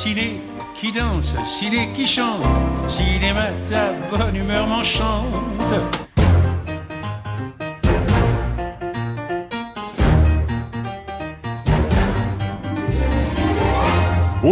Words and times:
ciné 0.00 0.40
qui 0.72 0.92
danse, 0.92 1.34
ciné 1.46 1.90
qui 1.92 2.06
chante, 2.06 2.42
cinéma 2.88 3.48
ta 3.68 3.92
bonne 4.10 4.34
humeur 4.34 4.66
m'enchante. 4.66 5.99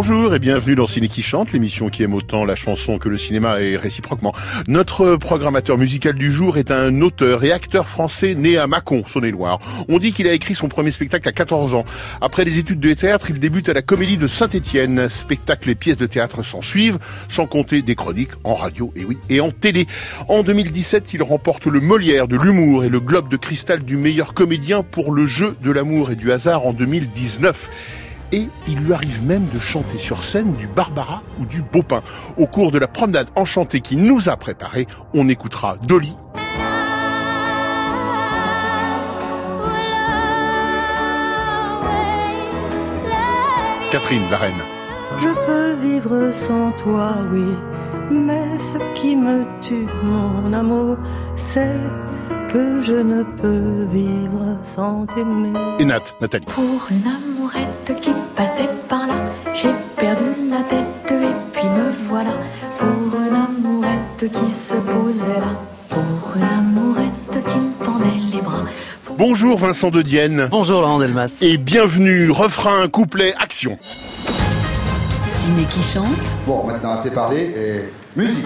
Bonjour 0.00 0.32
et 0.32 0.38
bienvenue 0.38 0.76
dans 0.76 0.86
Ciné 0.86 1.08
qui 1.08 1.24
chante, 1.24 1.52
l'émission 1.52 1.88
qui 1.88 2.04
aime 2.04 2.14
autant 2.14 2.44
la 2.44 2.54
chanson 2.54 2.98
que 2.98 3.08
le 3.08 3.18
cinéma 3.18 3.60
et 3.60 3.76
réciproquement. 3.76 4.32
Notre 4.68 5.16
programmateur 5.16 5.76
musical 5.76 6.14
du 6.14 6.30
jour 6.30 6.56
est 6.56 6.70
un 6.70 7.00
auteur 7.00 7.42
et 7.42 7.50
acteur 7.50 7.88
français 7.88 8.36
né 8.36 8.58
à 8.58 8.68
Mâcon, 8.68 9.02
Saône-et-Loire. 9.04 9.58
On 9.88 9.98
dit 9.98 10.12
qu'il 10.12 10.28
a 10.28 10.34
écrit 10.34 10.54
son 10.54 10.68
premier 10.68 10.92
spectacle 10.92 11.28
à 11.28 11.32
14 11.32 11.74
ans. 11.74 11.84
Après 12.20 12.44
des 12.44 12.60
études 12.60 12.78
de 12.78 12.94
théâtre, 12.94 13.30
il 13.30 13.40
débute 13.40 13.68
à 13.68 13.72
la 13.72 13.82
Comédie 13.82 14.16
de 14.16 14.28
Saint-Étienne. 14.28 15.08
Spectacles 15.08 15.70
et 15.70 15.74
pièces 15.74 15.98
de 15.98 16.06
théâtre 16.06 16.44
s'en 16.44 16.62
suivent, 16.62 16.98
sans 17.26 17.46
compter 17.46 17.82
des 17.82 17.96
chroniques 17.96 18.34
en 18.44 18.54
radio 18.54 18.92
et 18.94 19.04
oui, 19.04 19.18
et 19.28 19.40
en 19.40 19.50
télé. 19.50 19.88
En 20.28 20.44
2017, 20.44 21.12
il 21.14 21.24
remporte 21.24 21.66
le 21.66 21.80
Molière 21.80 22.28
de 22.28 22.36
l'humour 22.36 22.84
et 22.84 22.88
le 22.88 23.00
Globe 23.00 23.28
de 23.28 23.36
cristal 23.36 23.82
du 23.82 23.96
meilleur 23.96 24.32
comédien 24.32 24.84
pour 24.84 25.10
le 25.10 25.26
jeu 25.26 25.56
de 25.60 25.72
l'amour 25.72 26.12
et 26.12 26.16
du 26.16 26.30
hasard 26.30 26.66
en 26.66 26.72
2019 26.72 27.68
et 28.32 28.48
il 28.66 28.78
lui 28.80 28.92
arrive 28.92 29.24
même 29.24 29.46
de 29.52 29.58
chanter 29.58 29.98
sur 29.98 30.24
scène 30.24 30.54
du 30.54 30.66
Barbara 30.66 31.22
ou 31.40 31.46
du 31.46 31.62
Baupin. 31.62 32.02
Au 32.36 32.46
cours 32.46 32.70
de 32.70 32.78
la 32.78 32.88
promenade 32.88 33.28
enchantée 33.36 33.80
qui 33.80 33.96
nous 33.96 34.28
a 34.28 34.36
préparé, 34.36 34.86
on 35.14 35.28
écoutera 35.28 35.76
Dolly. 35.82 36.16
Catherine, 43.90 44.30
la 44.30 44.36
reine. 44.36 44.52
Je 45.18 45.28
peux 45.46 45.72
vivre 45.82 46.30
sans 46.32 46.72
toi, 46.72 47.14
oui, 47.32 47.54
mais 48.10 48.58
ce 48.58 48.76
qui 48.94 49.16
me 49.16 49.46
tue, 49.62 49.88
mon 50.02 50.52
amour, 50.52 50.98
c'est 51.34 51.80
que 52.48 52.80
je 52.82 52.94
ne 52.94 53.22
peux 53.22 53.84
vivre 53.92 54.56
sans 54.62 55.06
t'aimer. 55.06 55.52
Et 55.78 55.84
Nat, 55.84 56.00
Nathalie. 56.20 56.46
Pour 56.46 56.88
une 56.90 57.04
amourette 57.06 58.00
qui 58.00 58.10
passait 58.34 58.68
par 58.88 59.06
là, 59.06 59.14
j'ai 59.54 59.70
perdu 59.96 60.24
la 60.50 60.60
tête 60.62 60.86
et 61.10 61.34
puis 61.52 61.64
me 61.66 61.90
voilà. 62.08 62.30
Pour 62.78 63.20
une 63.20 63.34
amourette 63.34 64.30
qui 64.32 64.50
se 64.52 64.74
posait 64.74 65.26
là, 65.40 65.52
pour 65.88 66.36
une 66.36 66.42
amourette 66.42 67.44
qui 67.46 67.58
me 67.58 67.84
tendait 67.84 68.20
les 68.32 68.40
bras. 68.40 68.64
Bonjour 69.18 69.58
Vincent 69.58 69.90
de 69.90 70.00
Dienne. 70.02 70.48
Bonjour 70.50 70.80
Laurent 70.80 70.98
Delmas. 70.98 71.38
Et 71.42 71.58
bienvenue, 71.58 72.30
refrain, 72.30 72.88
couplet, 72.88 73.34
action. 73.38 73.76
Ciné 75.38 75.64
qui 75.70 75.82
chante 75.82 76.06
Bon, 76.46 76.64
maintenant 76.66 76.92
assez 76.92 77.10
parlé 77.10 77.40
et 77.40 78.18
musique. 78.18 78.44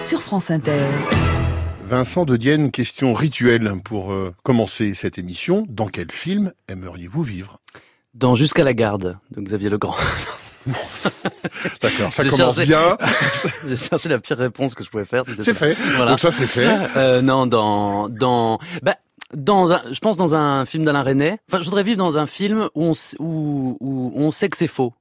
sur 0.00 0.22
France 0.22 0.50
Inter. 0.50 0.72
Vincent 1.90 2.24
de 2.24 2.36
Dienne, 2.36 2.70
question 2.70 3.12
rituelle 3.12 3.72
pour 3.82 4.12
euh, 4.12 4.32
commencer 4.44 4.94
cette 4.94 5.18
émission. 5.18 5.66
Dans 5.68 5.88
quel 5.88 6.12
film 6.12 6.52
aimeriez-vous 6.68 7.24
vivre? 7.24 7.58
Dans 8.14 8.36
Jusqu'à 8.36 8.62
la 8.62 8.74
garde 8.74 9.18
de 9.32 9.40
Xavier 9.40 9.70
Legrand. 9.70 9.96
D'accord, 11.82 12.12
ça 12.12 12.22
commence 12.22 12.36
cherché- 12.36 12.64
bien. 12.66 12.96
J'ai 13.66 13.76
cherché 13.76 14.08
la 14.08 14.20
pire 14.20 14.38
réponse 14.38 14.76
que 14.76 14.84
je 14.84 14.88
pouvais 14.90 15.04
faire. 15.04 15.24
C'est 15.40 15.52
fait. 15.52 15.76
Voilà. 15.96 16.12
Donc 16.12 16.20
ça 16.20 16.30
c'est 16.30 16.46
fait. 16.46 16.68
Euh, 16.96 17.22
non, 17.22 17.48
dans 17.48 18.08
dans 18.08 18.60
bah 18.84 18.94
dans 19.34 19.72
un, 19.72 19.82
je 19.92 19.98
pense 19.98 20.16
dans 20.16 20.36
un 20.36 20.64
film 20.66 20.84
d'Alain 20.84 21.02
Resnais. 21.02 21.38
Enfin, 21.50 21.60
je 21.60 21.64
voudrais 21.64 21.82
vivre 21.82 21.98
dans 21.98 22.18
un 22.18 22.28
film 22.28 22.68
où 22.76 22.92
on 22.92 22.92
où 23.18 24.12
on 24.14 24.30
sait 24.30 24.48
que 24.48 24.56
c'est 24.56 24.68
faux. 24.68 24.92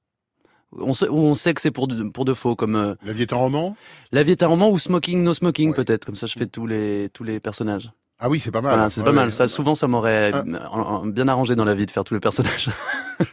On 0.78 0.94
sait, 0.94 1.10
on 1.10 1.34
sait 1.36 1.54
que 1.54 1.62
c'est 1.62 1.72
pour 1.72 1.88
de, 1.88 2.04
pour 2.10 2.26
de 2.26 2.34
faux, 2.34 2.56
comme 2.56 2.76
euh, 2.76 2.96
La 3.04 3.14
vie 3.14 3.24
est 3.24 3.34
un 3.34 3.38
roman? 3.38 3.76
La 4.12 4.22
vie 4.24 4.32
est 4.32 4.44
un 4.44 4.48
roman 4.48 4.70
ou 4.70 4.78
Smoking 4.78 5.24
No 5.24 5.34
Smoking 5.34 5.70
Ouais. 5.70 5.76
peut-être. 5.76 6.06
Comme 6.06 6.16
ça, 6.16 6.28
je 6.28 6.34
fais 6.38 6.46
tous 6.46 6.68
les 6.68 7.10
tous 7.14 7.24
les 7.24 7.40
personnages. 7.40 7.92
Ah 8.22 8.30
oui, 8.30 8.40
c'est 8.40 8.52
pas 8.52 8.60
mal. 8.62 8.74
Voilà, 8.74 8.90
c'est 8.90 9.00
Ouais, 9.00 9.06
pas 9.06 9.10
ouais. 9.12 9.16
mal. 9.16 9.32
Ça, 9.32 9.48
souvent, 9.48 9.76
ça 9.76 9.88
m'aurait 9.88 10.32
Ah. 10.34 10.44
en- 10.72 10.80
en- 10.82 11.06
bien 11.08 11.28
arrangé 11.30 11.56
dans 11.56 11.64
la 11.64 11.74
vie 11.74 11.86
de 11.86 11.92
faire 11.92 12.04
tous 12.04 12.14
les 12.14 12.20
personnages. 12.20 12.70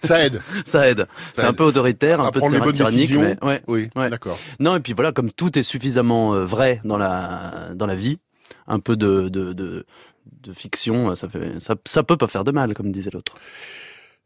Ça 0.02 0.24
aide. 0.24 0.40
ça 0.64 0.88
aide. 0.88 1.06
C'est 1.34 1.42
un 1.44 1.52
peu 1.52 1.64
autoritaire, 1.64 2.20
un 2.20 2.28
À 2.28 2.30
peu 2.30 2.40
tyrannique, 2.72 3.10
mais 3.16 3.36
ouais. 3.44 3.62
Oui, 3.66 3.88
d'accord. 3.96 4.38
Non, 4.60 4.76
et 4.76 4.80
puis 4.80 4.92
voilà, 4.94 5.12
comme 5.12 5.30
tout 5.32 5.58
est 5.58 5.62
suffisamment 5.64 6.34
euh, 6.34 6.44
vrai 6.44 6.80
dans 6.84 6.96
la 6.98 7.70
dans 7.74 7.86
la 7.86 7.96
vie, 7.96 8.18
un 8.68 8.78
peu 8.78 8.96
de 8.96 9.28
de 9.28 9.52
de, 9.52 9.84
de 10.42 10.52
fiction, 10.52 11.14
ça 11.16 11.28
fait 11.28 11.58
ça, 11.60 11.74
ça 11.84 12.02
peut 12.04 12.16
pas 12.16 12.28
faire 12.28 12.44
de 12.44 12.52
mal, 12.52 12.72
comme 12.74 12.92
disait 12.92 13.10
l'autre. 13.12 13.34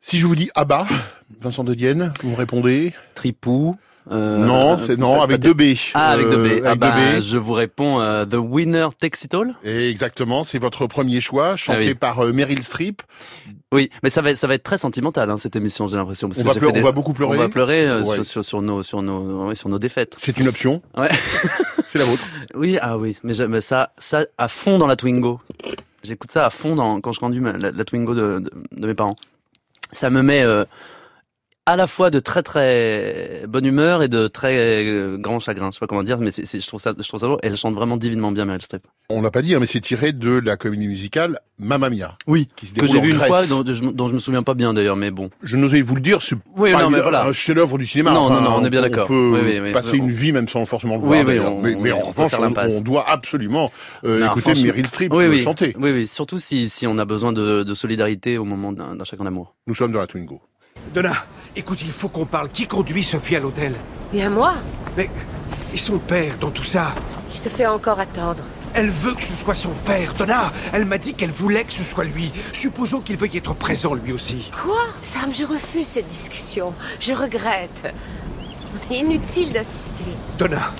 Si 0.01 0.19
je 0.19 0.27
vous 0.27 0.35
dis 0.35 0.51
Abba, 0.55 0.87
Vincent 1.41 1.65
de 1.65 1.75
Dienne, 1.75 2.13
vous 2.23 2.31
me 2.31 2.37
répondez 2.37 2.95
Tripou. 3.15 3.77
euh, 4.11 4.39
Non, 4.39 4.79
c'est 4.79 4.97
non 4.97 5.21
avec 5.21 5.41
deux 5.41 5.53
B. 5.55 5.75
Ah, 5.95 6.11
avec 6.11 6.29
deux 6.31 6.43
B. 6.43 6.47
Euh, 6.47 6.63
Ah 6.65 6.75
bah, 6.75 6.95
B. 6.97 7.21
je 7.21 7.37
vous 7.37 7.53
réponds 7.53 8.01
euh, 8.01 8.25
The 8.25 8.37
Winner 8.39 8.89
Takes 8.99 9.25
It 9.25 9.35
All. 9.35 9.55
Et 9.63 9.91
exactement, 9.91 10.43
c'est 10.43 10.59
votre 10.59 10.87
premier 10.87 11.21
choix, 11.21 11.55
chanté 11.57 11.79
Ah 11.83 11.87
oui. 11.89 11.95
par 11.95 12.21
euh, 12.25 12.33
Meryl 12.33 12.63
Streep. 12.63 13.03
Oui, 13.73 13.91
mais 14.03 14.11
ça 14.11 14.23
va 14.23 14.31
être, 14.31 14.37
ça 14.39 14.47
va 14.47 14.55
être 14.55 14.63
très 14.65 14.79
sentimental 14.79 15.31
hein, 15.31 15.37
cette 15.39 15.55
émission, 15.55 15.87
j'ai 15.87 15.97
l'impression. 15.97 16.29
On 16.37 16.43
va, 16.43 16.55
pleurer- 16.55 16.81
on 16.81 16.83
va 16.85 16.93
beaucoup 16.93 17.13
pleurer. 17.13 17.37
On 17.37 17.41
va 17.41 17.49
pleurer 17.49 18.01
Ouais. 18.01 18.15
sur, 18.17 18.27
sur, 18.27 18.45
sur 18.45 18.63
nos 18.63 18.83
sur 18.83 19.03
nos 19.03 19.47
ouais, 19.49 19.55
sur 19.55 19.69
nos 19.69 19.79
défaites. 19.79 20.17
C'est 20.19 20.39
une 20.39 20.49
option. 20.49 20.83
Ouais. 20.97 21.11
C'est 21.87 21.99
la 21.99 22.05
vôtre. 22.07 22.23
Oui, 22.55 22.79
ah 22.83 22.99
oui, 22.99 23.17
mais, 23.23 23.35
mais 23.49 23.61
ça, 23.61 23.93
ça 23.99 24.25
à 24.39 24.49
fond 24.49 24.79
dans 24.79 24.89
la 24.89 24.97
Twingo. 24.97 25.41
J'écoute 26.03 26.33
ça 26.33 26.47
à 26.47 26.51
fond 26.51 26.75
dans, 26.75 27.01
quand 27.01 27.13
je 27.13 27.21
conduis 27.21 27.41
la, 27.45 27.71
la 27.71 27.85
Twingo 27.85 28.15
de, 28.15 28.41
de, 28.41 28.51
de 28.73 28.87
mes 28.89 28.95
parents. 28.95 29.15
Ça 29.93 30.11
me 30.11 30.23
met 30.23 30.43
euh, 30.45 30.65
à 31.71 31.77
la 31.77 31.87
fois 31.87 32.11
de 32.11 32.19
très 32.21 32.43
très 32.43 33.43
bonne 33.49 33.65
humeur 33.65 34.03
et 34.03 34.09
de 34.09 34.27
très 34.27 34.57
euh, 34.57 35.17
grand 35.19 35.39
chagrin. 35.39 35.71
Je 35.71 35.75
sais 35.75 35.81
pas 35.81 35.87
comment 35.87 36.03
dire, 36.03 36.19
mais 36.19 36.31
c'est, 36.31 36.45
c'est- 36.47 36.61
je 36.61 36.67
trouve 36.67 36.81
ça, 36.81 36.93
je 36.99 37.07
trouve 37.07 37.21
ça 37.21 37.27
drôle. 37.27 37.39
Elle 37.43 37.57
chante 37.57 37.75
vraiment 37.75 37.97
divinement 37.97 38.33
bien, 38.33 38.45
Meryl 38.45 38.63
Streep. 38.63 38.83
On 39.09 39.23
l'a 39.23 39.31
pas 39.31 39.43
dit, 39.43 39.55
hein, 39.55 39.59
mais 39.61 39.67
c'est 39.67 39.81
tiré 39.81 40.13
de 40.13 40.41
la 40.45 40.57
comédie 40.57 40.89
musicale 40.89 41.39
Mamma 41.59 41.91
Mia. 41.91 42.17
Oui. 42.27 42.49
Qui 42.57 42.67
se 42.67 42.75
Que 42.75 42.87
j'ai 42.87 43.01
vu 43.01 43.11
une 43.11 43.17
fois, 43.17 43.47
dont, 43.47 43.63
dont 43.63 44.09
je, 44.09 44.15
me 44.15 44.19
souviens 44.19 44.43
pas 44.43 44.55
bien 44.55 44.75
d'ailleurs, 44.75 44.97
mais 44.97 45.11
bon. 45.11 45.31
Je 45.43 45.57
n'osais 45.57 45.83
vous 45.83 45.95
le 45.95 46.01
dire, 46.01 46.23
c'est 46.23 46.37
Oui, 46.57 46.73
pas 46.73 46.83
non, 46.83 46.91
mais 46.91 47.01
voilà. 47.01 47.25
un 47.27 47.33
chef-d'œuvre 47.33 47.79
du 47.79 47.87
cinéma. 47.87 48.13
Non, 48.13 48.21
Enfin, 48.23 48.41
non, 48.41 48.51
non, 48.51 48.57
on 48.61 48.65
est 48.65 48.71
bien 48.71 48.83
d'accord. 48.83 49.07
peut 49.07 49.31
Oui, 49.35 49.41
oui, 49.45 49.61
oui. 49.63 49.73
passer 49.73 49.93
On- 50.01 50.05
une 50.05 50.11
vie 50.11 50.33
même 50.33 50.49
sans 50.49 50.65
forcément 50.67 50.97
le 50.97 51.03
voir. 51.03 51.21
on- 51.53 51.61
mais, 51.61 51.77
mais 51.79 51.93
on 51.93 51.99
en 51.99 52.13
peut 52.13 52.23
revanche, 52.23 52.35
on, 52.39 52.77
on 52.79 52.81
doit 52.81 53.09
absolument 53.09 53.71
euh, 54.05 54.19
Non, 54.21 54.27
écouter 54.27 54.55
Meryl 54.55 54.87
Streep 54.87 55.13
chanter. 55.45 55.75
Oui, 55.79 55.91
oui. 55.93 56.07
Surtout 56.09 56.39
si, 56.39 56.69
si 56.69 56.87
on 56.87 56.99
a 56.99 57.05
besoin 57.05 57.33
de, 57.33 57.63
de 57.63 57.75
solidarité 57.75 58.39
au 58.39 58.45
moment 58.45 58.73
d'un, 58.73 58.97
d'un 58.97 59.05
chacun 59.05 59.25
d'amour. 59.25 59.55
Nous 59.67 59.75
sommes 59.75 59.93
dans 59.93 60.01
la 60.01 60.07
Twingo. 60.07 60.41
Donna, 60.95 61.13
écoute, 61.57 61.83
il 61.83 61.91
faut 61.93 62.09
qu'on 62.09 62.27
parle. 62.27 62.49
Qui 62.49 62.67
conduit 62.67 63.03
Sophie 63.03 63.37
à 63.37 63.41
l'hôtel? 63.41 63.75
Bien 64.13 64.31
moi, 64.31 64.55
Mais. 64.97 65.09
Et 65.73 65.77
son 65.77 65.99
père 65.99 66.37
dans 66.39 66.51
tout 66.51 66.65
ça? 66.65 66.93
Qui 67.31 67.39
se 67.39 67.49
fait 67.49 67.67
encore 67.67 68.01
attendre. 68.01 68.43
Elle 68.75 68.91
veut 68.91 69.15
que 69.15 69.23
ce 69.23 69.35
soit 69.35 69.55
son 69.55 69.71
père, 69.85 70.15
Donna 70.15 70.53
Elle 70.73 70.85
m'a 70.85 70.99
dit 70.99 71.15
qu'elle 71.15 71.31
voulait 71.31 71.65
que 71.65 71.73
ce 71.73 71.85
soit 71.85 72.05
lui. 72.05 72.33
Supposons 72.53 73.01
qu'il 73.01 73.17
veuille 73.17 73.37
être 73.37 73.55
présent 73.55 73.95
lui 73.95 74.13
aussi. 74.13 74.51
Quoi? 74.65 74.83
Sam, 75.03 75.33
je 75.33 75.45
refuse 75.45 75.87
cette 75.87 76.07
discussion. 76.07 76.73
Je 77.01 77.13
regrette. 77.13 77.93
Inutile 78.91 79.53
d'assister. 79.53 80.05
Donna, 80.39 80.73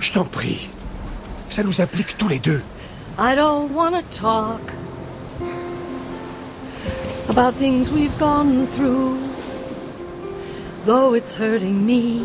je 0.00 0.12
t'en 0.12 0.24
prie. 0.24 0.70
Ça 1.48 1.62
nous 1.62 1.80
implique 1.80 2.16
tous 2.16 2.28
les 2.28 2.38
deux. 2.38 2.62
I 3.18 3.34
don't 3.34 3.72
wanna 3.72 4.02
talk 4.10 4.60
about 7.28 7.54
things 7.54 7.90
we've 7.90 8.16
gone 8.18 8.66
through, 8.66 9.16
though 10.86 11.14
it's 11.14 11.34
hurting 11.34 11.84
me. 11.84 12.20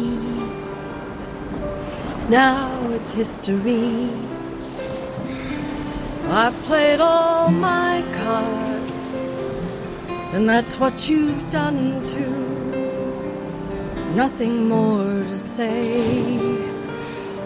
Now 2.29 2.79
it's 2.91 3.15
history. 3.15 4.07
I've 6.29 6.53
played 6.69 6.99
all 6.99 7.49
my 7.49 8.03
cards, 8.13 9.13
and 10.33 10.47
that's 10.47 10.79
what 10.79 11.09
you've 11.09 11.49
done 11.49 12.05
too. 12.05 12.45
Nothing 14.13 14.69
more 14.69 15.23
to 15.23 15.37
say, 15.37 16.37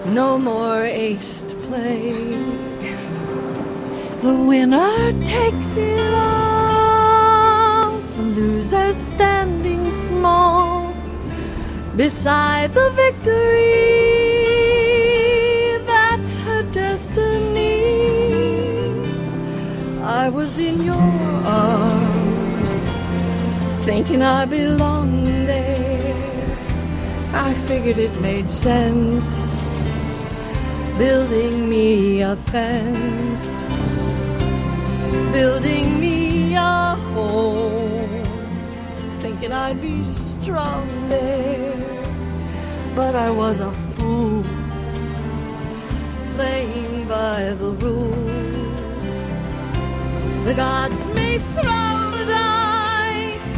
no 0.08 0.38
more 0.38 0.84
ace 0.84 1.46
to 1.46 1.56
play. 1.56 2.12
The 4.22 4.36
winner 4.36 5.14
takes 5.22 5.78
it 5.78 6.14
all. 6.14 7.92
The 8.18 8.22
loser 8.22 8.92
standing 8.92 9.90
small 9.92 10.95
beside 11.96 12.74
the 12.74 12.90
victory. 12.92 13.86
That's 15.86 16.38
her 16.40 16.64
destiny. 16.72 17.82
I 20.04 20.30
was 20.30 20.60
in 20.60 20.84
your 20.84 21.12
arms, 21.46 22.80
thinking 23.86 24.22
I 24.22 24.46
belonged 24.46 25.48
there. 25.50 26.16
I 27.34 27.54
figured 27.68 27.98
it 27.98 28.20
made 28.22 28.50
sense, 28.50 29.56
building 30.98 31.70
me 31.70 32.22
a 32.22 32.36
fence 32.36 33.64
building 35.36 36.00
me 36.00 36.56
a 36.56 36.96
home, 37.12 38.24
thinking 39.20 39.52
I'd 39.52 39.82
be 39.82 40.02
strong 40.02 40.88
there. 41.10 41.75
But 42.96 43.14
I 43.14 43.30
was 43.30 43.60
a 43.60 43.72
fool 43.74 44.42
playing 46.36 47.08
by 47.10 47.54
the 47.60 47.72
rules. 47.84 49.14
The 50.46 50.54
gods 50.56 51.08
may 51.10 51.40
throw 51.56 52.12
the 52.18 52.26
dice, 52.26 53.58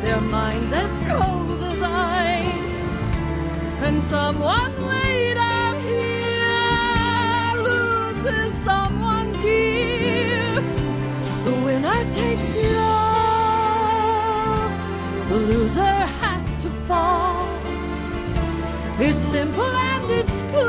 their 0.00 0.22
minds 0.22 0.72
as 0.72 0.98
cold 1.10 1.62
as 1.62 1.82
ice, 1.82 2.88
and 3.82 4.02
someone 4.02 4.72
way 4.88 5.34
down 5.34 5.78
here 5.80 7.62
loses 7.62 8.54
someone 8.54 9.32
dear. 9.34 10.62
The 11.44 11.54
winner 11.62 12.04
takes 12.14 12.56
it 12.56 12.76
all, 12.78 14.68
the 15.28 15.36
loser 15.36 16.06
has 16.22 16.62
to 16.62 16.70
fall. 16.86 17.51
It's 18.98 19.24
simple 19.24 19.64
and 19.64 20.10
it's 20.10 20.42
plain. 20.42 20.66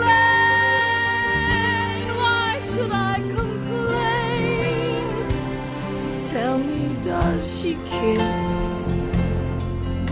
Why 2.17 2.59
should 2.61 2.91
I 2.91 3.19
complain? 3.29 5.05
Tell 6.25 6.57
me, 6.57 6.95
does 7.01 7.61
she 7.61 7.75
kiss 7.85 8.87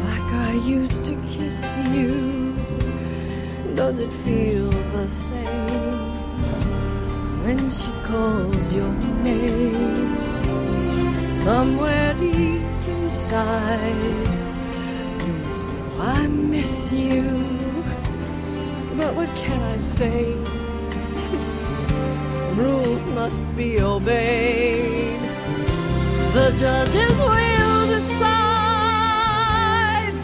like 0.06 0.34
I 0.50 0.54
used 0.66 1.06
to 1.06 1.16
kiss 1.28 1.66
you? 1.92 2.54
Does 3.76 4.00
it 4.00 4.12
feel 4.12 4.70
the 4.70 5.08
same 5.08 6.14
when 7.44 7.70
she 7.70 7.92
calls 8.04 8.74
your 8.74 8.92
name? 9.24 10.18
Somewhere 11.36 12.14
deep 12.16 12.62
inside, 12.88 14.28
you 15.26 15.34
must 15.34 15.70
know 15.70 16.02
I 16.02 16.28
miss 16.28 16.92
you. 16.92 17.51
But 19.02 19.16
what 19.16 19.30
can 19.36 19.60
I 19.60 19.78
say? 19.80 20.36
Rules 22.56 23.10
must 23.10 23.44
be 23.58 23.82
obeyed. 23.82 25.20
The 26.36 26.52
judges 26.56 27.18
will 27.18 27.88
decide. 27.88 28.22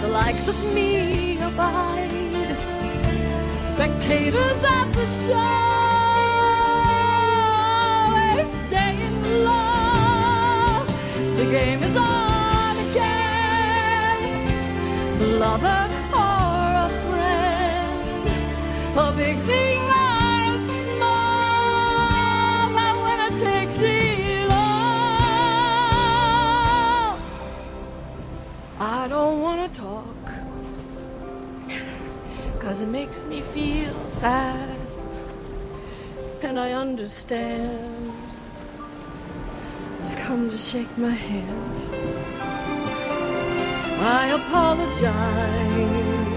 The 0.01 0.09
likes 0.09 0.47
of 0.47 0.55
me 0.75 1.41
abide. 1.41 2.55
Spectators 3.65 4.63
at 4.63 4.91
the 4.93 5.07
show 5.25 5.41
is 8.43 8.51
staying 8.67 9.23
low. 9.43 10.85
The 11.35 11.45
game 11.49 11.81
is 11.81 11.97
on 11.97 12.77
again. 12.91 14.21
The 15.17 15.25
lover 15.39 15.96
cause 32.77 32.81
it 32.81 32.89
makes 32.89 33.25
me 33.25 33.41
feel 33.41 33.93
sad, 34.07 34.77
and 36.43 36.59
I 36.59 36.73
understand. 36.73 38.11
I've 40.05 40.15
come 40.17 40.49
to 40.51 40.57
shake 40.57 40.95
my 40.97 41.09
hand. 41.09 41.77
I 43.99 44.27
apologize 44.39 46.36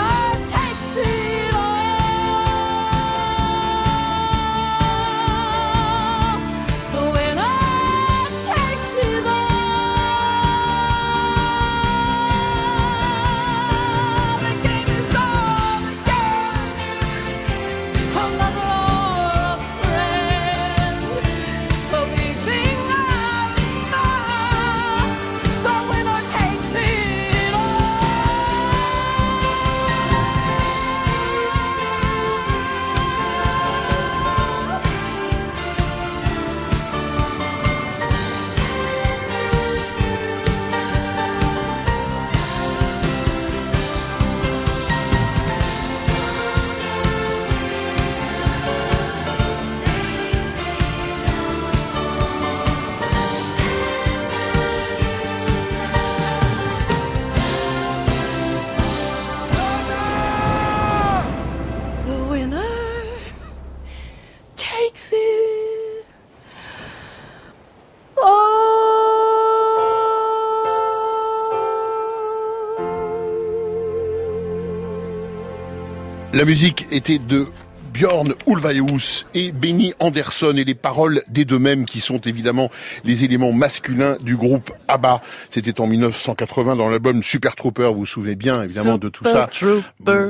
La 76.41 76.45
musique 76.45 76.87
était 76.89 77.19
de 77.19 77.45
Björn 77.93 78.33
Ulvaeus 78.47 79.25
et 79.33 79.51
Benny 79.51 79.93
Anderson 79.99 80.53
et 80.57 80.63
les 80.63 80.75
paroles 80.75 81.21
des 81.27 81.45
deux 81.45 81.59
mêmes 81.59 81.85
qui 81.85 81.99
sont 81.99 82.19
évidemment 82.21 82.69
les 83.03 83.23
éléments 83.23 83.51
masculins 83.51 84.17
du 84.21 84.37
groupe 84.37 84.71
ABBA. 84.87 85.21
C'était 85.49 85.79
en 85.81 85.87
1980 85.87 86.75
dans 86.75 86.89
l'album 86.89 87.21
Super 87.23 87.55
Trooper, 87.55 87.91
vous 87.93 87.99
vous 87.99 88.05
souvenez 88.05 88.35
bien 88.35 88.63
évidemment 88.63 88.97
de 88.97 89.09
tout 89.09 89.23
ça. 89.23 89.47
Trooper, 89.47 89.81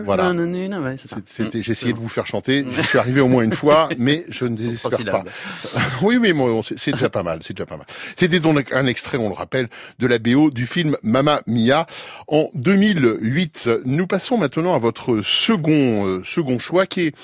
Voilà. 0.06 0.32
ouais. 0.32 0.96
C'était, 1.26 1.62
j'ai 1.62 1.72
essayé 1.72 1.94
de 1.94 1.98
vous 2.00 2.10
faire 2.10 2.26
chanter, 2.28 2.66
je 2.72 2.82
suis 2.82 2.98
arrivé 2.98 3.22
au 3.22 3.28
moins 3.28 3.44
une 3.44 3.54
fois, 3.54 3.90
mais 3.98 4.26
je 4.30 4.46
ne 4.46 4.56
désespère 4.56 5.04
pas. 5.06 5.24
oui, 6.02 6.18
mais 6.20 6.34
bon, 6.34 6.62
c'est 6.62 6.92
déjà 6.92 7.10
pas 7.10 7.24
mal, 7.24 7.40
c'est 7.44 7.54
déjà 7.54 7.66
pas 7.66 7.78
mal. 7.78 7.86
C'était 8.16 8.40
donc 8.40 8.72
un 8.74 8.86
extrait, 8.88 9.18
on 9.18 9.30
le 9.30 9.36
rappelle, 9.36 9.70
de 10.00 10.08
la 10.08 10.20
BO 10.20 10.50
du 10.50 10.66
film 10.66 10.98
Mamma 11.04 11.42
Mia 11.48 11.86
en 12.28 12.50
2008. 12.56 13.70
Nous 13.86 14.08
passons 14.08 14.38
maintenant 14.38 14.74
à 14.76 14.80
votre 14.80 15.22
second, 15.22 16.06
euh, 16.08 16.22
second 16.24 16.60
choix 16.60 16.86
qui 16.86 17.08
est 17.08 17.16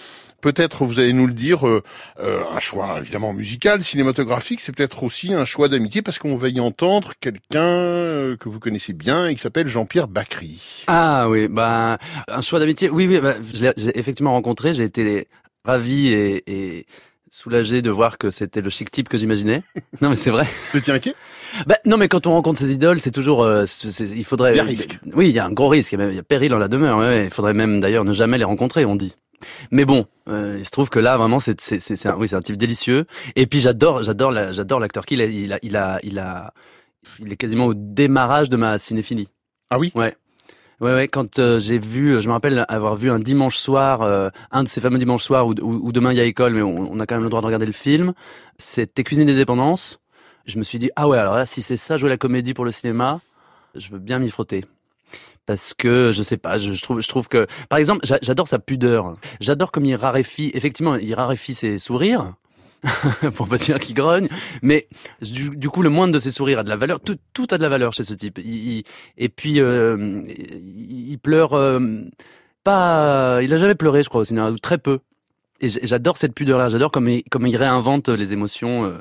Peut-être, 0.42 0.86
vous 0.86 1.00
allez 1.00 1.14
nous 1.14 1.26
le 1.26 1.34
dire, 1.34 1.68
euh, 1.68 1.82
euh, 2.20 2.44
un 2.54 2.60
choix 2.60 2.98
évidemment 3.00 3.34
musical, 3.34 3.84
cinématographique, 3.84 4.62
c'est 4.62 4.72
peut-être 4.72 5.04
aussi 5.04 5.34
un 5.34 5.46
choix 5.46 5.68
d'amitié 5.68 6.02
parce 6.04 6.20
qu'on 6.20 6.36
va 6.36 6.50
y 6.50 6.60
entendre 6.60 7.14
quelqu'un 7.20 7.64
euh, 7.64 8.38
que 8.38 8.48
vous 8.48 8.60
connaissez 8.60 8.94
bien 8.94 9.28
et 9.28 9.36
qui 9.36 9.42
s'appelle 9.42 9.68
Jean-Pierre 9.68 10.08
Bacry. 10.08 10.84
Ah 10.88 11.28
oui, 11.28 11.48
bah 11.48 11.98
un 12.28 12.42
choix 12.42 12.60
d'amitié. 12.60 12.90
Oui, 12.90 13.08
oui, 13.08 13.20
bah, 13.20 13.36
je 13.54 13.64
l'ai 13.64 13.72
effectivement 13.96 14.34
rencontré. 14.34 14.74
J'ai 14.76 14.84
été 14.84 15.28
ravi 15.66 16.10
et, 16.10 16.44
et 16.48 16.86
soulagé 17.32 17.82
de 17.82 17.90
voir 17.90 18.18
que 18.20 18.30
c'était 18.30 18.62
le 18.62 18.70
chic 18.70 18.90
type 18.92 19.10
que 19.10 19.18
j'imaginais. 19.18 19.64
Non, 20.02 20.10
mais 20.10 20.16
c'est 20.16 20.30
vrai. 20.30 20.48
Vous 20.72 20.78
étiez 20.78 20.94
inquiet? 20.94 21.16
Bah, 21.66 21.78
non, 21.86 21.98
mais 21.98 22.08
quand 22.08 22.28
on 22.28 22.32
rencontre 22.34 22.60
ses 22.60 22.72
idoles, 22.74 23.00
c'est 23.00 23.10
toujours, 23.12 23.42
euh, 23.44 23.66
c'est- 23.66 24.04
il 24.16 24.24
faudrait. 24.24 24.54
Il 24.54 24.58
y 24.58 24.60
a 24.60 24.64
risque. 24.64 25.00
Oui, 25.16 25.30
il 25.30 25.36
y 25.36 25.40
a 25.40 25.46
un 25.46 25.52
gros 25.52 25.70
risque. 25.70 25.92
Il 25.94 26.00
y 26.00 26.02
a 26.02 26.06
même- 26.06 26.14
il 26.14 26.16
y 26.16 26.20
a 26.20 26.24
péril 26.24 26.54
en 26.54 26.60
la 26.60 26.68
demeure. 26.68 27.00
ouais, 27.00 27.08
ouais. 27.08 27.26
Il 27.26 27.32
faudrait 27.34 27.56
même 27.56 27.80
d'ailleurs 27.82 28.06
ne 28.06 28.14
jamais 28.14 28.38
les 28.38 28.44
rencontrer, 28.44 28.86
on 28.86 28.96
dit. 28.96 29.16
Mais 29.72 29.86
bon, 29.86 30.06
euh, 30.30 30.58
il 30.60 30.66
se 30.66 30.72
trouve 30.72 30.90
que 30.90 31.00
là 31.00 31.18
vraiment 31.18 31.40
c'est 31.40 31.60
c'est 31.62 31.80
c'est 31.80 31.96
c'est 31.96 32.10
un, 32.10 32.16
oui 32.18 32.28
c'est 32.28 32.36
un 32.36 32.42
type 32.42 32.58
délicieux. 32.58 33.06
Et 33.36 33.48
puis 33.48 33.60
j'adore 33.60 34.04
j'adore 34.04 34.32
la- 34.32 34.52
j'adore 34.52 34.80
l'acteur 34.80 35.04
est. 35.10 35.14
Il 35.14 35.54
a 35.54 35.60
il 35.62 35.76
a 35.76 36.00
il 36.04 36.20
a 36.20 36.54
il 37.20 37.32
est 37.32 37.38
quasiment 37.38 37.66
au 37.68 37.74
démarrage 37.74 38.50
de 38.50 38.58
ma 38.58 38.78
cinéphilie. 38.78 39.30
Ah 39.70 39.80
oui? 39.80 39.92
Ouais. 39.96 40.16
Ouais, 40.80 40.94
ouais, 40.94 41.08
quand 41.08 41.40
euh, 41.40 41.60
j'ai 41.60 41.80
vu, 41.80 42.22
je 42.22 42.28
me 42.28 42.34
rappelle 42.34 42.64
avoir 42.70 42.96
vu 42.96 43.10
un 43.10 43.18
dimanche 43.18 43.58
soir, 43.58 44.04
euh, 44.04 44.30
un 44.52 44.64
de 44.64 44.68
ces 44.68 44.80
fameux 44.80 45.00
dimanches 45.00 45.24
soirs 45.24 45.48
où, 45.48 45.54
où, 45.60 45.88
où 45.88 45.92
demain 45.92 46.12
il 46.12 46.18
y 46.18 46.22
a 46.22 46.24
école, 46.24 46.54
mais 46.54 46.62
on, 46.62 46.92
on 46.92 47.00
a 47.00 47.08
quand 47.08 47.16
même 47.16 47.24
le 47.24 47.30
droit 47.32 47.42
de 47.42 47.48
regarder 47.48 47.66
le 47.66 47.72
film. 47.72 48.14
C'était 48.60 49.04
Cuisine 49.04 49.28
et 49.28 49.34
Dépendance. 49.36 50.00
Je 50.46 50.60
me 50.60 50.64
suis 50.64 50.78
dit, 50.78 50.92
ah 50.96 51.08
ouais, 51.08 51.18
alors 51.18 51.34
là, 51.36 51.48
si 51.48 51.64
c'est 51.64 51.78
ça, 51.78 51.98
jouer 51.98 52.10
la 52.10 52.18
comédie 52.18 52.54
pour 52.54 52.64
le 52.64 52.72
cinéma, 52.72 53.22
je 53.74 53.90
veux 53.90 53.98
bien 53.98 54.20
m'y 54.20 54.30
frotter. 54.30 54.66
Parce 55.46 55.74
que 55.74 56.12
je 56.14 56.22
sais 56.22 56.38
pas, 56.38 56.58
je, 56.58 56.82
trouve, 56.82 57.28
que, 57.30 57.48
par 57.70 57.80
exemple, 57.80 58.06
j'a- 58.06 58.20
j'adore 58.22 58.48
sa 58.48 58.60
pudeur. 58.60 59.14
J'adore 59.40 59.72
comme 59.72 59.86
il 59.86 59.96
raréfie. 59.96 60.52
Effectivement, 60.54 60.96
il 60.96 61.14
raréfie 61.14 61.54
ses 61.54 61.80
sourires. 61.80 62.34
pour 63.34 63.48
pas 63.48 63.58
dire 63.58 63.80
qu'il 63.80 63.96
grogne, 63.96 64.28
mais 64.62 64.88
du, 65.22 65.68
coup 65.68 65.82
le 65.82 65.90
moindre 65.90 66.14
de 66.14 66.20
ses 66.20 66.30
sourires 66.30 66.60
a 66.60 66.64
de 66.64 66.70
la 66.70 66.76
valeur. 66.76 67.00
Tout, 67.00 67.18
a 67.50 67.58
de 67.58 67.62
la 67.64 67.70
valeur 67.70 67.92
chez 67.92 68.04
ce 68.04 68.14
type. 68.14 68.40
Et 68.40 69.30
puis 69.30 69.60
euh, 69.60 70.22
il, 70.28 71.18
pleure 71.18 71.54
euh, 71.54 72.02
pas. 72.64 73.40
Il 73.42 73.52
a 73.54 73.58
jamais 73.58 73.74
pleuré, 73.76 74.04
je 74.04 74.10
crois, 74.10 74.22
au 74.22 74.26
cinéma, 74.26 74.52
ou 74.52 74.60
très 74.60 74.78
peu. 74.78 75.00
Et 75.60 75.70
j'adore 75.70 76.18
cette 76.18 76.36
pudeur-là. 76.36 76.70
J'adore 76.70 76.92
comme 76.92 77.08
il, 77.10 77.58
réinvente 77.58 78.10
les 78.10 78.34
émotions 78.34 78.86
euh, 78.86 79.00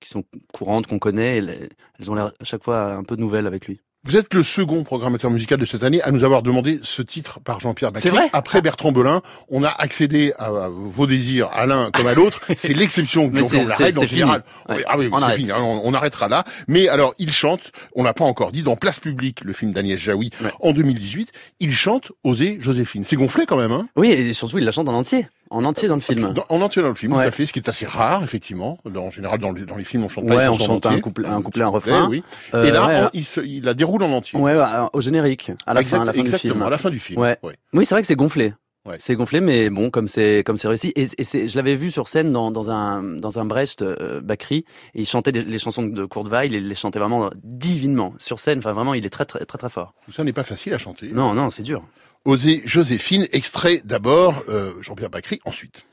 qui 0.00 0.08
sont 0.08 0.24
courantes, 0.52 0.88
qu'on 0.88 0.98
connaît. 0.98 1.38
et 1.38 1.40
les- 1.42 1.68
elles 2.00 2.10
ont 2.10 2.14
l'air 2.14 2.32
à 2.40 2.44
chaque 2.44 2.64
fois 2.64 2.92
un 2.94 3.04
peu 3.04 3.14
nouvelles 3.14 3.46
avec 3.46 3.66
lui. 3.68 3.80
Vous 4.04 4.16
êtes 4.16 4.34
le 4.34 4.42
second 4.42 4.82
programmateur 4.82 5.30
musical 5.30 5.60
de 5.60 5.64
cette 5.64 5.84
année 5.84 6.02
à 6.02 6.10
nous 6.10 6.24
avoir 6.24 6.42
demandé 6.42 6.80
ce 6.82 7.02
titre 7.02 7.38
par 7.38 7.60
Jean-Pierre 7.60 7.92
vrai 7.92 8.28
Après 8.32 8.60
Bertrand 8.60 8.90
Belin, 8.90 9.22
on 9.48 9.62
a 9.62 9.68
accédé 9.68 10.32
à, 10.40 10.68
vos 10.68 11.06
désirs 11.06 11.48
à 11.52 11.66
l'un 11.66 11.92
comme 11.92 12.08
à 12.08 12.14
l'autre. 12.14 12.40
C'est 12.56 12.72
l'exception 12.74 13.30
qui 13.30 13.40
confirme 13.40 13.68
la 13.68 13.76
règle 13.76 14.00
en 14.00 14.04
général. 14.04 14.42
Ouais. 14.68 14.82
Ah 14.88 14.98
oui, 14.98 15.08
On 15.12 15.22
arrête. 15.22 15.36
fini. 15.36 15.52
hein, 15.52 15.58
On, 15.60 15.82
on 15.84 15.94
arrêtera 15.94 16.26
là. 16.26 16.42
Mais 16.66 16.88
alors, 16.88 17.14
il 17.20 17.32
chante, 17.32 17.70
on 17.94 18.02
l'a 18.02 18.12
pas 18.12 18.24
encore 18.24 18.50
dit, 18.50 18.64
dans 18.64 18.74
Place 18.74 18.98
Publique, 18.98 19.42
le 19.44 19.52
film 19.52 19.70
d'Agnès 19.70 20.00
Jaoui, 20.00 20.30
Ouais. 20.42 20.50
en 20.60 20.72
2018, 20.72 21.30
il 21.60 21.72
chante 21.72 22.10
Oser 22.24 22.56
Joséphine. 22.60 23.04
C'est 23.04 23.14
gonflé 23.14 23.46
quand 23.46 23.56
même, 23.56 23.70
hein? 23.70 23.86
Oui, 23.94 24.10
et 24.10 24.34
surtout 24.34 24.58
il 24.58 24.64
la 24.64 24.72
chante 24.72 24.88
en 24.88 24.94
entier, 24.94 25.28
en 25.52 25.64
entier 25.64 25.88
dans 25.88 25.94
le 25.94 26.00
film. 26.00 26.32
Dans- 26.32 26.44
En 26.48 26.60
entier 26.60 26.82
dans 26.82 26.88
le 26.88 26.94
film, 26.94 27.12
Ouais. 27.12 27.22
tout 27.24 27.28
à 27.28 27.30
fait, 27.32 27.46
ce 27.46 27.52
qui 27.52 27.58
est 27.60 27.68
assez 27.68 27.86
rare, 27.86 28.22
effectivement. 28.24 28.78
En 28.84 29.10
général, 29.10 29.38
dans 29.38 29.52
les, 29.52 29.64
dans 29.66 29.76
les 29.76 29.84
films, 29.84 30.04
on 30.04 30.08
chante 30.08 30.24
Ouais, 30.24 30.48
on 30.48 30.58
chante 30.58 30.86
un 30.86 30.98
couplet, 31.00 31.28
un 31.28 31.42
couplet, 31.42 31.62
un 31.62 31.68
Ouais, 31.68 31.74
refrain. 31.74 32.08
oui. 32.08 32.22
Euh, 32.54 32.64
Et 32.64 32.70
là, 32.70 32.86
ouais, 32.86 33.00
on- 33.04 33.10
il, 33.12 33.24
se- 33.24 33.40
il 33.40 33.64
la 33.64 33.74
déroule 33.74 34.02
en 34.02 34.10
entier. 34.12 34.38
ouais, 34.38 34.56
au 34.92 35.00
générique, 35.00 35.52
à 35.66 35.74
la 35.74 35.80
Exact- 35.82 35.96
fin, 35.98 36.02
à 36.02 36.06
la 36.06 36.12
fin 36.12 36.18
du 36.20 36.24
exactement, 36.26 36.54
film. 36.54 36.62
à 36.66 36.70
la 36.70 36.78
fin 36.78 36.90
du 36.90 36.98
film. 37.00 37.20
Ouais. 37.20 37.36
Oui, 37.72 37.84
c'est 37.84 37.94
vrai 37.94 38.02
que 38.02 38.08
c'est 38.08 38.16
gonflé. 38.16 38.54
Ouais. 38.84 38.96
C'est 38.98 39.14
gonflé, 39.14 39.40
mais 39.40 39.70
bon, 39.70 39.90
comme 39.90 40.08
c'est 40.08 40.42
comme 40.44 40.56
c'est 40.56 40.66
réussi. 40.66 40.92
Et, 40.96 41.06
et 41.16 41.22
c'est, 41.22 41.46
je 41.48 41.54
l'avais 41.54 41.76
vu 41.76 41.92
sur 41.92 42.08
scène 42.08 42.32
dans, 42.32 42.50
dans 42.50 42.68
un 42.68 43.02
dans 43.04 43.38
un 43.38 43.44
Brecht 43.44 43.82
euh, 43.82 44.20
Bakri, 44.20 44.64
et 44.94 45.02
il 45.02 45.06
chantait 45.06 45.30
les, 45.30 45.42
les 45.44 45.58
chansons 45.60 45.84
de 45.84 46.02
et 46.02 46.46
il 46.46 46.66
les 46.68 46.74
chantait 46.74 46.98
vraiment 46.98 47.30
divinement 47.44 48.12
sur 48.18 48.40
scène. 48.40 48.58
Enfin, 48.58 48.72
vraiment, 48.72 48.94
il 48.94 49.06
est 49.06 49.10
très 49.10 49.24
très 49.24 49.44
très 49.44 49.56
très 49.58 49.70
fort. 49.70 49.94
Tout 50.06 50.10
ça 50.12 50.24
n'est 50.24 50.32
pas 50.32 50.42
facile 50.42 50.74
à 50.74 50.78
chanter. 50.78 51.10
Non, 51.12 51.32
non, 51.32 51.48
c'est 51.48 51.62
dur. 51.62 51.84
Oser 52.24 52.62
Joséphine, 52.64 53.26
extrait 53.32 53.82
d'abord 53.84 54.44
euh, 54.48 54.74
Jean-Pierre 54.80 55.10
Bacry, 55.10 55.40
ensuite. 55.44 55.84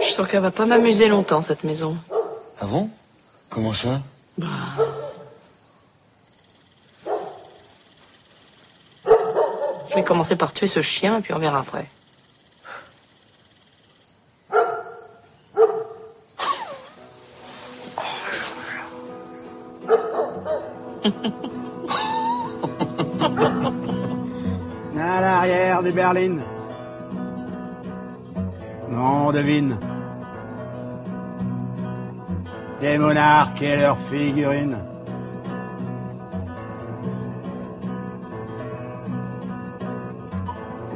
Je 0.00 0.08
sens 0.08 0.28
qu'elle 0.28 0.42
va 0.42 0.50
pas 0.50 0.66
m'amuser 0.66 1.08
longtemps, 1.08 1.40
cette 1.40 1.64
maison. 1.64 1.96
Ah 2.60 2.66
bon? 2.66 2.90
Comment 3.48 3.72
ça? 3.72 4.02
Je 9.88 9.94
vais 9.94 10.04
commencer 10.04 10.36
par 10.36 10.52
tuer 10.52 10.66
ce 10.66 10.82
chien, 10.82 11.18
et 11.18 11.22
puis 11.22 11.32
on 11.32 11.38
verra 11.38 11.60
après. 11.60 11.86
L'arrière 26.12 26.30
des 26.30 26.38
berlines. 26.38 26.42
On 28.94 29.32
devine. 29.32 29.76
Des 32.80 32.98
monarques 32.98 33.62
et 33.62 33.76
leurs 33.76 33.98
figurines. 33.98 34.76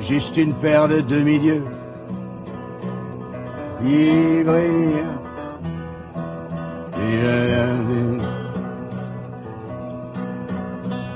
Juste 0.00 0.36
une 0.36 0.54
paire 0.54 0.88
de 0.88 1.00
demi-dieux. 1.00 1.64
Qui 3.80 4.42
brillent. 4.44 5.04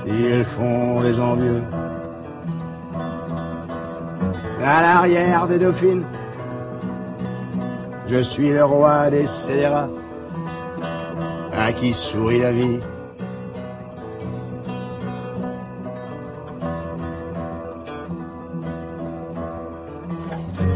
Ils 0.07 0.43
font 0.43 1.01
les 1.01 1.19
envieux. 1.19 1.80
À 4.63 4.81
l'arrière 4.83 5.47
des 5.47 5.57
dauphines, 5.57 6.05
je 8.07 8.21
suis 8.21 8.49
le 8.51 8.63
roi 8.63 9.09
des 9.09 9.25
scélérats, 9.25 9.89
à 11.51 11.73
qui 11.73 11.91
sourit 11.91 12.39
la 12.39 12.51
vie. 12.51 12.77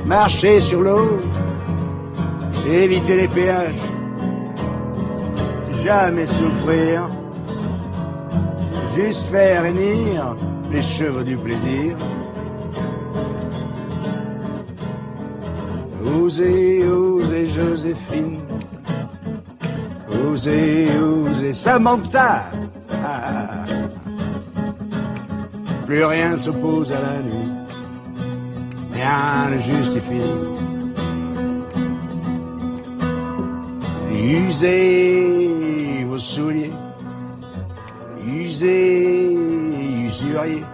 Marcher 0.06 0.60
sur 0.60 0.82
l'eau, 0.82 1.20
éviter 2.68 3.18
les 3.18 3.28
péages, 3.28 3.90
jamais 5.84 6.26
souffrir, 6.26 7.08
juste 8.96 9.28
faire 9.28 9.64
hennir 9.64 10.36
les 10.72 10.82
cheveux 10.82 11.24
du 11.24 11.38
plaisir. 11.38 11.96
Osez, 16.36 16.84
osez 16.84 17.46
Joséphine. 17.46 18.42
Osez, 20.28 20.90
osez 21.00 21.54
Samantha. 21.54 22.50
Ah. 22.92 23.64
Plus 25.86 26.04
rien 26.04 26.38
s'oppose 26.38 26.92
à 26.92 27.00
la 27.00 27.22
nuit. 27.24 27.52
Rien 28.92 29.50
ne 29.52 29.58
justifie. 29.60 30.30
Usez 34.12 36.04
vos 36.06 36.20
souliers. 36.20 36.74
Usez, 38.28 39.38
usurier. 40.06 40.66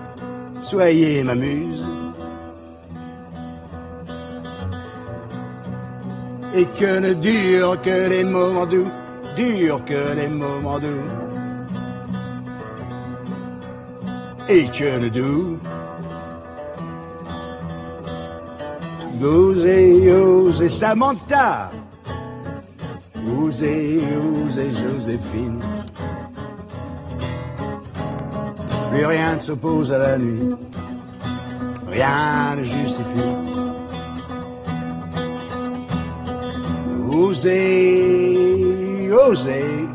Soyez 0.62 1.24
ma 1.24 1.36
muse. 1.36 1.91
Et 6.54 6.66
que 6.66 7.00
ne 7.00 7.14
durent 7.14 7.82
que 7.82 8.10
les 8.10 8.24
moments 8.24 8.66
doux, 8.66 8.90
durent 9.36 9.84
que 9.86 10.16
les 10.16 10.28
moments 10.28 10.80
doux. 10.80 11.08
Et 14.50 14.66
que 14.66 15.00
ne 15.00 15.10
doux. 15.10 15.60
Osez, 19.24 20.12
osez 20.12 20.70
Samantha. 20.70 21.70
Osez, 23.40 24.02
osez 24.44 24.72
Joséphine. 24.72 25.60
Plus 28.90 29.06
rien 29.06 29.36
ne 29.36 29.40
s'oppose 29.40 29.92
à 29.94 30.00
la 30.00 30.18
nuit. 30.18 30.50
Rien 31.92 32.56
ne 32.58 32.64
justifie. 32.64 33.41
Osez, 37.24 39.12
osez. 39.12 39.88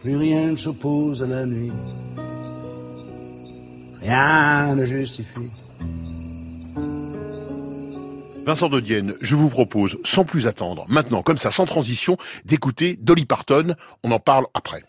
Plus 0.00 0.16
rien 0.16 0.52
ne 0.52 0.56
s'oppose 0.56 1.22
à 1.24 1.26
la 1.26 1.44
nuit. 1.44 1.72
Rien 4.10 4.74
ne 4.74 4.84
justifie. 4.86 5.50
Vincent 8.44 8.68
de 8.68 8.80
Dienne, 8.80 9.14
je 9.20 9.36
vous 9.36 9.48
propose, 9.48 9.98
sans 10.02 10.24
plus 10.24 10.48
attendre, 10.48 10.84
maintenant, 10.88 11.22
comme 11.22 11.38
ça, 11.38 11.52
sans 11.52 11.64
transition, 11.64 12.16
d'écouter 12.44 12.98
Dolly 13.00 13.24
Parton. 13.24 13.76
On 14.02 14.10
en 14.10 14.18
parle 14.18 14.46
après. 14.52 14.82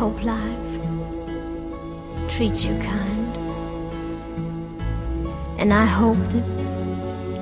Hope 0.00 0.24
life 0.24 0.72
treats 2.30 2.64
you 2.64 2.74
kind. 2.78 3.36
And 5.58 5.74
I 5.74 5.84
hope 5.84 6.16
that 6.32 6.46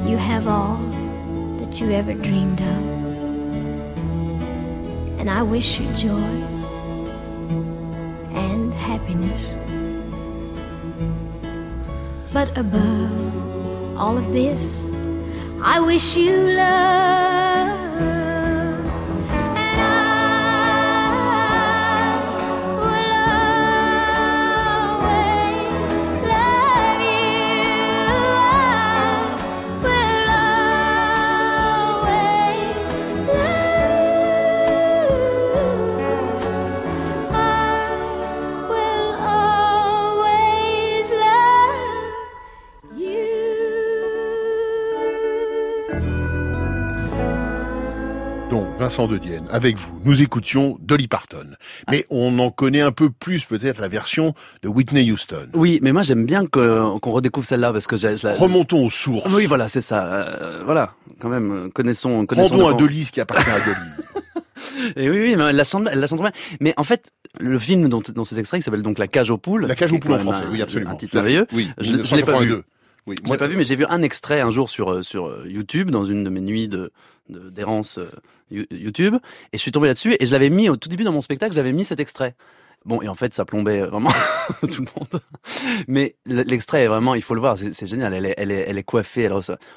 you 0.08 0.16
have 0.16 0.48
all 0.48 0.78
that 1.60 1.80
you 1.80 1.92
ever 1.92 2.14
dreamed 2.14 2.60
of. 2.60 2.82
And 5.20 5.30
I 5.30 5.40
wish 5.40 5.78
you 5.78 5.86
joy 5.92 6.34
and 8.44 8.74
happiness. 8.74 9.54
But 12.32 12.48
above 12.58 13.96
all 13.96 14.18
of 14.18 14.32
this, 14.32 14.90
I 15.62 15.78
wish 15.78 16.16
you 16.16 16.36
love. 16.58 17.27
Vincent 48.88 49.06
de 49.06 49.18
Dienne, 49.18 49.44
avec 49.52 49.76
vous, 49.76 50.00
nous 50.06 50.22
écoutions 50.22 50.78
Dolly 50.80 51.08
Parton. 51.08 51.44
Mais 51.90 52.06
on 52.08 52.38
en 52.38 52.50
connaît 52.50 52.80
un 52.80 52.90
peu 52.90 53.10
plus 53.10 53.44
peut-être 53.44 53.82
la 53.82 53.88
version 53.88 54.32
de 54.62 54.68
Whitney 54.70 55.12
Houston. 55.12 55.46
Oui, 55.52 55.78
mais 55.82 55.92
moi 55.92 56.02
j'aime 56.04 56.24
bien 56.24 56.46
qu'on 56.46 56.98
redécouvre 56.98 57.46
celle-là 57.46 57.70
parce 57.70 57.86
que 57.86 57.96
j'ai- 57.98 58.16
je 58.16 58.26
la- 58.26 58.32
Remontons 58.32 58.86
aux 58.86 58.88
sources. 58.88 59.30
Oui, 59.30 59.44
voilà, 59.44 59.68
c'est 59.68 59.82
ça. 59.82 60.06
Euh, 60.06 60.62
voilà, 60.64 60.94
quand 61.20 61.28
même, 61.28 61.70
connaissons. 61.74 62.24
connaissons 62.24 62.56
Rendons 62.56 62.68
à. 62.68 62.72
Dolly 62.72 63.04
ce 63.04 63.12
qui 63.12 63.20
appartient 63.20 63.50
à 63.50 63.58
Dolly. 63.60 63.76
Et 64.96 65.10
oui, 65.10 65.18
oui, 65.20 65.36
mais 65.36 65.44
elle 65.50 65.56
la 65.56 65.64
chante, 65.64 65.86
elle 65.92 66.00
la 66.00 66.06
chante 66.06 66.22
bien. 66.22 66.32
Mais 66.60 66.72
en 66.78 66.82
fait, 66.82 67.10
le 67.38 67.58
film 67.58 67.90
dont, 67.90 68.00
dont 68.14 68.24
cet 68.24 68.38
extrait, 68.38 68.58
s'appelle 68.62 68.80
donc 68.80 68.98
La 68.98 69.06
cage 69.06 69.28
aux 69.28 69.36
poules. 69.36 69.66
La 69.66 69.74
cage 69.74 69.92
aux 69.92 69.98
poules 69.98 70.12
en 70.14 70.18
français, 70.18 70.44
un- 70.46 70.50
oui, 70.50 70.62
absolument. 70.62 70.92
Un 70.92 70.96
titre 70.96 71.14
merveilleux. 71.14 71.46
Oui, 71.52 71.68
je, 71.76 71.84
je 72.04 72.16
l'ai 72.16 72.22
pas 72.22 72.38
vu. 72.38 72.46
1982. 72.46 72.62
Oui, 73.06 73.16
je 73.24 73.30
l'ai 73.32 73.38
pas 73.38 73.46
vu, 73.46 73.56
mais 73.56 73.64
j'ai 73.64 73.76
vu 73.76 73.84
un 73.88 74.00
extrait 74.02 74.40
un 74.40 74.50
jour 74.50 74.68
sur 74.68 74.90
euh, 74.92 75.02
sur 75.02 75.28
euh, 75.28 75.44
YouTube 75.46 75.90
dans 75.90 76.04
une 76.06 76.24
de 76.24 76.30
mes 76.30 76.40
nuits 76.42 76.68
de- 76.68 76.90
d'errance 77.28 77.98
euh, 77.98 78.06
You- 78.50 78.66
YouTube, 78.70 79.14
et 79.52 79.56
je 79.56 79.62
suis 79.62 79.72
tombé 79.72 79.88
là-dessus 79.88 80.16
et 80.18 80.26
je 80.26 80.32
l'avais 80.32 80.50
mis 80.50 80.68
au 80.70 80.76
tout 80.76 80.88
début 80.88 81.04
dans 81.04 81.12
mon 81.12 81.20
spectacle, 81.20 81.54
j'avais 81.54 81.72
mis 81.72 81.84
cet 81.84 82.00
extrait. 82.00 82.34
Bon, 82.84 83.02
et 83.02 83.08
en 83.08 83.14
fait, 83.14 83.34
ça 83.34 83.44
plombait 83.44 83.80
vraiment 83.82 84.08
tout 84.70 84.82
le 84.82 84.88
monde. 84.96 85.20
Mais 85.88 86.14
l'extrait 86.26 86.84
est 86.84 86.86
vraiment, 86.88 87.14
il 87.14 87.22
faut 87.22 87.34
le 87.34 87.40
voir, 87.40 87.58
c'est 87.58 87.86
génial. 87.86 88.14
Elle 88.14 88.26
est, 88.26 88.34
elle 88.38 88.50
est, 88.52 88.64
elle 88.68 88.78
est 88.78 88.82
coiffée. 88.84 89.22
Elle 89.22 89.32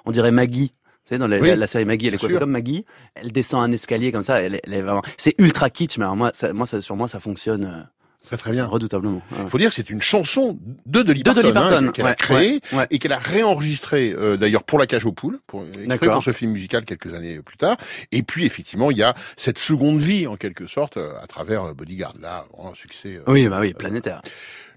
on 0.05 0.11
dirait 0.11 0.31
Maggie. 0.31 0.73
Vous 1.03 1.09
savez, 1.09 1.19
dans 1.19 1.27
la, 1.27 1.39
Oui, 1.39 1.47
la- 1.49 1.55
la 1.55 1.67
série 1.67 1.83
Maggie, 1.85 2.07
elle 2.07 2.13
est 2.13 2.17
coiffée 2.17 2.33
sûr. 2.33 2.39
comme 2.39 2.51
Maggie. 2.51 2.85
Elle 3.15 3.31
descend 3.31 3.63
un 3.63 3.71
escalier 3.71 4.11
comme 4.11 4.23
ça. 4.23 4.41
Elle, 4.41 4.55
est- 4.55 4.61
elle 4.65 4.73
est 4.75 4.81
vraiment. 4.83 5.01
C'est 5.17 5.33
ultra 5.39 5.69
kitsch, 5.71 5.97
mais 5.97 6.03
alors 6.05 6.15
moi, 6.15 6.31
ça, 6.35 6.53
moi, 6.53 6.65
ça, 6.67 6.79
sur 6.79 6.95
moi, 6.95 7.07
ça 7.07 7.19
fonctionne. 7.19 7.89
Euh, 8.23 8.27
Très 8.27 8.37
très 8.37 8.51
bien. 8.51 8.65
Redoutablement. 8.65 9.21
Il 9.43 9.49
faut 9.49 9.57
dire 9.57 9.69
que 9.69 9.75
c'est 9.75 9.89
une 9.89 10.01
chanson 10.01 10.59
de 10.85 11.01
Dolly 11.01 11.23
De 11.23 11.25
Parton, 11.25 11.41
Dolly 11.41 11.57
hein, 11.57 11.69
Parton, 11.69 11.91
qu'elle 11.91 12.05
a 12.07 12.15
créée 12.15 12.59
ouais, 12.73 12.87
et 12.91 12.99
qu'elle 12.99 13.13
a 13.13 13.17
réenregistrée 13.17 14.13
euh, 14.17 14.37
d'ailleurs 14.37 14.63
pour 14.63 14.79
La 14.79 14.85
Cage 14.87 15.05
aux 15.05 15.11
poules, 15.11 15.39
pour, 15.47 15.65
pour 15.99 16.23
ce 16.23 16.31
film 16.31 16.51
musical 16.51 16.85
quelques 16.85 17.13
années 17.13 17.39
plus 17.41 17.57
tard. 17.57 17.77
Et 18.11 18.23
puis 18.23 18.45
effectivement, 18.45 18.91
il 18.91 18.97
y 18.97 19.03
a 19.03 19.15
cette 19.37 19.57
seconde 19.57 19.99
vie 19.99 20.27
en 20.27 20.35
quelque 20.35 20.67
sorte 20.67 20.97
euh, 20.97 21.13
à 21.21 21.27
travers 21.27 21.63
euh, 21.63 21.73
Bodyguard. 21.73 22.13
Là, 22.21 22.45
un 22.63 22.73
succès. 22.75 23.17
euh, 23.17 23.23
Oui, 23.27 23.47
bah 23.47 23.57
oui, 23.59 23.73
planétaire. 23.73 24.21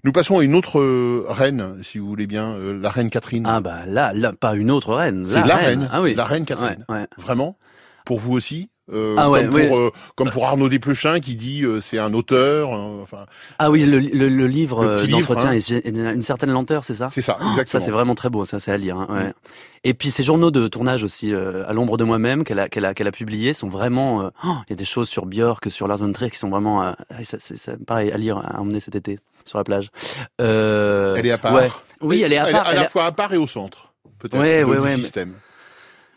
Nous 0.03 0.11
passons 0.11 0.37
à 0.39 0.43
une 0.43 0.53
autre 0.53 0.79
euh, 0.79 1.25
reine, 1.27 1.77
si 1.81 1.97
vous 1.97 2.07
voulez 2.07 2.27
bien, 2.27 2.53
euh, 2.53 2.79
la 2.79 2.89
reine 2.89 3.09
Catherine. 3.09 3.43
Ah 3.47 3.59
bah 3.59 3.85
là, 3.87 4.11
là, 4.13 4.33
pas 4.33 4.53
une 4.53 4.69
autre 4.69 4.93
reine. 4.93 5.25
C'est 5.25 5.43
la 5.43 5.55
reine. 5.55 5.89
Ah 5.91 6.01
oui. 6.01 6.13
La 6.13 6.25
reine 6.25 6.45
Catherine. 6.45 6.85
Ouais, 6.89 6.95
ouais. 6.97 7.07
Vraiment? 7.17 7.57
Pour 8.05 8.19
vous 8.19 8.33
aussi? 8.33 8.69
Euh, 8.93 9.15
Ah 9.17 9.31
ouais, 9.31 9.45
comme, 9.45 9.53
ouais. 9.55 9.67
pour, 9.67 9.77
euh, 9.79 9.91
comme 10.15 10.29
pour 10.29 10.45
Arnaud 10.45 10.69
Desplechin 10.69 11.19
qui 11.19 11.35
dit 11.35 11.63
euh, 11.63 11.81
c'est 11.81 11.97
un 11.97 12.13
auteur. 12.13 12.71
euh, 12.73 13.01
enfin, 13.01 13.25
Ah 13.57 13.71
oui, 13.71 13.83
le, 13.83 13.97
le, 13.99 14.29
le 14.29 14.45
livre 14.47 15.03
d'entretien 15.07 15.49
hein. 15.49 15.53
est 15.53 15.71
est 15.71 15.87
une 15.89 16.21
certaine 16.21 16.51
lenteur, 16.51 16.83
c'est 16.83 16.93
ça? 16.93 17.09
C'est 17.11 17.23
ça, 17.23 17.37
Oh, 17.41 17.43
exactement. 17.51 17.65
Ça, 17.65 17.79
c'est 17.85 17.89
vraiment 17.91 18.13
très 18.13 18.29
beau, 18.29 18.45
ça, 18.45 18.59
c'est 18.59 18.71
à 18.71 18.77
lire. 18.77 18.97
hein, 18.97 19.07
ouais. 19.09 19.33
Et 19.83 19.93
puis, 19.95 20.11
ces 20.11 20.23
journaux 20.23 20.51
de 20.51 20.67
tournage 20.67 21.03
aussi, 21.03 21.33
à 21.33 21.73
l'ombre 21.73 21.97
de 21.97 22.03
moi-même, 22.03 22.43
qu'elle 22.43 22.59
a, 22.59 22.69
qu'elle 22.69 22.85
a, 22.85 22.93
qu'elle 22.93 23.07
a 23.07 23.11
publiés, 23.11 23.53
sont 23.53 23.69
vraiment... 23.69 24.31
oh, 24.43 24.55
Il 24.67 24.71
y 24.71 24.73
a 24.73 24.75
des 24.75 24.85
choses 24.85 25.09
sur 25.09 25.25
Björk, 25.25 25.69
sur 25.71 25.87
Lars 25.87 25.97
von 25.97 26.11
Trier, 26.11 26.29
qui 26.31 26.37
sont 26.37 26.49
vraiment... 26.49 26.81
ah, 26.83 26.95
ça, 27.23 27.37
ça, 27.39 27.73
pareil, 27.85 28.11
à 28.11 28.17
lire, 28.17 28.37
à 28.37 28.59
emmener 28.61 28.79
cet 28.79 28.95
été, 28.95 29.19
sur 29.45 29.57
la 29.59 29.63
plage. 29.63 29.89
Elle 30.39 31.25
est 31.25 31.31
à 31.31 31.37
part. 31.37 31.83
Oui, 32.01 32.21
elle 32.23 32.33
est 32.33 32.37
à 32.37 32.47
Elle 32.47 32.51
part. 32.53 32.67
à 32.67 32.71
elle 32.71 32.75
la 32.77 32.85
est- 32.85 32.89
fois 32.89 33.05
à 33.05 33.11
part 33.11 33.33
et 33.33 33.37
au 33.37 33.47
centre, 33.47 33.93
peut-être, 34.19 34.39
Ouais, 34.39 34.63
du 34.63 34.79
mais- 34.81 34.95
système. 34.97 35.33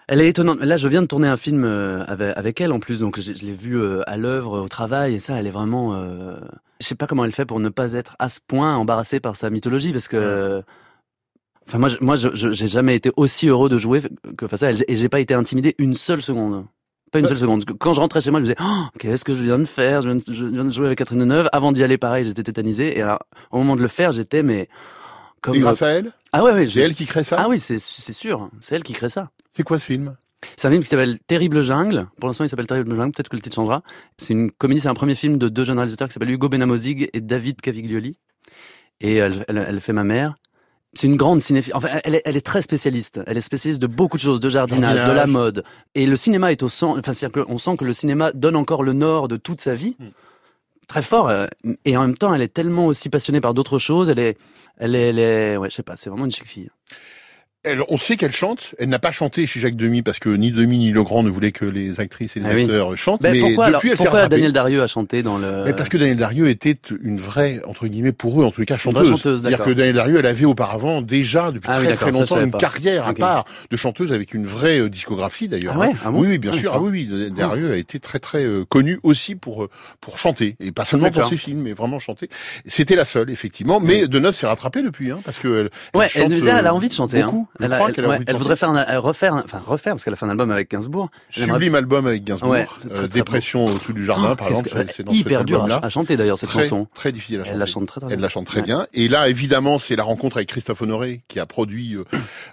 Elle 0.08 0.22
est 0.22 0.28
étonnante. 0.28 0.60
Là, 0.60 0.78
je 0.78 0.88
viens 0.88 1.02
de 1.02 1.06
tourner 1.06 1.28
un 1.28 1.36
film 1.36 1.64
euh, 1.64 2.02
avec, 2.06 2.60
elle 2.60 2.72
en 2.72 2.80
plus, 2.80 3.00
donc 3.00 3.20
je, 3.20 3.30
l'ai 3.32 3.52
vue 3.52 3.78
euh, 3.78 4.02
à 4.06 4.16
l'œuvre, 4.16 4.60
au 4.60 4.68
travail, 4.68 5.14
et 5.14 5.18
ça, 5.18 5.34
elle 5.36 5.46
est 5.46 5.50
vraiment. 5.52 5.94
Euh... 5.94 6.36
Je 6.80 6.86
sais 6.86 6.94
pas 6.94 7.06
comment 7.06 7.24
elle 7.24 7.32
fait 7.32 7.44
pour 7.44 7.60
ne 7.60 7.68
pas 7.68 7.92
être 7.92 8.16
à 8.18 8.28
ce 8.28 8.40
point 8.46 8.74
embarrassée 8.76 9.20
par 9.20 9.36
sa 9.36 9.50
mythologie, 9.50 9.92
parce 9.92 10.08
que. 10.08 10.62
Enfin, 11.66 11.78
moi, 11.78 11.88
je- 11.90 11.98
moi, 12.00 12.16
j'ai 12.16 12.68
jamais 12.68 12.96
été 12.96 13.12
aussi 13.16 13.48
heureux 13.48 13.68
de 13.68 13.76
jouer 13.76 14.00
que 14.38 14.48
face 14.48 14.62
à 14.62 14.70
elle, 14.70 14.82
et 14.88 14.96
j'ai 14.96 15.10
pas 15.10 15.20
été 15.20 15.34
intimidé 15.34 15.74
une 15.78 15.94
seule 15.94 16.22
seconde. 16.22 16.64
Pas 17.12 17.20
une 17.20 17.26
seule 17.26 17.38
seconde. 17.38 17.64
Quand 17.78 17.94
je 17.94 18.00
rentrais 18.00 18.20
chez 18.20 18.30
moi, 18.30 18.40
je 18.40 18.44
me 18.46 18.54
disais, 18.54 18.58
oh, 18.62 18.84
qu'est-ce 18.98 19.24
que 19.24 19.34
je 19.34 19.42
viens 19.42 19.58
de 19.58 19.64
faire? 19.64 20.02
Je 20.02 20.08
viens 20.08 20.16
de, 20.16 20.22
je 20.30 20.44
viens 20.44 20.64
de 20.64 20.70
jouer 20.70 20.86
avec 20.86 20.98
Catherine 20.98 21.20
Deneuve. 21.20 21.48
Avant 21.52 21.72
d'y 21.72 21.82
aller, 21.82 21.96
pareil, 21.96 22.24
j'étais 22.24 22.42
tétanisé. 22.42 22.98
Et 22.98 23.02
alors, 23.02 23.18
au 23.50 23.58
moment 23.58 23.76
de 23.76 23.82
le 23.82 23.88
faire, 23.88 24.12
j'étais, 24.12 24.42
mais. 24.42 24.68
Comme, 25.40 25.54
C'est 25.54 25.60
grâce 25.60 25.82
à 25.82 25.88
elle? 25.88 26.12
Ah 26.32 26.44
ouais, 26.44 26.52
ouais. 26.52 26.66
C'est 26.66 26.80
elle 26.80 26.94
qui 26.94 27.06
crée 27.06 27.24
ça? 27.24 27.36
Ah 27.38 27.48
oui, 27.48 27.60
c'est 27.60 27.78
c'est 27.78 28.12
sûr. 28.12 28.50
C'est 28.60 28.74
elle 28.74 28.82
qui 28.82 28.92
crée 28.92 29.08
ça. 29.08 29.30
C'est 29.58 29.64
quoi 29.64 29.80
ce 29.80 29.84
film 29.86 30.14
C'est 30.56 30.68
un 30.68 30.70
film 30.70 30.84
qui 30.84 30.88
s'appelle 30.88 31.18
Terrible 31.26 31.62
Jungle. 31.62 32.06
Pour 32.20 32.28
l'instant, 32.28 32.44
il 32.44 32.48
s'appelle 32.48 32.68
Terrible 32.68 32.94
Jungle. 32.94 33.10
Peut-être 33.12 33.28
que 33.28 33.34
le 33.34 33.42
titre 33.42 33.56
changera. 33.56 33.82
C'est 34.16 34.32
une 34.34 34.52
comédie. 34.52 34.80
C'est 34.80 34.86
un 34.88 34.94
premier 34.94 35.16
film 35.16 35.36
de 35.36 35.48
deux 35.48 35.64
jeunes 35.64 35.78
réalisateurs 35.78 36.06
qui 36.06 36.14
s'appellent 36.14 36.30
Hugo 36.30 36.48
Benamozig 36.48 37.10
et 37.12 37.20
David 37.20 37.60
Caviglioli. 37.60 38.16
Et 39.00 39.16
elle, 39.16 39.44
elle, 39.48 39.58
elle 39.68 39.80
fait 39.80 39.92
ma 39.92 40.04
mère. 40.04 40.36
C'est 40.94 41.08
une 41.08 41.16
grande 41.16 41.42
cinéphile. 41.42 41.72
Enfin, 41.74 41.88
elle 42.04 42.14
est, 42.14 42.22
elle 42.24 42.36
est 42.36 42.46
très 42.46 42.62
spécialiste. 42.62 43.20
Elle 43.26 43.36
est 43.36 43.40
spécialiste 43.40 43.82
de 43.82 43.88
beaucoup 43.88 44.16
de 44.16 44.22
choses, 44.22 44.38
de 44.38 44.48
jardinage, 44.48 44.94
de 44.94 44.98
la 45.08 45.14
Jardinage. 45.16 45.28
mode. 45.32 45.64
Et 45.96 46.06
le 46.06 46.16
cinéma 46.16 46.52
est 46.52 46.62
au 46.62 46.68
centre. 46.68 47.00
Enfin, 47.00 47.14
c'est-à-dire 47.14 47.44
qu'on 47.44 47.58
sent 47.58 47.76
que 47.76 47.84
le 47.84 47.92
cinéma 47.92 48.30
donne 48.32 48.54
encore 48.54 48.84
le 48.84 48.92
nord 48.92 49.26
de 49.26 49.36
toute 49.36 49.60
sa 49.60 49.74
vie. 49.74 49.96
Très 50.86 51.02
fort. 51.02 51.28
euh, 51.28 51.46
Et 51.84 51.96
en 51.96 52.02
même 52.02 52.16
temps, 52.16 52.32
elle 52.32 52.42
est 52.42 52.54
tellement 52.54 52.86
aussi 52.86 53.08
passionnée 53.08 53.40
par 53.40 53.54
d'autres 53.54 53.80
choses. 53.80 54.08
Elle 54.08 54.20
est, 54.20 54.38
elle 54.78 54.94
est, 54.94 55.08
elle 55.08 55.18
est, 55.18 55.56
ouais, 55.56 55.68
je 55.68 55.74
sais 55.74 55.82
pas. 55.82 55.96
C'est 55.96 56.10
vraiment 56.10 56.26
une 56.26 56.30
chic 56.30 56.46
fille. 56.46 56.70
Elle, 57.68 57.82
on 57.88 57.98
sait 57.98 58.16
qu'elle 58.16 58.32
chante. 58.32 58.74
Elle 58.78 58.88
n'a 58.88 58.98
pas 58.98 59.12
chanté 59.12 59.46
chez 59.46 59.60
Jacques 59.60 59.76
Demy 59.76 60.02
parce 60.02 60.18
que 60.18 60.28
ni 60.30 60.52
Demy 60.52 60.78
ni 60.78 60.90
Legrand 60.92 61.22
ne 61.22 61.30
voulaient 61.30 61.52
que 61.52 61.64
les 61.64 62.00
actrices 62.00 62.36
et 62.36 62.40
les 62.40 62.46
Ah 62.48 62.54
oui. 62.54 62.62
acteurs 62.62 62.96
chantent. 62.96 63.20
Ben, 63.22 63.32
mais 63.32 63.40
pourquoi 63.40 63.66
alors, 63.66 63.80
depuis, 63.80 63.90
elle 63.90 63.98
s'est 63.98 64.04
pourquoi. 64.04 64.28
Daniel 64.28 64.52
Darieux 64.52 64.82
a 64.82 64.86
chanté 64.86 65.22
dans 65.22 65.38
le 65.38 65.64
Mais 65.66 65.72
parce 65.74 65.88
que 65.88 65.96
Daniel 65.98 66.16
Darieux 66.16 66.48
était 66.48 66.76
une 67.02 67.18
vraie, 67.18 67.60
entre 67.66 67.86
guillemets, 67.86 68.12
pour 68.12 68.40
eux, 68.40 68.44
en 68.44 68.50
tout 68.50 68.64
cas, 68.64 68.76
chanteuse. 68.78 69.08
chanteuse, 69.10 69.42
C'est-à-dire 69.42 69.62
que 69.64 69.70
Daniel 69.70 69.94
Darieux, 69.94 70.16
elle 70.18 70.26
avait 70.26 70.44
auparavant 70.44 71.02
déjà, 71.02 71.52
depuis 71.52 71.68
Ah 71.70 71.76
très 71.78 71.92
très 71.94 72.10
longtemps, 72.12 72.40
une 72.40 72.50
pas. 72.50 72.58
carrière 72.58 73.06
à 73.06 73.14
part 73.14 73.44
de 73.70 73.76
chanteuse 73.76 74.12
avec 74.12 74.34
une 74.34 74.46
vraie 74.46 74.80
euh, 74.80 74.88
discographie 74.88 75.48
d'ailleurs. 75.48 75.74
Ah 75.76 75.80
ouais 75.80 75.86
hein. 75.92 75.98
Ah 76.04 76.10
bon 76.10 76.20
oui, 76.20 76.28
oui, 76.28 76.38
bien 76.38 76.52
Ah, 76.54 76.58
sûr. 76.58 76.72
Ah 76.74 76.80
oui, 76.80 76.90
oui. 76.90 77.06
Daniel 77.08 77.32
Darieux 77.34 77.72
a 77.72 77.76
été 77.76 78.00
très 78.00 78.18
très 78.18 78.44
euh, 78.44 78.64
connu 78.68 78.98
aussi 79.02 79.34
pour 79.34 79.64
euh, 79.64 79.68
pour 80.00 80.18
chanter 80.18 80.56
et 80.60 80.72
pas 80.72 80.84
seulement 80.84 81.10
pour 81.10 81.26
ses 81.26 81.36
films, 81.36 81.60
mais 81.62 81.72
vraiment 81.72 81.98
chanter. 81.98 82.28
C'était 82.66 82.96
la 82.96 83.04
seule, 83.04 83.30
effectivement. 83.30 83.80
Mais 83.80 84.06
de 84.06 84.18
neuf 84.18 84.36
s'est 84.36 84.46
rattrapée 84.46 84.82
depuis, 84.82 85.10
hein, 85.10 85.20
parce 85.24 85.38
que 85.38 85.48
elle, 85.60 85.70
Ouais, 85.98 86.08
elle, 86.14 86.22
chante, 86.22 86.32
elle 86.32 86.48
a 86.48 86.64
euh, 86.64 86.70
envie 86.70 86.88
de 86.88 86.94
chanter. 86.94 87.22
beaucoup. 87.22 87.48
Je 87.58 87.64
Elle, 87.64 87.70
crois 87.72 87.88
a 87.88 88.08
ouais, 88.08 88.32
voudrait 88.34 88.56
faire, 88.56 88.70
un, 88.70 88.98
refaire, 88.98 89.34
enfin 89.34 89.58
refaire 89.58 89.94
parce 89.94 90.04
qu'elle 90.04 90.12
a 90.12 90.16
fait 90.16 90.26
un 90.26 90.30
album 90.30 90.50
avec 90.50 90.70
Gainsbourg. 90.70 91.10
Sublime 91.30 91.74
album 91.74 92.06
avec 92.06 92.22
Gainsbourg, 92.24 92.50
Ouais, 92.50 92.64
très, 92.64 92.96
euh, 92.98 93.08
Dépression 93.08 93.66
au-dessus 93.66 93.92
du 93.92 94.04
jardin, 94.04 94.30
Oh, 94.32 94.36
par 94.36 94.48
exemple. 94.48 94.68
que- 94.86 94.92
c'est 94.92 95.02
dans 95.02 95.12
hyper 95.12 95.44
dur 95.44 95.64
à, 95.64 95.90
chanter 95.90 96.16
d'ailleurs 96.16 96.38
cette 96.38 96.48
très, 96.50 96.62
chanson. 96.62 96.86
Très 96.94 97.10
difficile 97.10 97.40
à 97.40 97.44
chanter. 97.44 97.54
Elle 97.54 97.58
la 97.58 97.66
chante 97.66 97.86
très 97.88 98.00
très 98.00 98.06
bien. 98.08 98.16
Elle 98.16 98.20
la 98.22 98.28
chante 98.28 98.46
très 98.46 98.60
Ouais. 98.60 98.66
bien. 98.66 98.86
Et 98.94 99.08
là, 99.08 99.28
évidemment, 99.28 99.78
c'est 99.78 99.96
la 99.96 100.04
rencontre 100.04 100.36
avec 100.36 100.48
Christophe 100.48 100.82
Honoré 100.82 101.22
qui 101.28 101.40
a 101.40 101.46
produit 101.46 101.94
euh, 101.96 102.04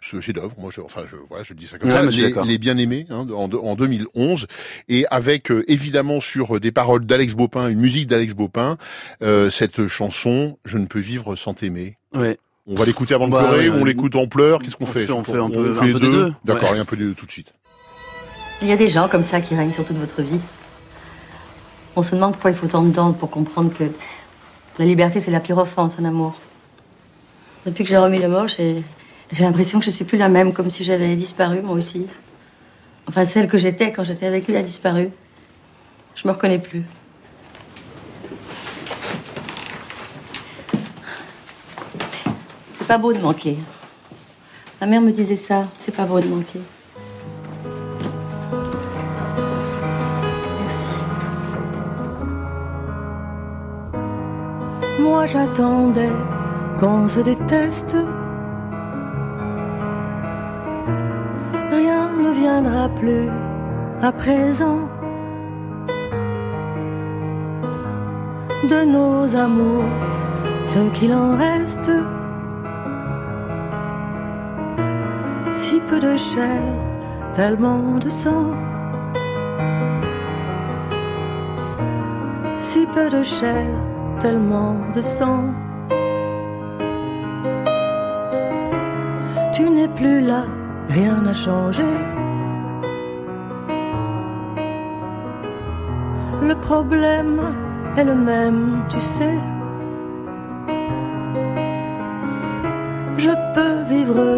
ce 0.01 0.19
chef-d'œuvre. 0.19 0.53
Moi, 0.57 0.71
je, 0.73 0.81
enfin, 0.81 1.01
je, 1.09 1.15
voilà, 1.29 1.43
je 1.43 1.53
dis 1.53 1.67
ça 1.67 1.77
comme 1.77 1.89
ça. 1.91 2.01
Les, 2.03 2.33
les 2.45 2.57
bien-aimés 2.57 3.05
hein, 3.09 3.27
en, 3.33 3.49
en 3.51 3.75
2011, 3.75 4.47
et 4.89 5.05
avec 5.11 5.51
euh, 5.51 5.63
évidemment 5.67 6.19
sur 6.19 6.59
des 6.59 6.71
paroles 6.71 7.05
d'Alex 7.05 7.33
Baupin, 7.35 7.67
une 7.67 7.79
musique 7.79 8.07
d'Alex 8.07 8.33
Baupin, 8.33 8.77
cette 9.51 9.87
chanson 9.87 10.57
"Je 10.65 10.77
ne 10.77 10.85
peux 10.85 10.99
vivre 10.99 11.35
sans 11.35 11.53
t'aimer". 11.53 11.97
Ouais. 12.13 12.37
On 12.67 12.75
va 12.75 12.85
l'écouter 12.85 13.13
avant 13.13 13.27
de 13.27 13.31
Bah, 13.31 13.43
pleurer 13.43 13.69
ouais, 13.69 13.75
ou 13.75 13.79
on 13.79 13.83
ouais. 13.83 13.89
l'écoute 13.89 14.15
en 14.15 14.25
pleurs 14.27 14.59
Qu'est-ce 14.59 14.75
qu'on 14.75 14.85
On 14.85 14.87
fait 14.87 15.09
on 15.11 15.23
fait 15.23 15.37
un 15.37 15.49
peu- 15.49 15.59
on 15.59 15.71
un 15.71 15.73
fait 15.85 15.91
peu 15.93 15.99
des 15.99 16.09
deux. 16.09 16.33
D'accord, 16.43 16.71
Ouais. 16.71 16.77
et 16.77 16.79
un 16.79 16.85
peu 16.85 16.95
des 16.97 17.03
deux 17.05 17.13
tout 17.13 17.25
de 17.25 17.31
suite. 17.31 17.53
Il 18.61 18.67
y 18.67 18.71
a 18.71 18.77
des 18.77 18.89
gens 18.89 19.07
comme 19.07 19.21
ça 19.23 19.41
qui 19.41 19.55
règnent 19.55 19.71
sur 19.71 19.85
toute 19.85 19.97
votre 19.97 20.21
vie. 20.21 20.39
On 21.95 22.01
se 22.03 22.15
demande 22.15 22.33
pourquoi 22.33 22.51
il 22.51 22.57
faut 22.57 22.67
tant 22.67 22.81
de 22.81 22.91
temps 22.93 23.13
pour 23.13 23.29
comprendre 23.29 23.71
que 23.73 23.83
la 24.79 24.85
liberté, 24.85 25.19
c'est 25.19 25.31
la 25.31 25.39
pire 25.39 25.57
offense 25.57 25.97
en 25.99 26.05
amour. 26.05 26.35
Depuis 27.65 27.83
que 27.83 27.89
j'ai 27.89 27.97
remis 27.97 28.19
le 28.19 28.27
mot, 28.29 28.47
j'ai 28.47 28.83
j'ai 29.31 29.43
l'impression 29.43 29.79
que 29.79 29.85
je 29.85 29.91
suis 29.91 30.05
plus 30.05 30.17
la 30.19 30.29
même, 30.29 30.53
comme 30.53 30.69
si 30.69 30.83
j'avais 30.83 31.15
disparu, 31.15 31.61
moi 31.61 31.75
aussi. 31.75 32.05
Enfin, 33.07 33.25
celle 33.25 33.47
que 33.47 33.57
j'étais 33.57 33.91
quand 33.91 34.03
j'étais 34.03 34.25
avec 34.27 34.47
lui 34.47 34.55
a 34.55 34.61
disparu. 34.61 35.09
Je 36.15 36.27
me 36.27 36.33
reconnais 36.33 36.59
plus. 36.59 36.83
C'est 42.85 42.93
pas 42.93 42.97
beau 42.99 43.13
de 43.13 43.17
manquer. 43.17 43.57
Ma 44.79 44.85
mère 44.85 45.01
me 45.01 45.11
disait 45.11 45.37
ça, 45.37 45.69
c'est 45.75 45.91
pas 45.91 46.05
beau 46.05 46.19
de 46.19 46.27
manquer. 46.27 46.61
Merci. 50.61 50.99
Moi 54.99 55.25
j'attendais 55.25 56.13
qu'on 56.79 57.09
se 57.09 57.21
déteste. 57.21 57.95
Rien 61.71 62.11
ne 62.17 62.31
viendra 62.39 62.89
plus 62.89 63.31
à 64.03 64.11
présent 64.11 64.87
de 68.69 68.85
nos 68.85 69.35
amours, 69.35 69.89
ce 70.67 70.87
qu'il 70.91 71.15
en 71.15 71.35
reste. 71.35 71.89
Peu 75.87 75.99
de 75.99 76.15
chair, 76.17 76.61
tellement 77.33 77.97
de 78.03 78.09
sang. 78.09 78.53
Si 82.57 82.87
peu 82.87 83.09
de 83.09 83.23
chair, 83.23 83.67
tellement 84.19 84.75
de 84.95 85.01
sang. 85.01 85.45
Tu 89.53 89.69
n'es 89.69 89.87
plus 89.87 90.21
là, 90.21 90.43
rien 90.89 91.21
n'a 91.21 91.33
changé. 91.33 91.89
Le 96.41 96.55
problème 96.55 97.41
est 97.97 98.03
le 98.03 98.15
même, 98.15 98.83
tu 98.89 98.99
sais. 98.99 99.39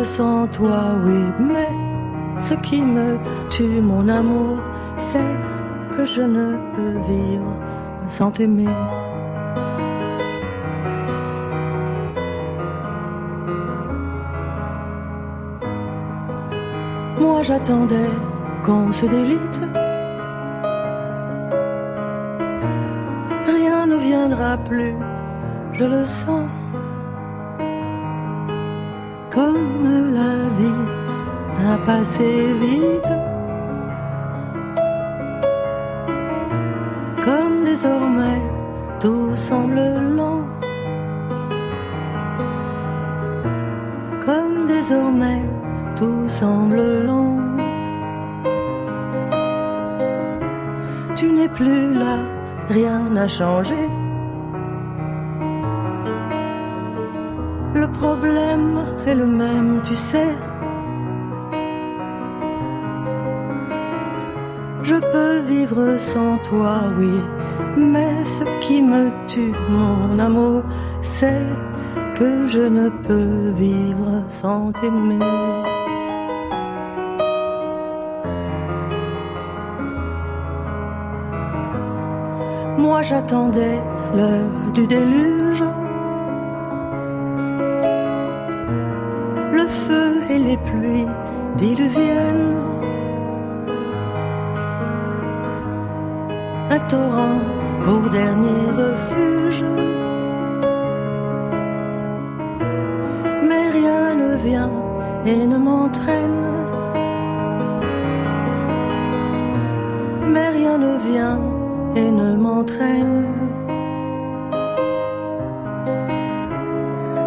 Sans 0.07 0.47
toi, 0.47 0.81
oui, 1.03 1.21
mais 1.39 1.73
ce 2.39 2.53
qui 2.65 2.81
me 2.81 3.17
tue, 3.49 3.81
mon 3.81 4.07
amour, 4.07 4.57
c'est 4.95 5.35
que 5.93 6.05
je 6.05 6.21
ne 6.21 6.47
peux 6.73 6.95
vivre 7.11 7.53
sans 8.09 8.31
t'aimer. 8.31 8.77
Moi 17.19 17.41
j'attendais 17.41 18.13
qu'on 18.63 18.91
se 18.93 19.05
délite. 19.05 19.59
Rien 23.55 23.85
ne 23.91 23.97
viendra 23.97 24.57
plus, 24.69 24.95
je 25.73 25.85
le 25.85 26.05
sens. 26.05 26.49
Comme 29.37 30.15
la 30.19 30.35
vie 30.59 30.87
a 31.71 31.77
passé 31.85 32.53
vite. 32.59 33.13
Comme 37.23 37.63
désormais 37.63 38.41
tout 38.99 39.35
semble 39.35 39.83
lent. 40.17 40.41
Comme 44.25 44.65
désormais 44.65 45.43
tout 45.95 46.27
semble 46.27 47.05
long. 47.05 47.37
Tu 51.15 51.31
n'es 51.31 51.49
plus 51.49 51.93
là, 51.93 52.17
rien 52.69 53.01
n'a 53.11 53.27
changé. 53.27 53.75
Tu 59.87 59.95
sais. 59.95 60.35
Je 64.83 64.95
peux 65.11 65.39
vivre 65.39 65.97
sans 65.97 66.37
toi, 66.49 66.75
oui, 66.97 67.19
mais 67.77 68.25
ce 68.25 68.43
qui 68.59 68.81
me 68.81 69.11
tue, 69.27 69.53
mon 69.69 70.19
amour, 70.19 70.63
c'est 71.01 71.47
que 72.15 72.47
je 72.47 72.61
ne 72.61 72.89
peux 72.89 73.51
vivre 73.51 74.23
sans 74.27 74.71
t'aimer. 74.71 75.19
Moi 82.77 83.01
j'attendais 83.01 83.79
l'heure 84.15 84.71
du 84.73 84.85
déluge. 84.87 85.46
Pluies 91.57 91.75
diluviennes. 91.75 92.55
Un 96.69 96.79
torrent 96.79 97.41
pour 97.83 98.09
dernier 98.09 98.63
refuge. 98.77 99.65
Mais 103.47 103.69
rien 103.71 104.15
ne 104.15 104.35
vient 104.37 104.71
et 105.25 105.45
ne 105.45 105.57
m'entraîne. 105.57 106.45
Mais 110.27 110.49
rien 110.49 110.77
ne 110.77 110.97
vient 111.09 111.39
et 111.95 112.11
ne 112.11 112.37
m'entraîne. 112.37 113.25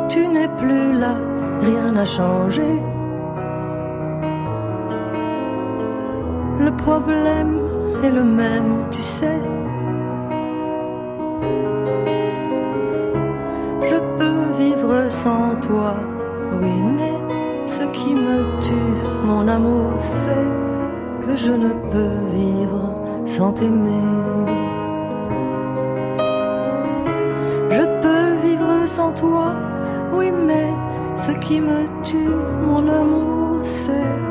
Tu 0.09 0.27
n'es 0.29 0.49
plus 0.59 0.99
là, 0.99 1.17
rien 1.61 1.93
n'a 1.93 2.05
changé. 2.05 2.83
Le 6.61 6.71
problème 6.77 7.59
est 8.05 8.11
le 8.11 8.23
même, 8.23 8.85
tu 8.91 9.01
sais. 9.01 9.41
Je 13.91 13.99
peux 14.19 14.63
vivre 14.63 15.11
sans 15.11 15.55
toi, 15.67 15.95
oui, 16.61 16.75
mais 16.99 17.17
ce 17.67 17.85
qui 17.97 18.15
me 18.15 18.61
tue, 18.61 18.99
mon 19.25 19.49
amour, 19.49 19.93
c'est 19.99 20.49
que 21.25 21.35
je 21.35 21.53
ne 21.53 21.71
peux 21.91 22.17
vivre 22.39 22.95
sans 23.25 23.53
t'aimer. 23.53 24.07
Je 27.71 27.85
peux 28.03 28.47
vivre 28.47 28.87
sans 28.87 29.13
toi, 29.13 29.55
oui, 30.13 30.31
mais 30.31 30.69
ce 31.17 31.33
qui 31.33 31.63
me 31.63 31.87
tue, 32.05 32.37
mon 32.67 32.87
amour, 32.87 33.61
c'est 33.63 34.30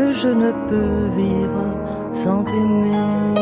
que 0.00 0.12
je 0.12 0.28
ne 0.28 0.50
peux 0.68 0.94
vivre 1.20 1.66
sans 2.14 2.42
t'aimer. 2.44 3.40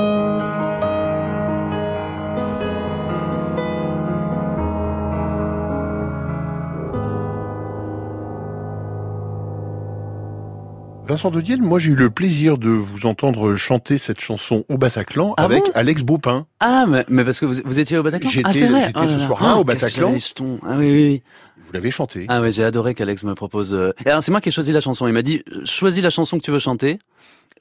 Vincent 11.07 11.31
de 11.31 11.40
Dienne, 11.40 11.62
moi 11.62 11.79
j'ai 11.79 11.92
eu 11.92 11.94
le 11.94 12.11
plaisir 12.11 12.59
de 12.59 12.68
vous 12.68 13.07
entendre 13.07 13.57
chanter 13.57 13.97
cette 13.97 14.21
chanson 14.21 14.64
au 14.68 14.77
Bataclan 14.77 15.35
Ah 15.38 15.44
avec 15.44 15.64
bon 15.64 15.71
Alex 15.75 16.03
Baupin. 16.03 16.47
Ah, 16.61 16.85
mais, 16.87 17.05
mais 17.09 17.25
parce 17.25 17.40
que 17.40 17.47
vous, 17.47 17.55
vous 17.64 17.79
étiez 17.79 17.97
au 17.97 18.03
Bataclan? 18.03 18.29
J'étais 18.29 18.49
Ah, 18.94 19.07
ce 19.07 19.18
soir-là 19.21 19.55
Oh, 19.57 19.61
au 19.61 19.64
qu'est-ce 19.64 19.87
que 19.97 20.01
Bataclan. 20.03 20.59
Ah 20.64 20.75
oui, 20.77 20.87
oui, 20.87 20.92
oui. 20.92 21.23
Vous 21.68 21.72
l'avez 21.74 21.90
chanté. 21.92 22.26
Ah 22.28 22.40
ouais, 22.40 22.50
j'ai 22.50 22.64
adoré 22.64 22.94
qu'Alex 22.94 23.22
me 23.24 23.35
propose. 23.35 23.72
euh, 23.74 23.92
alors 24.07 24.22
c'est 24.22 24.31
moi 24.33 24.40
qui 24.40 24.48
ai 24.48 24.52
choisi 24.52 24.72
la 24.72 24.81
chanson. 24.81 25.07
Il 25.07 25.12
m'a 25.12 25.22
dit 25.22 25.42
euh, 25.52 25.64
choisis 25.64 26.02
la 26.02 26.11
chanson 26.11 26.38
que 26.38 26.44
tu 26.44 26.50
veux 26.50 26.59
chanter. 26.59 26.98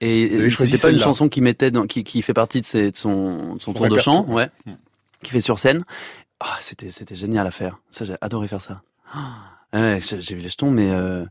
Et 0.01 0.49
c'était 0.51 0.77
pas 0.77 0.91
une 0.91 0.99
chanson 0.99 1.27
qui 1.27 1.41
mettait 1.41 1.71
dans, 1.71 1.85
qui, 1.87 2.03
qui 2.03 2.21
fait 2.21 2.33
partie 2.33 2.61
de, 2.61 2.65
ses, 2.67 2.91
de 2.91 2.97
son, 2.97 3.55
de 3.55 3.61
son 3.61 3.73
tour 3.73 3.87
de 3.87 3.97
chant, 3.99 4.25
ouais, 4.29 4.49
Hmm. 4.65 4.73
qui 5.23 5.31
fait 5.31 5.41
sur 5.41 5.57
scène. 5.59 5.83
Ah, 6.39 6.55
c'était 6.61 6.91
c'était 6.91 7.15
génial 7.15 7.47
à 7.47 7.51
faire. 7.51 7.79
Ça, 7.89 8.05
j'ai 8.05 8.13
adoré 8.21 8.47
faire 8.47 8.61
ça. 8.61 8.77
Ah, 9.13 9.19
ouais, 9.73 9.99
j'ai 10.01 10.35
eu 10.35 10.37
les 10.39 10.49
jetons, 10.49 10.69
mais 10.69 10.91
euh, 10.91 11.25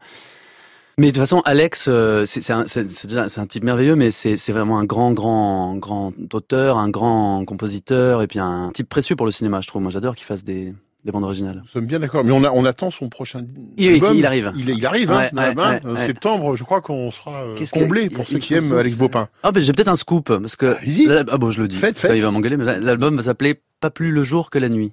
mais 0.99 1.09
de 1.09 1.13
toute 1.13 1.21
façon, 1.21 1.43
Alex, 1.45 1.87
euh, 1.89 2.25
c'est 2.27 2.51
un, 2.51 2.65
un 2.65 3.47
type 3.47 3.63
merveilleux, 3.63 3.95
mais 3.95 4.11
c'est 4.11 4.37
c'est 4.37 4.53
vraiment 4.53 4.79
un 4.81 4.85
grand 4.85 5.13
grand 5.13 5.77
grand 5.77 6.13
auteur, 6.33 6.77
un 6.79 6.89
grand 6.89 7.45
compositeur, 7.45 8.21
et 8.23 8.27
puis 8.27 8.41
un 8.41 8.73
type 8.75 8.89
précieux 8.89 9.15
pour 9.15 9.27
le 9.27 9.33
cinéma, 9.33 9.61
je 9.61 9.69
trouve. 9.69 9.83
Moi, 9.83 9.93
j'adore 9.93 10.17
qu'il 10.17 10.27
fasse 10.27 10.43
des 10.43 10.75
des 11.07 11.13
bandes 11.13 11.25
originales. 11.25 11.63
Nous 11.63 11.69
sommes 11.71 11.87
bien 11.87 11.99
d'accord, 12.01 12.25
mais 12.25 12.33
on, 12.33 12.45
a, 12.45 12.51
on 12.51 12.65
attend 12.67 12.91
son 12.91 13.09
prochain 13.09 13.45
Il- 13.79 13.95
album. 13.95 14.15
il 14.17 14.27
arrive. 14.27 14.53
Il, 14.57 14.69
il 14.69 14.85
arrive, 14.85 15.11
hein, 15.13 15.29
Ouais, 15.33 15.41
ouais, 15.41 15.55
hein, 15.57 15.71
ouais, 15.73 15.81
euh, 15.87 15.95
ouais. 15.95 16.07
septembre. 16.07 16.57
Je 16.57 16.65
crois 16.65 16.81
qu'on 16.83 17.11
sera 17.11 17.43
euh, 17.45 17.55
que- 17.55 17.71
comblé 17.71 18.11
pour 18.11 18.27
ceux 18.27 18.39
qui 18.39 18.55
aiment 18.55 18.73
Alex 18.77 18.99
Baupin. 18.99 19.29
Ah 19.43 19.53
ben 19.53 19.63
j'ai 19.63 19.73
peut-être 19.73 19.89
un 19.89 19.97
scoop 19.97 20.27
parce 20.27 20.57
que 20.57 20.77
là- 21.09 21.25
ah 21.31 21.39
bon 21.39 21.51
je 21.51 21.63
le 21.63 21.69
dis. 21.69 21.77
Faites, 21.77 21.97
faites. 21.99 22.13
Il 22.15 22.23
va 22.23 22.31
m'engueuler, 22.31 22.57
mais 22.57 22.81
l'album 22.81 23.17
va 23.17 23.23
s'appeler 23.23 23.61
Pas 23.81 23.91
plus 23.91 24.11
le 24.11 24.23
jour 24.23 24.51
que 24.51 24.59
la 24.59 24.69
nuit. 24.69 24.93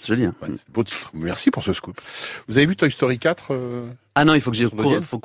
C'est 0.00 0.08
joli. 0.08 0.24
Hein. 0.24 0.34
Beau 0.72 0.82
titre. 0.84 1.10
Merci 1.14 1.50
pour 1.50 1.62
ce 1.62 1.72
scoop. 1.72 2.00
Vous 2.48 2.56
avez 2.56 2.66
vu 2.66 2.76
Toy 2.76 2.90
Story 2.90 3.18
4 3.18 3.48
euh, 3.52 3.86
Ah 4.14 4.24
non, 4.24 4.34
il 4.34 4.40
faut 4.40 4.50
que 4.50 4.56
que- 4.58 4.66
Comment 4.68 5.00
faut 5.00 5.18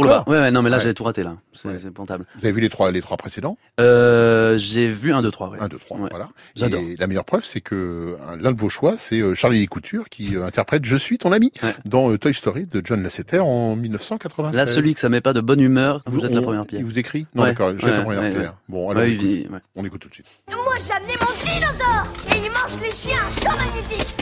que 0.00 0.06
je 0.06 0.08
pas. 0.08 0.24
Ouais, 0.26 0.38
ouais, 0.38 0.50
non, 0.50 0.62
mais 0.62 0.70
là 0.70 0.76
Ouais. 0.78 0.82
j'ai 0.82 0.94
tout 0.94 1.04
raté 1.04 1.22
là. 1.22 1.36
C'est 1.52 1.68
épouvantable. 1.86 2.24
Vous 2.38 2.44
avez 2.46 2.52
vu 2.52 2.60
les 2.60 2.68
trois, 2.70 2.90
les 2.92 3.00
trois 3.02 3.16
précédents 3.16 3.58
Euh, 3.80 4.56
j'ai 4.58 4.88
vu 4.88 5.12
un, 5.12 5.20
deux, 5.22 5.30
trois. 5.30 5.48
Ouais. 5.50 5.58
1, 5.60 5.68
2, 5.68 5.78
3, 5.78 5.98
voilà. 6.10 6.28
J'adore. 6.54 6.80
Et 6.80 6.96
la 6.96 7.06
meilleure 7.06 7.24
preuve, 7.24 7.44
c'est 7.44 7.60
que 7.60 8.16
un- 8.26 8.36
l'un 8.36 8.52
de 8.52 8.60
vos 8.60 8.68
choix, 8.68 8.94
c'est 8.96 9.20
euh, 9.20 9.34
Charlie 9.34 9.66
Couture 9.66 10.08
qui 10.08 10.36
euh, 10.36 10.44
interprète 10.46 10.84
Je 10.84 10.96
suis 10.96 11.18
ton 11.18 11.32
ami 11.32 11.52
dans 11.84 12.10
euh, 12.10 12.18
Toy 12.18 12.32
Story 12.32 12.66
de 12.66 12.80
John 12.84 13.02
Lasseter 13.02 13.40
en 13.40 13.76
1996. 13.76 14.56
Là, 14.56 14.66
celui 14.66 14.94
que 14.94 15.00
ça 15.00 15.08
met 15.08 15.20
pas 15.20 15.32
de 15.32 15.40
bonne 15.40 15.60
humeur, 15.60 16.02
vous 16.06 16.14
Vous- 16.14 16.20
jette 16.22 16.32
la 16.32 16.40
on- 16.40 16.44
première 16.44 16.66
pierre. 16.66 16.80
il 16.80 16.86
vous 16.86 16.98
écrit 16.98 17.26
Non, 17.34 17.42
Ouais, 17.42 17.50
d'accord, 17.50 17.72
jette 17.72 17.82
ouais, 17.84 17.90
la 17.90 18.02
première 18.04 18.20
ouais, 18.22 18.30
pierre. 18.30 18.42
ouais. 18.50 18.56
Bon, 18.68 18.88
alors 18.90 19.02
Ouais, 19.02 19.08
on, 19.20 19.24
écoute, 19.24 19.52
ouais. 19.52 19.58
on 19.76 19.84
écoute 19.84 20.00
tout 20.00 20.08
de 20.08 20.14
suite. 20.14 20.26
Moi 20.48 20.56
j'ai 20.86 20.92
amené 20.92 21.12
mon 21.20 21.52
dinosaure 21.52 22.12
et 22.34 22.39
mange 22.62 22.80
les 22.80 22.90
chiens 22.90 23.18
à 23.26 23.30
champ 23.42 23.56
magnétique. 23.56 24.14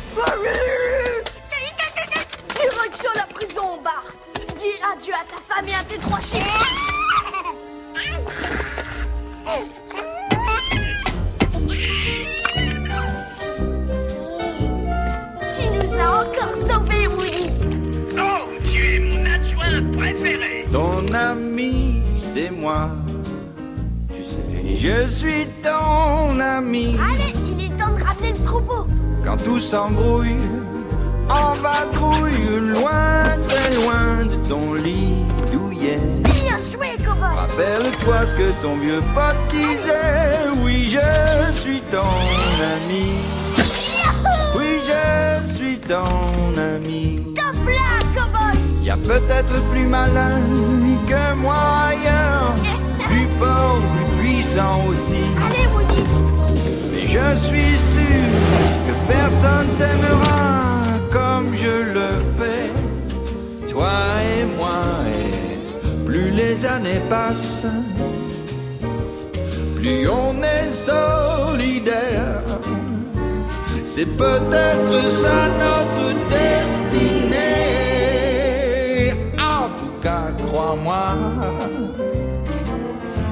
Direction 2.55 3.11
la 3.15 3.27
prison, 3.27 3.81
Bart. 3.83 4.05
Dis 4.57 4.67
adieu 4.93 5.15
à 5.15 5.25
ta 5.25 5.41
femme 5.55 5.69
et 5.69 5.75
à 5.75 5.85
tes 5.85 5.99
trois 5.99 6.21
chips. 6.21 6.43
Tu 15.53 15.65
nous 15.71 15.95
as 15.99 16.11
encore 16.23 16.55
sauvés, 16.55 17.07
Woody. 17.07 17.51
Oh, 18.19 18.49
tu 18.71 18.97
es 18.97 19.01
mon 19.01 19.25
adjoint 19.27 19.83
préféré. 19.97 20.67
Ton 20.73 21.13
ami, 21.15 22.03
c'est 22.19 22.51
moi. 22.51 22.91
Tu 24.15 24.25
sais, 24.25 24.77
je 24.77 25.07
suis 25.07 25.47
ton 25.63 26.39
ami. 26.41 26.97
Allez, 27.01 27.33
temps 27.79 27.93
de 27.97 28.03
ramener 28.03 28.33
le 28.39 28.45
troupeau. 28.45 28.87
Quand 29.25 29.37
tout 29.45 29.61
s'embrouille, 29.61 30.37
en 31.29 31.55
vadrouille, 31.63 32.71
loin, 32.73 33.23
très 33.49 33.75
loin 33.75 34.25
de 34.25 34.49
ton 34.49 34.75
lit 34.75 35.25
douillet. 35.53 35.99
Bien 36.25 36.59
joué, 36.59 36.97
cowboy. 37.05 37.35
Rappelle-toi 37.37 38.27
ce 38.27 38.35
que 38.35 38.51
ton 38.63 38.77
vieux 38.77 39.01
pote 39.15 39.37
disait. 39.51 40.49
Oui, 40.63 40.89
je 40.89 41.53
suis 41.53 41.81
ton 41.91 41.99
ami. 42.77 43.13
Oui, 44.57 44.81
je 44.87 45.53
suis 45.55 45.79
ton 45.79 46.59
ami. 46.59 47.21
Top 47.35 47.67
là, 47.67 47.99
cowboy. 48.15 48.59
Y 48.83 48.91
a 48.91 48.97
peut-être 48.97 49.61
plus 49.71 49.87
malin 49.87 50.41
que 51.07 51.35
moi 51.35 51.89
ailleurs, 51.91 52.55
plus 53.07 53.29
fort, 53.39 53.81
plus 53.95 54.23
puissant 54.23 54.85
aussi. 54.89 55.25
Allez, 55.47 55.67
Woody. 55.75 56.68
Je 57.11 57.35
suis 57.37 57.79
sûr 57.79 58.29
que 58.87 58.93
personne 59.11 59.69
t'aimera 59.79 60.83
comme 61.11 61.55
je 61.57 61.77
le 61.97 62.11
fais, 62.39 62.71
toi 63.67 63.97
et 64.37 64.45
moi. 64.59 64.83
Et 65.09 66.05
plus 66.05 66.31
les 66.31 66.67
années 66.67 67.01
passent, 67.09 67.67
plus 69.77 70.07
on 70.07 70.43
est 70.43 70.69
solidaire. 70.69 72.43
C'est 73.87 74.11
peut-être 74.25 75.09
ça 75.11 75.49
notre 75.65 76.13
destinée. 76.29 77.39
En 79.39 79.69
tout 79.79 79.95
cas, 80.03 80.27
crois-moi, 80.47 81.17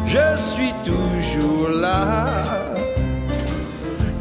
je 0.06 0.36
suis 0.36 0.72
toujours 0.82 1.68
là. 1.68 2.65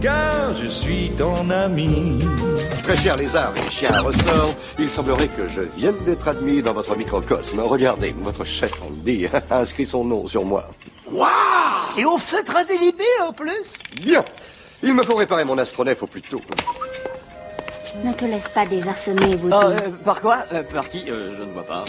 Car 0.05 0.53
je 0.53 0.67
suis 0.67 1.09
ton 1.17 1.49
ami. 1.49 2.19
Très 2.83 2.95
cher 2.95 3.15
lézard 3.15 3.53
et 3.57 3.71
chien 3.71 3.89
à 3.91 4.01
ressort, 4.01 4.53
il 4.77 4.87
semblerait 4.87 5.29
que 5.29 5.47
je 5.47 5.61
vienne 5.61 5.95
d'être 6.05 6.27
admis 6.27 6.61
dans 6.61 6.73
votre 6.73 6.95
microcosme. 6.95 7.59
Regardez, 7.61 8.13
votre 8.19 8.43
chef 8.45 8.71
Andy 8.83 9.25
a 9.49 9.57
inscrit 9.61 9.87
son 9.87 10.03
nom 10.05 10.27
sur 10.27 10.45
moi. 10.45 10.69
Waouh 11.11 11.27
Et 11.97 12.05
au 12.05 12.19
feutre 12.19 12.55
indélébile 12.55 13.03
en 13.27 13.33
plus? 13.33 13.79
Bien 14.03 14.23
Il 14.83 14.93
me 14.93 15.01
faut 15.01 15.15
réparer 15.15 15.43
mon 15.43 15.57
astronef 15.57 16.03
au 16.03 16.05
plus 16.05 16.21
tôt. 16.21 16.41
Ne 18.03 18.13
te 18.13 18.25
laisse 18.25 18.47
pas 18.49 18.67
désarçonner, 18.67 19.35
Woody. 19.37 19.55
Oh, 19.55 19.63
euh, 19.63 19.89
par 20.03 20.21
quoi? 20.21 20.45
Euh, 20.53 20.61
Par 20.71 20.87
qui? 20.87 21.09
Euh, 21.09 21.35
Je 21.35 21.41
ne 21.41 21.51
vois 21.51 21.63
pas. 21.65 21.83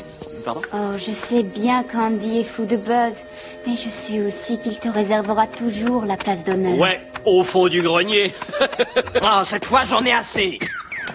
Pardon 0.46 0.62
Oh, 0.72 0.96
je 0.96 1.10
sais 1.10 1.42
bien 1.42 1.82
qu'Andy 1.82 2.38
est 2.38 2.44
fou 2.44 2.66
de 2.66 2.76
Buzz, 2.76 3.24
mais 3.66 3.72
je 3.72 3.88
sais 3.88 4.22
aussi 4.22 4.60
qu'il 4.60 4.78
te 4.78 4.88
réservera 4.88 5.48
toujours 5.48 6.04
la 6.04 6.16
place 6.16 6.44
d'honneur. 6.44 6.78
Ouais, 6.78 7.00
au 7.24 7.42
fond 7.42 7.66
du 7.66 7.82
grenier. 7.82 8.32
Ah, 9.20 9.42
cette 9.44 9.64
fois, 9.64 9.82
j'en 9.82 10.04
ai 10.04 10.12
assez. 10.12 10.60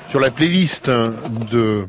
Sur 0.10 0.20
la 0.20 0.30
playlist 0.32 0.90
de 0.90 1.86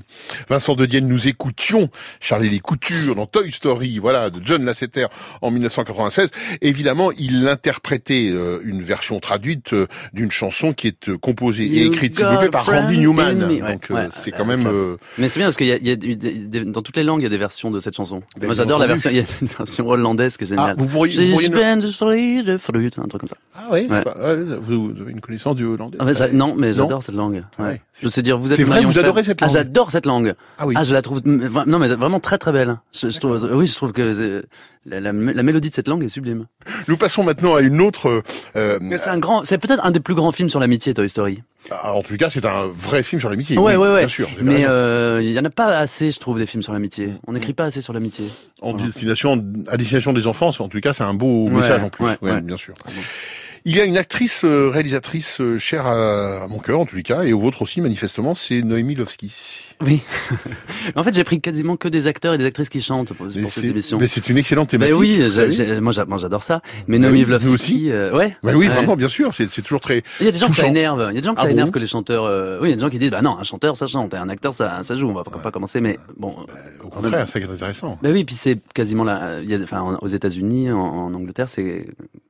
Vincent 0.49 0.75
de 0.75 0.87
Dienne, 0.87 1.09
nous 1.09 1.27
écoutions 1.29 1.89
Charlie 2.21 2.49
les 2.51 2.61
Coutures 2.61 3.15
dans 3.17 3.27
Toy 3.27 3.51
Story, 3.51 3.99
voilà, 3.99 4.31
de 4.31 4.41
John 4.45 4.65
Lasseter 4.65 5.07
en 5.41 5.51
1996. 5.51 6.31
Évidemment, 6.61 7.11
il 7.13 7.49
interprétait 7.49 8.31
euh, 8.33 8.61
une 8.65 8.83
version 8.83 9.19
traduite 9.21 9.73
euh, 9.73 9.87
d'une 10.13 10.31
chanson 10.31 10.73
qui 10.73 10.87
est 10.89 11.09
euh, 11.09 11.19
composée 11.19 11.65
et 11.65 11.87
écrite, 11.87 12.17
s'il 12.17 12.27
vous 12.27 12.39
plaît, 12.39 12.49
par 12.49 12.65
Randy 12.67 12.99
Newman. 12.99 13.35
me. 13.35 13.73
Donc, 13.73 13.87
ouais, 13.91 14.09
c'est 14.13 14.31
quand 14.31 14.45
même... 14.45 14.67
euh, 14.67 14.97
Mais 15.19 15.29
c'est 15.29 15.41
bien 15.41 15.47
parce 15.49 15.57
qu'il 15.57 15.67
y 15.67 15.73
a, 15.73 15.77
il 15.77 15.87
y 15.87 15.91
a 15.91 15.97
des- 15.97 16.65
dans 16.65 16.83
toutes 16.83 16.97
les 16.97 17.05
langues 17.05 17.21
il 17.21 17.25
y 17.25 17.27
a 17.27 17.31
des 17.31 17.39
versions 17.39 17.71
de 17.71 17.81
cette 17.81 17.97
chanson. 17.97 18.23
Ben, 18.39 18.47
Moi 18.47 18.55
j'adore 18.55 18.79
la 18.79 18.87
version. 18.87 19.11
Il 19.11 19.17
y 19.17 19.21
a 19.21 19.25
une 19.41 19.49
version 19.49 19.89
hollandaise 19.89 20.37
qui 20.37 20.45
est 20.45 20.47
géniale. 20.47 20.71
Ah, 20.71 20.75
vous 20.79 20.87
pourriez- 20.87 21.13
J'ai 21.13 21.25
vous 21.27 21.33
pourriez 21.33 21.49
spent 21.49 21.79
the 21.81 21.91
fruit, 21.93 22.39
un 22.99 23.09
truc 23.09 23.21
comme 23.21 23.29
ça. 23.29 23.37
Ah 23.55 23.67
oui, 23.73 23.87
Ouais. 23.91 24.03
vous, 24.61 24.89
vous 24.95 25.01
avez 25.03 25.13
une 25.13 25.21
connaissance 25.21 25.57
du 25.57 25.65
hollandais? 25.65 25.99
Ah, 26.01 26.29
non, 26.33 26.55
mais 26.57 26.73
j'adore 26.75 27.03
cette 27.03 27.15
langue. 27.15 27.43
Ouais. 27.59 27.81
Je 28.01 28.09
sais 28.09 28.23
dire, 28.23 28.39
vous 28.39 28.51
êtes 28.51 28.57
C'est 28.57 28.65
vrai, 28.65 28.83
vous 28.83 28.99
adorez 28.99 29.23
cette 29.23 29.43
Ah, 29.43 29.47
langue 29.47 29.55
j'adore 29.55 29.91
cette 29.91 30.07
langue. 30.07 30.35
Ah 30.59 30.67
oui. 30.67 30.75
je 30.83 30.93
la 30.95 31.03
trouve, 31.03 31.21
non, 31.27 31.79
mais 31.79 31.89
vraiment 31.89 32.21
très 32.21 32.39
très 32.39 32.51
belle. 32.51 32.79
Je, 32.93 33.11
je 33.11 33.21
trouve, 33.21 33.47
oui, 33.53 33.67
je 33.67 33.75
trouve 33.75 33.93
que 33.93 34.01
euh, 34.03 34.43
la, 34.87 34.99
la- 35.01 35.13
la 35.13 35.43
mélodie 35.43 35.69
de 35.69 35.75
cette 35.75 35.89
langue 35.89 36.03
est 36.03 36.09
sublime. 36.09 36.47
Nous 36.89 36.97
passons 36.97 37.23
maintenant 37.23 37.55
à 37.55 37.61
une 37.61 37.81
autre... 37.83 38.23
euh, 38.57 38.79
c'est 38.97 39.11
un 39.11 39.19
grand, 39.19 39.45
c'est 39.45 39.59
peut-être 39.59 39.85
un 39.85 39.91
des 39.91 40.01
plus 40.01 40.15
grands 40.15 40.33
films 40.33 40.49
sur 40.49 40.59
l'amitié, 40.59 40.95
Toy 40.95 41.07
Story. 41.09 41.43
ah, 41.71 41.93
en 41.93 42.03
tout 42.03 42.17
cas, 42.17 42.31
c'est 42.31 42.45
un 42.47 42.67
vrai 42.75 43.03
film 43.03 43.21
sur 43.21 43.29
l'amitié. 43.29 43.59
ouais, 43.59 43.77
oui, 43.77 43.83
ouais, 43.83 43.93
ouais. 43.93 43.99
Bien 44.01 44.09
sûr. 44.09 44.29
Mais 44.41 44.65
euh, 44.67 45.21
il 45.23 45.31
y 45.31 45.39
en 45.39 45.45
a 45.45 45.51
pas 45.51 45.77
assez, 45.77 46.11
je 46.13 46.19
trouve, 46.19 46.39
des 46.39 46.47
films 46.47 46.63
sur 46.63 46.73
l'amitié. 46.73 47.09
Mm. 47.09 47.19
On 47.27 47.33
n'écrit 47.35 47.53
pas 47.53 47.67
assez 47.67 47.83
sur 47.83 47.93
l'amitié. 47.93 48.25
En 48.63 48.71
Voilà. 48.73 48.87
destination, 48.87 49.33
à 49.69 49.77
destination 49.77 50.15
des 50.15 50.27
enfants, 50.27 50.49
en 50.59 50.69
tout 50.69 50.81
cas, 50.81 50.95
c'est 50.95 51.05
un 51.05 51.15
beau 51.15 51.45
Ouais, 51.45 51.51
message 51.51 51.85
en 51.85 51.91
plus. 51.91 52.07
ouais. 52.23 52.41
Bien 52.41 52.57
sûr. 52.57 52.73
Il 53.65 53.77
y 53.77 53.81
a 53.81 53.85
une 53.85 53.97
actrice 53.97 54.43
euh, 54.45 54.69
réalisatrice 54.71 55.41
euh, 55.41 55.57
chère 55.57 55.87
à, 55.87 56.49
mon 56.49 56.59
cœur 56.59 56.81
en 56.81 56.85
tous 56.85 56.97
les 56.97 57.05
cas 57.05 57.23
et 57.23 57.33
au 57.33 57.39
vôtre 57.39 57.63
aussi 57.63 57.81
manifestement, 57.81 58.35
c'est 58.35 58.61
Noémie 58.61 58.97
Lovski. 58.97 59.33
Oui. 59.85 60.01
en 60.97 61.03
fait, 61.03 61.13
j'ai 61.15 61.25
pris 61.25 61.41
quasiment 61.41 61.77
que 61.77 61.89
des 61.89 62.07
acteurs 62.07 62.35
et 62.35 62.39
des 62.39 62.45
actrices 62.47 62.69
qui 62.69 62.81
chantent 62.81 63.13
pour, 63.15 63.27
pour 63.27 63.51
cette 63.51 63.65
émission. 63.65 63.99
Mais 63.99 64.07
c'est 64.07 64.29
une 64.29 64.39
excellente 64.39 64.73
Mais 64.73 64.79
thématique. 64.79 64.97
oui, 64.99 65.17
j'ai- 65.17 65.31
savez. 65.31 65.53
j'ai- 65.53 65.81
moi 65.81 65.93
j'a- 65.93 66.05
moi, 66.05 66.19
j'adore 66.19 66.43
ça. 66.43 66.61
Mais 66.87 66.99
Bah 66.99 67.03
Noémie 67.09 67.19
oui, 67.19 67.21
nous 67.23 67.27
Vlovsky, 67.39 67.55
aussi. 67.55 67.91
euh, 67.91 68.17
ouais. 68.17 68.37
Bah 68.43 68.53
oui, 68.55 68.67
Ouais. 68.69 68.75
vraiment, 68.75 68.97
bien 68.97 69.09
sûr, 69.09 69.33
c'est 69.35 69.47
toujours 69.63 69.81
très. 69.81 70.03
Il 70.21 70.27
y 70.27 70.29
a 70.29 70.33
des 70.33 70.39
gens 70.39 70.49
que 70.49 70.55
ça 70.55 70.63
touchant. 70.63 70.71
énerve. 70.73 71.09
Il 71.11 71.15
y 71.15 71.19
a 71.19 71.21
des 71.21 71.27
gens 71.27 71.35
que 71.35 71.41
Ah 71.41 71.45
ça 71.45 71.51
énerve 71.51 71.71
que 71.71 71.79
les 71.79 71.87
chanteurs. 71.87 72.25
euh, 72.25 72.59
Oui, 72.61 72.69
il 72.69 72.71
y 72.71 72.73
a 72.75 72.77
des 72.77 72.83
gens 72.83 72.91
qui 72.91 72.99
disent 72.99 73.11
bah 73.11 73.23
non, 73.23 73.37
un 73.39 73.45
chanteur 73.45 73.77
ça 73.77 73.87
chante 73.87 74.15
et 74.15 74.17
un 74.17 74.29
acteur 74.29 74.55
ça 74.55 74.83
ça 74.83 74.97
joue. 74.97 75.09
On 75.09 75.15
va 75.15 75.25
pas, 75.25 75.31
pas 75.39 75.51
commencer, 75.51 75.81
mais 75.81 75.99
bon. 76.17 76.35
Au 76.85 76.89
contraire, 76.89 77.29
c'est 77.29 77.43
intéressant. 77.43 77.99
Bah 78.03 78.11
oui, 78.13 78.25
puis 78.25 78.35
c'est 78.35 78.59
quasiment 78.75 79.05
la. 79.05 79.41
il 79.43 79.51
y 79.51 79.55
a- 79.55 79.59
Enfin, 79.63 79.81
en- 79.81 79.97
aux 79.99 80.09
États-Unis, 80.09 80.71
en, 80.71 80.79
en 80.79 81.15
Angleterre, 81.15 81.49
c'est 81.49 81.87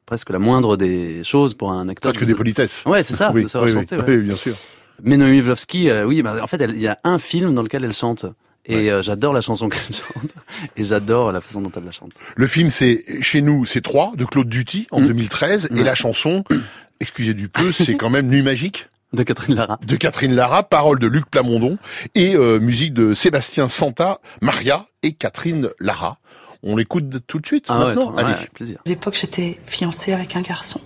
presque 0.07 0.31
la 0.31 0.39
moindre 0.39 0.77
des 0.77 1.23
choses 1.25 1.55
pour 1.55 1.73
un 1.73 1.89
acteur. 1.89 2.13
Presque 2.13 2.27
des 2.27 2.35
politesses. 2.35 2.83
Ouais, 2.87 3.03
c'est 3.03 3.15
ça. 3.15 3.31
Oui, 3.35 3.45
de 3.45 3.49
savoir 3.49 3.69
oui, 3.71 3.75
oui, 3.77 3.81
chanter. 3.81 3.97
ouais. 3.97 4.05
oui, 4.19 4.23
bien 4.23 4.37
sûr. 4.37 4.55
Mais 5.03 5.17
Noémie 5.17 5.43
euh, 5.89 6.05
oui, 6.05 6.23
bah, 6.23 6.37
en 6.43 6.47
fait, 6.47 6.65
il 6.69 6.81
y 6.81 6.89
a 6.89 6.99
un 7.05 7.19
film 7.19 7.55
dans 7.55 7.63
lequel 7.63 7.85
elle 7.85 7.95
chante. 7.95 8.27
Et 8.65 8.93
euh, 8.93 9.03
j'adore 9.03 9.33
la 9.33 9.41
chanson 9.41 9.69
qu'elle 9.69 9.81
chante. 9.95 10.33
Et 10.77 10.85
j'adore 10.85 11.33
la 11.33 11.41
façon 11.41 11.61
dont 11.61 11.73
elle 11.75 11.85
la 11.85 11.91
chante. 11.91 12.13
Le 12.37 12.47
film, 12.47 12.71
c'est 12.71 13.03
Chez 13.21 13.43
nous, 13.43 13.65
c'est 13.67 13.81
3 13.81 14.13
de 14.17 14.25
Claude 14.25 14.49
Duty 14.49 14.87
en 14.93 15.01
Mm. 15.01 15.07
2013. 15.09 15.69
Et 15.71 15.75
Ouais. 15.75 15.83
la 15.85 15.95
chanson, 15.97 16.45
excusez 17.01 17.35
du 17.35 17.49
peu, 17.49 17.73
c'est 17.73 17.95
quand 17.97 18.11
même 18.11 18.29
Nuit 18.29 18.43
magique. 18.43 18.89
De 19.13 19.25
Catherine 19.25 19.57
Lara. 19.57 19.79
De 19.87 19.97
Catherine 19.97 20.35
Lara, 20.35 20.63
parole 20.63 20.99
de 20.99 21.07
Luc 21.07 21.27
Plamondon 21.31 21.77
et 22.15 22.35
euh, 22.35 22.59
musique 22.61 22.95
de 22.95 23.13
Sébastien 23.13 23.69
Santa, 23.69 24.21
Maria 24.41 24.87
et 25.03 25.13
Catherine 25.13 25.69
Lara. 25.81 26.19
On 26.63 26.77
l'écoute 26.77 27.05
tout 27.27 27.41
de 27.41 27.47
suite 27.47 27.67
Ah 27.69 27.75
maintenant 27.79 28.13
ouais, 28.15 28.23
Allez. 28.23 28.33
avec 28.35 28.53
plaisir. 28.55 28.79
À 28.87 28.89
l'époque, 28.89 29.19
j'étais 29.21 29.59
fiancée 29.67 30.13
avec 30.15 30.35
un 30.37 30.41
garçon. 30.41 30.81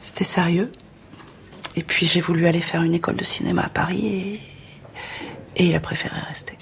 C'était 0.00 0.24
sérieux. 0.24 0.70
Et 1.76 1.82
puis, 1.82 2.06
j'ai 2.06 2.20
voulu 2.20 2.46
aller 2.46 2.60
faire 2.60 2.82
une 2.82 2.94
école 2.94 3.16
de 3.16 3.24
cinéma 3.24 3.62
à 3.62 3.68
Paris 3.68 4.06
et, 4.06 4.40
et 5.56 5.66
il 5.66 5.74
a 5.76 5.80
préféré 5.80 6.18
rester. 6.28 6.56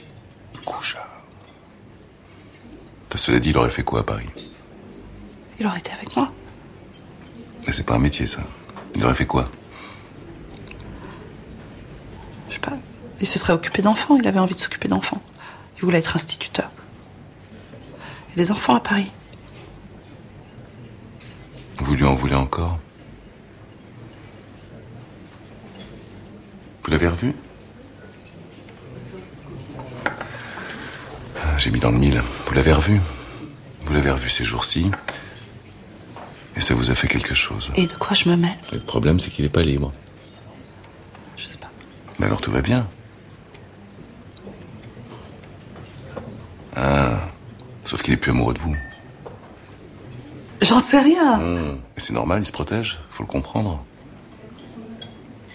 Cela 3.18 3.40
dit, 3.40 3.50
il 3.50 3.58
aurait 3.58 3.68
fait 3.68 3.82
quoi 3.82 4.00
à 4.00 4.02
Paris? 4.04 4.28
Il 5.58 5.66
aurait 5.66 5.80
été 5.80 5.90
avec 5.90 6.16
moi. 6.16 6.32
Mais 7.66 7.72
c'est 7.72 7.82
pas 7.82 7.96
un 7.96 7.98
métier, 7.98 8.28
ça. 8.28 8.42
Il 8.94 9.04
aurait 9.04 9.16
fait 9.16 9.26
quoi? 9.26 9.50
Je 12.48 12.54
sais 12.54 12.60
pas. 12.60 12.74
Il 13.20 13.26
se 13.26 13.40
serait 13.40 13.52
occupé 13.52 13.82
d'enfants. 13.82 14.16
Il 14.16 14.26
avait 14.28 14.38
envie 14.38 14.54
de 14.54 14.60
s'occuper 14.60 14.86
d'enfants. 14.86 15.20
Il 15.76 15.84
voulait 15.84 15.98
être 15.98 16.14
instituteur. 16.14 16.70
Il 18.28 18.38
y 18.38 18.40
a 18.40 18.44
des 18.44 18.52
enfants 18.52 18.76
à 18.76 18.80
Paris. 18.80 19.10
Vous 21.80 21.96
lui 21.96 22.04
en 22.04 22.14
voulez 22.14 22.36
encore? 22.36 22.78
Vous 26.88 26.92
l'avez 26.92 27.08
revu 27.08 27.34
Ah, 31.36 31.58
J'ai 31.58 31.70
mis 31.70 31.80
dans 31.80 31.90
le 31.90 31.98
mille. 31.98 32.22
Vous 32.46 32.54
l'avez 32.54 32.72
revu 32.72 32.98
Vous 33.82 33.92
l'avez 33.92 34.10
revu 34.10 34.30
ces 34.30 34.42
jours-ci 34.42 34.90
Et 36.56 36.62
ça 36.62 36.72
vous 36.74 36.90
a 36.90 36.94
fait 36.94 37.06
quelque 37.06 37.34
chose 37.34 37.70
Et 37.76 37.86
de 37.86 37.92
quoi 37.92 38.14
je 38.14 38.30
me 38.30 38.36
mêle 38.36 38.56
Le 38.72 38.80
problème, 38.80 39.20
c'est 39.20 39.30
qu'il 39.30 39.44
n'est 39.44 39.50
pas 39.50 39.60
libre. 39.60 39.92
Je 41.36 41.44
sais 41.44 41.58
pas. 41.58 41.68
Mais 42.18 42.24
alors 42.24 42.40
tout 42.40 42.50
va 42.50 42.62
bien. 42.62 42.88
Ah, 46.74 47.20
sauf 47.84 48.00
qu'il 48.00 48.14
est 48.14 48.16
plus 48.16 48.30
amoureux 48.30 48.54
de 48.54 48.60
vous. 48.60 48.74
J'en 50.62 50.80
sais 50.80 51.02
rien. 51.02 51.38
Et 51.98 52.00
C'est 52.00 52.14
normal, 52.14 52.40
il 52.40 52.46
se 52.46 52.52
protège, 52.52 52.98
faut 53.10 53.24
le 53.24 53.28
comprendre. 53.28 53.84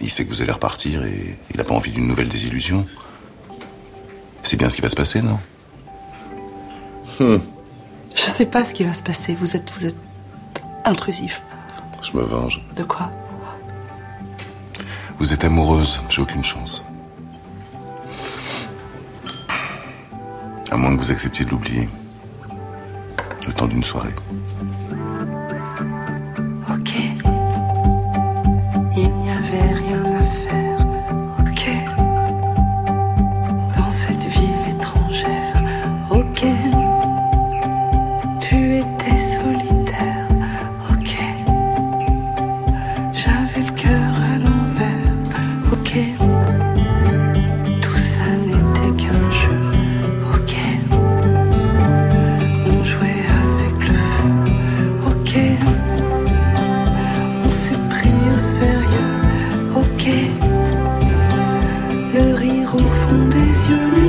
Il 0.03 0.11
sait 0.11 0.25
que 0.25 0.29
vous 0.29 0.41
allez 0.41 0.51
repartir 0.51 1.05
et 1.05 1.37
il 1.51 1.57
n'a 1.57 1.63
pas 1.63 1.73
envie 1.73 1.91
d'une 1.91 2.05
nouvelle 2.07 2.27
désillusion. 2.27 2.83
C'est 4.43 4.57
bien 4.57 4.69
ce 4.69 4.75
qui 4.75 4.81
va 4.81 4.89
se 4.89 4.95
passer, 4.97 5.21
non? 5.21 5.39
Hum, 7.21 7.41
Je 8.13 8.21
sais 8.21 8.47
pas 8.47 8.65
ce 8.65 8.73
qui 8.73 8.83
va 8.83 8.93
se 8.93 9.01
passer. 9.01 9.33
Vous 9.39 9.55
êtes, 9.55 9.71
vous 9.71 9.85
êtes 9.85 9.95
intrusif. 10.83 11.41
Je 12.01 12.17
me 12.17 12.21
venge. 12.23 12.61
De 12.75 12.83
quoi? 12.83 13.09
Vous 15.19 15.31
êtes 15.31 15.45
amoureuse, 15.45 16.01
j'ai 16.09 16.21
aucune 16.21 16.43
chance. 16.43 16.83
À 20.69 20.75
moins 20.75 20.93
que 20.97 21.01
vous 21.01 21.11
acceptiez 21.11 21.45
de 21.45 21.51
l'oublier. 21.51 21.87
Le 23.47 23.53
temps 23.53 23.67
d'une 23.67 23.83
soirée. 23.83 24.13
Condiciones 63.13 64.02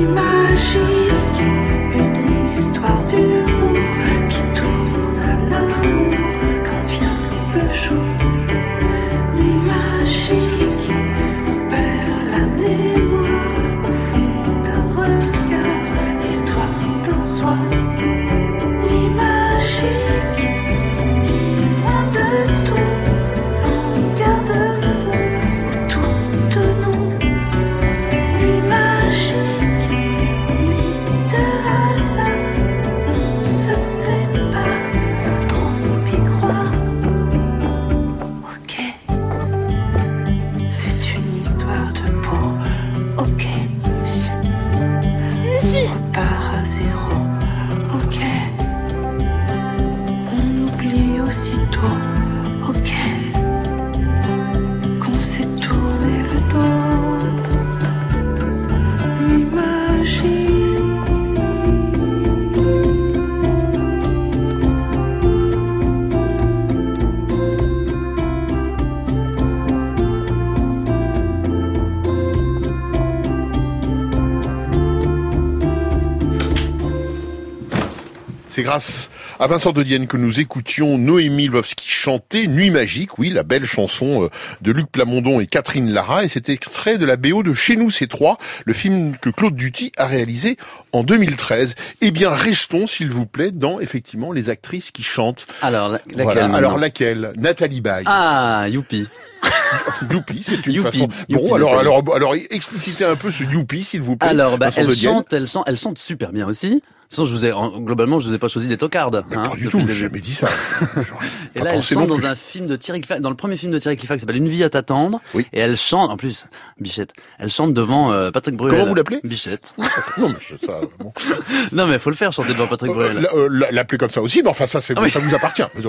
grâce 78.69 79.11
à 79.39 79.45
Vincent 79.45 79.73
de 79.73 79.83
Dienne 79.83 80.07
que 80.07 80.17
nous 80.17 80.39
écoutions 80.39 80.97
Noémie 80.97 81.47
Lvovsky 81.49 81.87
chanter 81.87 82.47
Nuit 82.47 82.71
magique, 82.71 83.19
oui, 83.19 83.29
la 83.29 83.43
belle 83.43 83.65
chanson 83.65 84.23
euh, 84.23 84.29
de 84.61 84.71
Luc 84.71 84.87
Plamondon 84.91 85.39
et 85.39 85.45
Catherine 85.45 85.91
Lara, 85.91 86.25
et 86.25 86.29
c'est 86.29 86.49
extrait 86.49 86.97
de 86.97 87.05
la 87.05 87.15
BO 87.15 87.43
de 87.43 87.53
Chez 87.53 87.75
nous 87.75 87.91
c'est 87.91 88.07
trois, 88.07 88.39
le 88.65 88.73
film 88.73 89.17
que 89.21 89.29
Claude 89.29 89.55
Duty 89.55 89.91
a 89.97 90.07
réalisé 90.07 90.57
en 90.93 91.03
2013. 91.03 91.75
Eh 92.01 92.09
bien, 92.09 92.31
restons, 92.31 92.87
s'il 92.87 93.11
vous 93.11 93.27
plaît, 93.27 93.51
dans 93.51 93.79
effectivement 93.79 94.31
les 94.31 94.49
actrices 94.49 94.89
qui 94.89 95.03
chantent. 95.03 95.45
Alors, 95.61 95.89
la- 95.89 95.99
laquelle 96.09 96.23
Voilà. 96.23 96.55
Alors 96.55 96.77
laquelle? 96.79 97.33
Nathalie 97.37 97.81
Baye. 97.81 98.03
Ah, 98.07 98.65
youpi. 98.67 99.07
Youpi, 100.11 100.43
c'est 100.45 100.65
une 100.65 100.73
Youpi, 100.73 100.91
façon. 100.91 101.09
Youpi, 101.29 101.43
Bon, 101.47 101.53
alors, 101.55 101.71
Nathalie. 101.71 101.89
alors, 101.89 102.15
alors, 102.15 102.35
explicitez 102.49 103.05
un 103.05 103.15
peu 103.15 103.31
ce 103.31 103.43
Youpi, 103.43 103.83
s'il 103.83 104.01
vous 104.01 104.15
plaît. 104.17 104.29
Alors, 104.29 104.57
bah, 104.57 104.67
façon 104.67 104.81
elle 104.81 104.87
de 104.87 104.93
Diane. 104.93 105.13
chante, 105.15 105.33
elle 105.33 105.47
chante, 105.47 105.63
elle 105.67 105.77
chante 105.77 105.97
super 105.99 106.31
bien 106.31 106.47
aussi. 106.47 106.67
De 106.75 107.09
toute 107.09 107.17
façon, 107.19 107.25
je 107.27 107.33
vous 107.33 107.45
ai, 107.45 107.51
en- 107.53 107.79
globalement, 107.79 108.19
je 108.19 108.27
vous 108.27 108.33
ai 108.33 108.39
pas 108.39 108.47
choisi 108.47 108.67
des 108.67 108.77
tocardes. 108.77 109.23
hein, 109.31 109.49
Pas 109.49 109.55
du 109.55 109.67
tout, 109.67 109.79
j'ai 109.87 109.93
jamais 109.93 110.19
dit 110.21 110.33
ça. 110.33 110.47
Et 111.55 111.59
là, 111.61 111.75
elle 111.75 111.83
chante 111.83 112.07
dans 112.07 112.15
plus. 112.15 112.25
un 112.25 112.33
film 112.35 112.65
de 112.65 112.75
Thierry 112.75 112.99
Clifford, 113.01 113.19
dans 113.21 113.29
le 113.29 113.35
premier 113.35 113.57
film 113.57 113.71
de 113.71 113.77
Thierry 113.77 113.95
Clifford 113.95 114.15
qui 114.17 114.21
s'appelle 114.21 114.37
Une 114.37 114.47
vie 114.49 114.63
à 114.63 114.69
t'attendre. 114.71 115.21
Et 115.35 115.59
elle 115.59 115.77
chante, 115.77 116.09
en 116.09 116.17
plus, 116.17 116.45
Bichette, 116.79 117.13
elle 117.37 117.51
chante 117.51 117.73
devant 117.75 118.11
euh, 118.11 118.31
Patrick 118.31 118.55
Bruel. 118.55 118.73
Comment 118.73 118.87
vous 118.87 118.95
l'appelez? 118.95 119.19
Bichette. 119.23 119.75
non, 120.17 120.29
mais 120.29 120.57
ça, 120.65 120.81
bon. 120.99 121.13
non, 121.73 121.85
mais 121.85 121.99
faut 121.99 122.09
le 122.09 122.15
faire, 122.15 122.33
chanter 122.33 122.53
devant 122.53 122.67
Patrick 122.67 122.91
Euh, 122.91 122.95
Bruel. 122.95 123.29
euh, 123.35 123.49
la- 123.51 123.71
L'appeler 123.71 123.99
comme 123.99 124.09
ça 124.09 124.21
aussi, 124.23 124.41
mais 124.41 124.49
enfin, 124.49 124.65
ça, 124.65 124.81
c'est, 124.81 124.95
Ah 124.97 125.01
oui. 125.03 125.11
ça 125.11 125.19
vous 125.19 125.35
appartient. 125.35 125.63
Je 125.75 125.87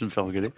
vais 0.00 0.04
me 0.04 0.10
faire 0.10 0.24
engueuler. 0.24 0.50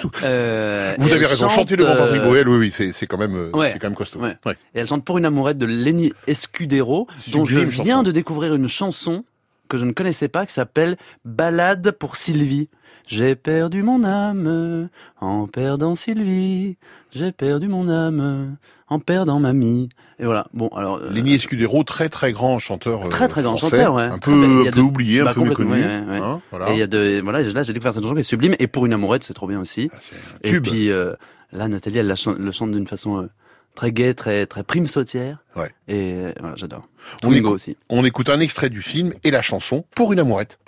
tout. 0.00 0.10
Euh, 0.40 0.94
Vous 0.98 1.12
avez 1.12 1.26
raison, 1.26 1.48
chante, 1.48 1.56
chanter 1.58 1.76
devant 1.76 1.96
Patrick 1.96 2.20
euh, 2.20 2.24
Bruel, 2.24 2.48
oui, 2.48 2.58
oui, 2.58 2.70
c'est, 2.70 2.92
c'est 2.92 3.06
quand 3.06 3.18
même, 3.18 3.36
euh, 3.36 3.50
Ouais. 3.52 3.70
c'est 3.72 3.78
quand 3.78 3.88
même 3.88 3.96
costaud. 3.96 4.20
Ouais. 4.20 4.36
Ouais. 4.46 4.56
Et 4.74 4.80
elle 4.80 4.86
chante 4.86 5.04
pour 5.04 5.18
une 5.18 5.24
amourette 5.26 5.58
de 5.58 5.66
Lenny 5.66 6.12
Escudero, 6.26 7.06
dont 7.32 7.44
je 7.44 7.58
viens 7.58 7.86
chanson. 7.96 8.02
de 8.02 8.10
découvrir 8.10 8.54
une 8.54 8.68
chanson 8.68 9.24
que 9.68 9.78
je 9.78 9.84
ne 9.84 9.92
connaissais 9.92 10.28
pas, 10.28 10.46
qui 10.46 10.52
s'appelle 10.52 10.96
Ballade 11.24 11.92
pour 11.92 12.16
Sylvie. 12.16 12.68
J'ai 13.06 13.34
perdu 13.34 13.82
mon 13.82 14.04
âme 14.04 14.88
en 15.20 15.46
perdant 15.46 15.94
Sylvie. 15.96 16.76
J'ai 17.12 17.32
perdu 17.32 17.68
mon 17.68 17.88
âme 17.88 18.56
en 18.88 18.98
perdant 18.98 19.40
mamie. 19.40 19.88
Et 20.18 20.24
voilà. 20.24 20.46
Bon, 20.52 20.68
alors. 20.68 20.98
euh, 20.98 21.10
Lenny 21.10 21.34
Escudero, 21.34 21.82
très 21.82 22.08
très 22.08 22.32
grand 22.32 22.58
chanteur. 22.58 23.04
euh, 23.06 23.08
Très 23.08 23.26
très 23.28 23.42
grand 23.42 23.56
français, 23.56 23.76
chanteur, 23.78 23.94
ouais. 23.94 24.02
Un. 24.02 24.14
Il 24.16 24.20
peu, 24.20 24.64
y 24.64 24.68
a 24.68 24.70
peu 24.72 24.76
de- 24.78 24.82
oublié, 24.84 25.20
un 25.20 25.24
bah, 25.24 25.34
peu 25.34 25.42
méconnu. 25.44 25.70
ouais, 25.72 25.78
ouais. 25.86 26.18
hein, 26.20 26.40
voilà. 26.50 26.70
Et 26.70 26.74
il 26.74 26.78
y 26.78 26.82
a 26.82 26.86
de, 26.86 27.20
voilà, 27.22 27.42
là 27.42 27.62
j'ai 27.62 27.72
découvert 27.72 27.94
cette 27.94 28.02
chanson 28.02 28.14
qui 28.14 28.20
est 28.20 28.24
sublime. 28.24 28.54
Et 28.58 28.66
pour 28.66 28.84
une 28.86 28.92
amourette, 28.92 29.24
c'est 29.24 29.32
trop 29.34 29.46
bien 29.46 29.60
aussi. 29.60 29.90
et 30.42 30.50
tube. 30.50 30.64
puis 30.66 30.90
euh, 30.90 31.14
là, 31.52 31.68
Nathalie, 31.68 31.98
elle 31.98 32.06
la 32.06 32.16
le 32.38 32.52
chante 32.52 32.70
d'une 32.72 32.86
façon 32.86 33.22
euh, 33.22 33.30
très 33.74 33.92
gaie, 33.92 34.12
très 34.14 34.44
très 34.46 34.62
prime 34.62 34.86
sautière. 34.88 35.38
Ouais. 35.56 35.70
Et 35.88 36.12
euh, 36.14 36.32
voilà, 36.38 36.54
j'adore. 36.56 36.82
On 37.24 37.32
écoute, 37.32 37.52
aussi. 37.52 37.76
on 37.88 38.04
écoute 38.04 38.28
un 38.28 38.40
extrait 38.40 38.68
du 38.68 38.82
film 38.82 39.14
et 39.24 39.30
la 39.30 39.40
chanson 39.42 39.84
pour 39.94 40.12
une 40.12 40.18
amourette. 40.18 40.58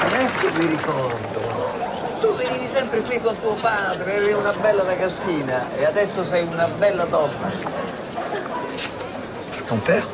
Adesso 0.00 0.52
mi 0.58 0.66
ricordo. 0.66 1.40
Tu 2.20 2.34
venivi 2.34 2.66
sempre 2.66 3.00
qui 3.02 3.20
con 3.20 3.38
tuo 3.40 3.54
padre, 3.54 4.14
eri 4.14 4.32
una 4.32 4.52
bella 4.52 4.82
ragazzina 4.82 5.68
e 5.76 5.84
adesso 5.84 6.22
sei 6.24 6.44
una 6.46 6.66
bella 6.66 7.04
donna. 7.04 7.50
Ton 9.66 9.78
père? 9.78 10.04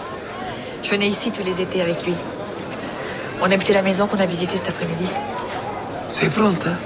Je 0.83 0.91
venais 0.91 1.09
ici 1.09 1.31
tous 1.31 1.43
les 1.45 1.61
étés 1.61 1.81
avec 1.81 2.05
lui. 2.05 2.15
On 3.41 3.51
habitait 3.51 3.73
la 3.73 3.83
maison 3.83 4.07
qu'on 4.07 4.21
a 4.21 4.27
visitée 4.27 4.57
cet 4.57 4.69
après-midi. 4.69 5.09
Sei 6.09 6.29
pronta? 6.29 6.77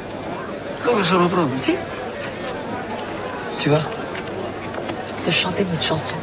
Loro 0.85 1.03
sono 1.03 1.27
pronti? 1.29 1.77
Tu 3.59 3.71
vas 3.71 3.83
De 5.25 5.31
chanter 5.33 5.65
notre 5.65 5.83
chanson. 5.83 6.15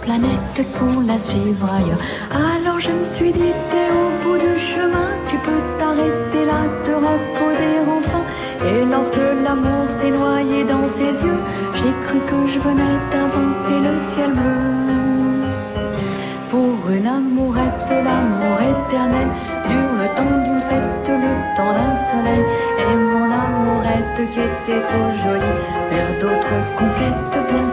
Planète 0.00 0.60
pour 0.72 1.02
la 1.02 1.18
suivre 1.18 1.68
ailleurs. 1.78 1.98
Alors 2.30 2.78
je 2.78 2.90
me 2.90 3.04
suis 3.04 3.32
dit, 3.32 3.52
t'es 3.70 3.88
au 4.00 4.08
bout 4.22 4.38
du 4.38 4.58
chemin, 4.58 5.08
tu 5.26 5.36
peux 5.38 5.62
t'arrêter 5.78 6.44
là, 6.44 6.60
te 6.84 6.92
reposer 6.92 7.74
enfin. 7.96 8.22
Et 8.68 8.84
lorsque 8.90 9.16
l'amour 9.44 9.84
s'est 9.88 10.10
noyé 10.10 10.64
dans 10.64 10.88
ses 10.88 11.24
yeux, 11.24 11.40
j'ai 11.74 11.92
cru 12.02 12.18
que 12.30 12.46
je 12.46 12.58
venais 12.58 12.96
d'inventer 13.10 13.78
le 13.88 13.98
ciel 13.98 14.32
bleu. 14.32 14.76
Pour 16.50 16.90
une 16.90 17.06
amourette, 17.06 17.90
l'amour 17.90 18.58
éternel 18.72 19.28
dure 19.68 19.94
le 20.00 20.08
temps 20.16 20.36
d'une 20.44 20.60
fête, 20.60 21.08
le 21.08 21.56
temps 21.56 21.72
d'un 21.78 21.96
soleil. 21.96 22.44
Et 22.78 22.94
mon 22.96 23.24
amourette 23.24 24.30
qui 24.30 24.40
était 24.40 24.82
trop 24.82 25.10
jolie, 25.22 25.56
vers 25.90 26.12
d'autres 26.20 26.58
conquêtes 26.76 27.26
bientôt 27.32 27.65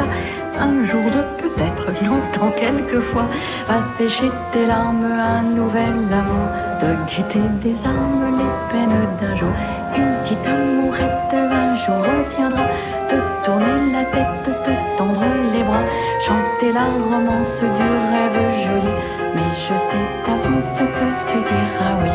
Un 0.00 0.82
jour 0.82 1.04
de 1.04 1.20
peut-être, 1.40 1.86
longtemps 2.06 2.52
quelquefois. 2.56 3.26
Va 3.66 3.80
sécher 3.82 4.30
tes 4.52 4.66
larmes, 4.66 5.04
un 5.04 5.42
nouvel 5.42 6.12
amour. 6.12 6.48
De 6.80 7.06
quitter 7.06 7.40
des 7.62 7.76
armes 7.84 8.36
les 8.38 8.52
peines 8.70 9.08
d'un 9.20 9.34
jour. 9.34 9.52
Une 9.96 10.14
petite 10.22 10.46
amourette, 10.46 11.32
un 11.32 11.74
jour 11.74 11.96
reviendra. 11.96 12.66
Te 13.08 13.16
tourner 13.44 13.92
la 13.92 14.04
tête, 14.06 14.62
te 14.64 14.70
tendre 14.98 15.24
les 15.52 15.62
bras. 15.62 15.84
Chanter 16.20 16.72
la 16.72 16.86
romance 17.10 17.60
du 17.60 17.88
rêve 18.12 18.40
joli. 18.64 18.94
Mais 19.34 19.50
je 19.56 19.78
sais 19.78 20.06
d'avance 20.26 20.78
que 20.78 21.32
tu 21.32 21.38
diras 21.38 21.94
oui. 22.02 22.10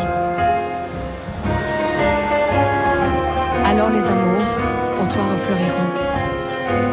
Alors 3.64 3.90
les 3.90 4.06
amours, 4.06 4.54
pour 4.96 5.08
toi 5.08 5.22
refleuriront. 5.32 6.10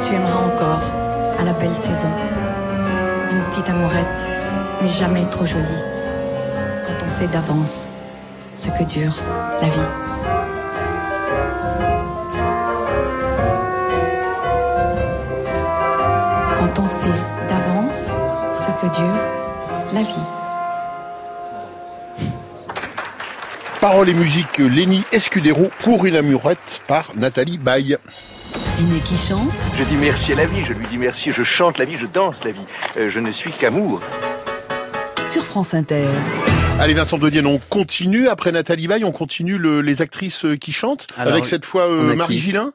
Tu 0.04 0.14
aimeras 0.14 0.46
encore 0.46 0.92
à 1.40 1.44
la 1.44 1.54
belle 1.54 1.76
saison. 1.76 2.10
Une 3.32 3.42
petite 3.50 3.70
amourette, 3.70 4.28
mais 4.82 4.88
jamais 4.88 5.26
trop 5.26 5.46
jolie. 5.46 5.66
Quand 6.86 7.06
on 7.06 7.10
sait 7.10 7.28
d'avance 7.28 7.88
ce 8.56 8.70
que 8.70 8.84
dure 8.84 9.16
la 9.62 9.68
vie. 9.68 9.90
Quand 16.58 16.80
on 16.82 16.88
sait 16.88 17.08
d'avance 17.50 18.10
ce 18.56 18.68
que 18.82 18.94
dure 18.96 19.22
la 19.94 20.02
vie. 20.02 20.26
Paroles 23.80 24.10
et 24.10 24.14
musique, 24.14 24.58
Lenny 24.58 25.04
Escudero 25.12 25.70
pour 25.80 26.06
une 26.06 26.16
amourette 26.16 26.82
par 26.88 27.12
Nathalie 27.16 27.60
Baye. 27.60 27.98
Ciné 28.78 29.00
qui 29.00 29.18
chante. 29.18 29.50
Je 29.76 29.84
dis 29.86 29.96
merci 29.96 30.34
à 30.34 30.36
la 30.36 30.46
vie, 30.46 30.64
je 30.64 30.72
lui 30.74 30.86
dis 30.86 31.00
merci, 31.00 31.32
je 31.32 31.42
chante 31.42 31.80
la 31.80 31.86
vie, 31.86 31.98
je 31.98 32.06
danse 32.06 32.44
la 32.44 32.52
vie. 32.52 32.62
Euh, 32.98 33.10
je 33.10 33.20
ne 33.20 33.32
suis 33.32 33.50
qu'amour. 33.50 34.02
Sur 35.26 35.44
France 35.44 35.74
Inter. 35.74 36.06
Allez 36.80 36.94
Vincent 36.94 37.18
de 37.18 37.28
Dienne, 37.30 37.48
on 37.48 37.58
continue 37.58 38.28
après 38.28 38.52
Nathalie 38.52 38.88
Baye, 38.88 39.04
on 39.04 39.12
continue 39.12 39.58
le- 39.58 39.82
les 39.82 40.04
actrices 40.04 40.46
euh, 40.46 40.58
qui 40.58 40.72
chantent 40.72 41.08
Alors, 41.18 41.34
avec 41.34 41.46
cette 41.46 41.66
fois 41.66 41.88
euh, 41.90 42.14
Marie 42.16 42.38
Gillin. 42.38 42.72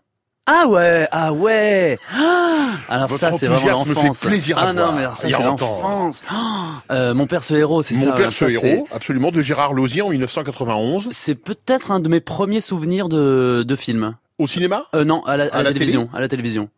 Ah 0.46 0.66
ouais, 0.66 1.07
ah 1.12 1.32
ouais. 1.32 1.98
Ah 2.12 2.70
alors 2.88 3.07
Votre 3.07 3.20
ça 3.20 3.32
c'est 3.38 3.46
vraiment 3.46 3.82
enthousiasme 3.82 3.88
me 3.90 3.94
fait 3.94 4.00
l'enfance. 4.09 4.20
plaisir 4.26 4.59
à 4.59 4.62
ah 4.62 4.72
non 4.72 4.90
mais 4.92 5.03
alors 5.03 5.16
ça 5.16 5.28
c'est 5.28 5.40
longtemps. 5.40 5.66
l'enfance. 5.82 6.22
Ah, 6.28 6.64
euh, 6.90 7.14
mon 7.14 7.28
père 7.28 7.44
ce 7.44 7.55
héros, 7.55 7.84
c'est 7.84 7.94
ça. 7.94 8.07
Mon 8.11 8.12
père 8.16 8.32
ce 8.32 8.46
héros, 8.46 8.88
absolument, 8.92 9.30
de 9.30 9.40
Gérard 9.40 9.72
Lausier 9.72 10.03
en 10.03 10.09
1991. 10.09 11.11
C'est 11.12 11.36
peut-être 11.36 11.92
un 11.92 12.00
de 12.00 12.09
mes 12.09 12.18
premiers 12.20 12.61
souvenirs 12.61 13.09
de, 13.09 13.62
de 13.64 13.76
film. 13.76 14.16
Au 14.43 14.47
cinéma? 14.47 14.86
Euh, 14.95 15.05
Non, 15.05 15.22
à 15.24 15.36
la, 15.36 15.45
à 15.45 15.47
À 15.49 15.57
la 15.59 15.62
la 15.64 15.72
télévision. 15.72 16.07
télé 16.07 16.16
À 16.16 16.20
la 16.20 16.28
télévision. 16.28 16.68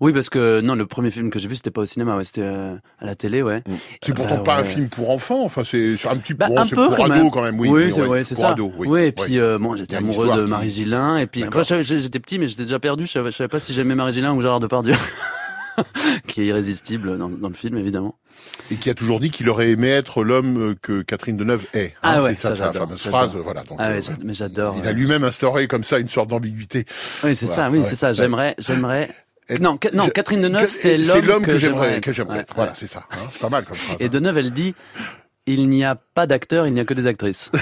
Oui, 0.00 0.12
parce 0.12 0.30
que 0.30 0.60
non, 0.60 0.74
le 0.74 0.84
premier 0.86 1.12
film 1.12 1.30
que 1.30 1.38
j'ai 1.38 1.46
vu, 1.46 1.54
c'était 1.54 1.70
pas 1.70 1.82
au 1.82 1.84
cinéma, 1.86 2.16
ouais, 2.16 2.24
c'était 2.24 2.40
euh, 2.42 2.74
à 2.98 3.06
la 3.06 3.14
télé, 3.14 3.40
ouais. 3.42 3.62
C'est 4.02 4.10
Euh, 4.10 4.14
pourtant 4.14 4.38
bah, 4.38 4.42
pas 4.42 4.56
un 4.58 4.64
film 4.64 4.88
pour 4.88 5.10
enfants, 5.10 5.44
enfin 5.44 5.62
c'est 5.64 5.94
un 6.08 6.16
petit 6.16 6.34
peu 6.34 6.38
Bah, 6.38 6.48
un 6.56 6.64
c'est 6.64 6.74
peu 6.74 6.86
pour 6.86 6.96
quand 6.96 7.04
ados 7.04 7.16
même. 7.18 7.30
quand 7.30 7.42
même, 7.42 7.60
oui. 7.60 7.68
Oui, 7.68 7.92
c'est 7.92 8.04
ouais, 8.04 8.24
ça. 8.24 8.48
ados, 8.50 8.72
oui. 8.78 8.88
Ouais, 8.88 9.08
et 9.08 9.12
puis 9.12 9.38
euh, 9.38 9.58
bon, 9.60 9.76
j'étais 9.76 9.94
amoureux 9.96 10.26
de 10.36 10.44
qui- 10.44 10.50
Marie 10.50 10.70
Gillin, 10.70 11.18
et 11.18 11.26
puis 11.28 11.44
enfin, 11.46 11.62
j'étais 11.82 12.18
petit, 12.18 12.38
mais 12.40 12.48
j'étais 12.48 12.64
déjà 12.64 12.80
perdu. 12.80 13.06
Je 13.06 13.12
savais, 13.12 13.30
je 13.30 13.36
savais 13.36 13.48
pas 13.48 13.60
si 13.60 13.72
j'aimais 13.72 13.94
Marie 13.94 14.12
Gillin 14.12 14.32
ou 14.34 14.40
Gérard 14.40 14.58
Depardieu, 14.58 14.94
qui 16.26 16.42
est 16.42 16.46
irrésistible 16.46 17.16
dans, 17.16 17.28
dans 17.28 17.48
le 17.48 17.54
film, 17.54 17.76
évidemment. 17.78 18.16
Et 18.70 18.76
qui 18.76 18.88
a 18.90 18.94
toujours 18.94 19.20
dit 19.20 19.30
qu'il 19.30 19.48
aurait 19.50 19.70
aimé 19.70 19.88
être 19.88 20.24
l'homme 20.24 20.74
que 20.80 21.02
Catherine 21.02 21.36
Deneuve 21.36 21.66
est. 21.74 21.94
Ah 22.02 22.16
Hein, 22.18 22.22
ouais, 22.22 22.34
c'est 22.34 22.40
ça, 22.48 22.54
ça, 22.54 22.72
sa 22.72 22.72
fameuse 22.72 23.02
phrase, 23.02 23.36
voilà. 23.36 23.64
Donc, 23.64 23.78
Ah 23.80 23.88
ouais, 23.90 23.98
euh, 24.10 24.14
mais 24.24 24.32
j'adore. 24.34 24.76
il 24.78 24.86
a 24.86 24.92
lui-même 24.92 25.24
instauré 25.24 25.66
comme 25.68 25.84
ça 25.84 25.98
une 25.98 26.08
sorte 26.08 26.28
d'ambiguïté. 26.28 26.86
Oui, 27.24 27.34
c'est 27.34 27.46
Voilà, 27.46 27.62
ça, 27.64 27.70
oui, 27.70 27.78
ouais, 27.78 27.84
c'est 27.84 27.96
ça. 27.96 28.12
J'aimerais, 28.12 28.54
j'aimerais 28.58 29.10
Non, 29.60 29.78
non, 29.92 30.08
Catherine 30.08 30.40
Deneuve, 30.40 30.70
c'est 30.70 30.96
l'homme 30.96 31.44
que, 31.44 31.52
que 31.52 31.58
j'aimerais 31.58 31.84
j'aimerais 31.86 32.00
que 32.00 32.12
j'aimerais 32.12 32.34
Ouais, 32.36 32.40
être. 32.42 32.54
Voilà, 32.54 32.70
ouais. 32.72 32.76
c'est 32.80 32.86
ça. 32.86 33.04
hein, 33.12 33.16
c'est 33.30 33.40
pas 33.40 33.50
mal 33.50 33.64
comme 33.64 33.76
phrase. 33.76 33.96
Et 34.00 34.08
Deneuve, 34.08 34.38
elle 34.38 34.52
dit 34.52 34.74
il 35.46 35.68
n'y 35.68 35.84
a 35.84 35.94
pas 35.96 36.26
d'acteurs, 36.26 36.66
il 36.66 36.72
n'y 36.72 36.80
a 36.80 36.84
que 36.84 36.94
des 36.94 37.06
actrices. 37.06 37.50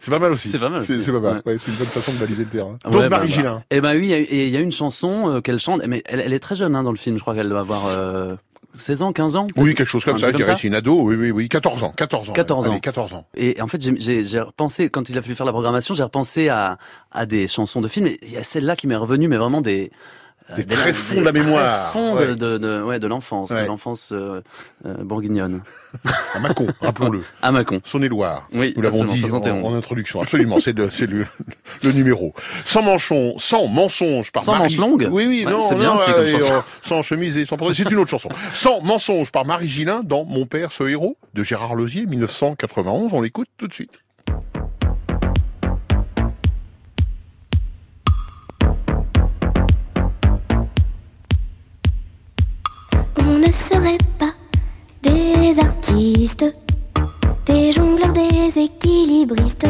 C'est 0.00 0.10
pas 0.10 0.18
mal 0.18 0.32
aussi. 0.32 0.48
C'est 0.48 0.58
pas 0.58 0.70
mal 0.70 0.82
C'est 0.82 1.04
pas 1.12 1.20
mal. 1.20 1.42
Ouais. 1.44 1.56
C'est 1.58 1.70
une 1.70 1.76
bonne 1.76 1.86
façon 1.86 2.12
de 2.12 2.18
baliser 2.18 2.44
le 2.44 2.48
terrain. 2.48 2.78
Donc 2.84 2.94
bah, 2.94 3.08
Marie 3.08 3.28
bah. 3.28 3.34
Gillin. 3.34 3.62
Eh 3.70 3.80
ben 3.80 3.94
oui, 3.96 4.26
il 4.30 4.46
y 4.48 4.50
y, 4.50 4.56
a 4.56 4.60
une 4.60 4.72
chanson 4.72 5.28
euh, 5.30 5.40
qu'elle 5.40 5.58
chante, 5.58 5.82
mais 5.86 6.02
elle, 6.06 6.20
elle 6.20 6.32
est 6.32 6.38
très 6.40 6.56
jeune 6.56 6.74
hein, 6.74 6.82
dans 6.82 6.90
le 6.90 6.96
film. 6.96 7.16
Je 7.16 7.20
crois 7.20 7.34
qu'elle 7.34 7.48
doit 7.48 7.60
avoir 7.60 7.86
euh, 7.86 8.34
16 8.76 9.02
ans, 9.02 9.12
15 9.12 9.36
ans. 9.36 9.46
Oui, 9.56 9.74
quelque 9.74 9.88
chose 9.88 10.04
comme 10.04 10.18
ça. 10.18 10.30
Je 10.30 10.36
dirais 10.36 10.54
c'est 10.56 10.66
une 10.66 10.74
ado. 10.74 11.02
Oui, 11.02 11.16
oui, 11.16 11.30
oui. 11.30 11.48
14 11.48 11.84
ans. 11.84 11.92
14 11.96 12.30
ans. 12.30 12.32
14 12.32 12.66
ans. 12.66 12.70
Allez, 12.70 12.80
14 12.80 13.14
ans. 13.14 13.26
Et 13.36 13.60
en 13.60 13.66
fait, 13.66 13.80
j'ai 14.00 14.40
repensé, 14.40 14.88
quand 14.88 15.08
il 15.08 15.18
a 15.18 15.22
fallu 15.22 15.34
faire 15.34 15.46
la 15.46 15.52
programmation, 15.52 15.94
j'ai 15.94 16.02
repensé 16.02 16.48
à, 16.48 16.78
à 17.10 17.26
des 17.26 17.48
chansons 17.48 17.80
de 17.80 17.88
films. 17.88 18.06
Et 18.06 18.18
il 18.22 18.32
y 18.32 18.36
a 18.36 18.44
celle-là 18.44 18.76
qui 18.76 18.86
m'est 18.86 18.96
revenue, 18.96 19.28
mais 19.28 19.36
vraiment 19.36 19.60
des... 19.60 19.90
euh, 20.52 20.56
Des 20.56 20.66
tréfonds 20.66 21.20
de 21.20 21.24
la 21.24 21.32
mémoire. 21.32 21.82
tréfonds 21.90 22.16
Ouais. 22.16 22.34
de, 22.34 22.58
de, 22.58 22.82
ouais, 22.82 22.98
de 22.98 23.06
l'enfance, 23.06 23.50
Ouais. 23.50 23.66
l'enfance 23.66 24.10
euh, 24.12 24.40
euh, 24.86 24.94
bourguignonne. 25.02 25.62
À 26.34 26.38
Mâcon, 26.40 26.66
rappelons-le. 26.80 27.22
À 27.42 27.52
Mâcon. 27.52 27.80
Saône-et-Loire. 27.84 28.48
Oui, 28.52 28.72
Nous 28.76 28.82
l'avons 28.82 29.04
dit 29.04 29.12
en, 29.12 29.28
71. 29.28 29.64
en 29.66 29.74
introduction. 29.76 30.20
Absolument. 30.22 30.58
C'est 30.60 30.76
le, 30.76 30.90
c'est 30.90 31.06
le, 31.06 31.26
le 31.82 31.92
numéro. 31.92 32.34
Sans 32.64 32.82
manchon, 32.82 33.34
sans 33.38 33.66
mensonge 33.68 34.30
par 34.32 34.42
Sans 34.42 34.52
Marie. 34.52 34.64
manche 34.64 34.76
longue 34.76 35.08
Oui, 35.10 35.26
oui, 35.26 35.44
non, 35.48 35.60
c'est 35.60 35.74
bien 35.74 35.94
non, 35.94 35.94
aussi 36.00 36.12
comme 36.12 36.24
et, 36.26 36.32
chanson. 36.32 36.54
euh, 36.54 36.60
sans 36.82 37.02
chemise 37.02 37.36
et 37.38 37.44
sans. 37.46 37.56
C'est 37.74 37.90
une 37.90 37.98
autre 37.98 38.10
chanson. 38.10 38.28
Sans 38.54 38.80
mensonge 38.80 39.30
par 39.32 39.44
Marie 39.46 39.68
Gillin 39.68 40.02
dans 40.04 40.24
Mon 40.24 40.46
père, 40.46 40.72
ce 40.72 40.84
héros 40.84 41.16
de 41.34 41.42
Gérard 41.42 41.74
Lozier, 41.74 42.06
1991. 42.06 43.12
On 43.12 43.20
l'écoute 43.20 43.48
tout 43.58 43.68
de 43.68 43.72
suite. 43.74 44.00
Ne 53.46 53.50
serait 53.50 53.98
pas 54.18 54.32
des 55.02 55.58
artistes, 55.58 56.44
des 57.46 57.72
jongleurs, 57.72 58.12
des 58.12 58.56
équilibristes. 58.56 59.66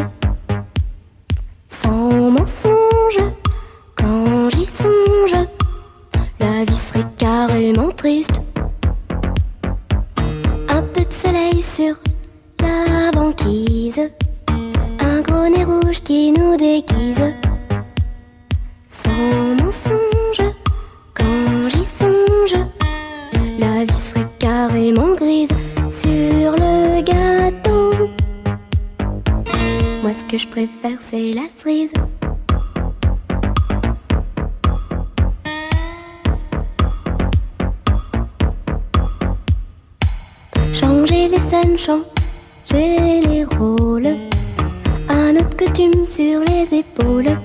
Sans 1.67 2.31
mensonge, 2.31 3.23
quand 3.95 4.49
j'y 4.49 4.65
songe, 4.65 5.47
la 6.39 6.65
vie 6.65 6.77
serait 6.77 7.07
carrément 7.17 7.89
triste. 7.89 8.41
Un 10.69 10.81
peu 10.81 11.03
de 11.03 11.13
soleil 11.13 11.61
sur 11.61 11.95
la 12.59 13.11
banquise, 13.11 14.01
un 14.99 15.21
gros 15.21 15.49
nez 15.49 15.63
rouge 15.63 16.01
qui 16.03 16.31
nous 16.31 16.55
déguise. 16.57 17.33
Sans 18.87 19.63
mensonge, 19.63 20.22
préfère, 30.65 30.97
c'est 31.01 31.33
la 31.33 31.49
cerise. 31.49 31.91
Changer 40.73 41.27
les 41.27 41.39
scènes, 41.39 41.77
changer 41.77 43.21
les 43.27 43.43
rôles. 43.43 44.15
Un 45.09 45.35
autre 45.35 45.57
costume 45.57 46.05
sur 46.05 46.41
les 46.41 46.79
épaules. 46.79 47.37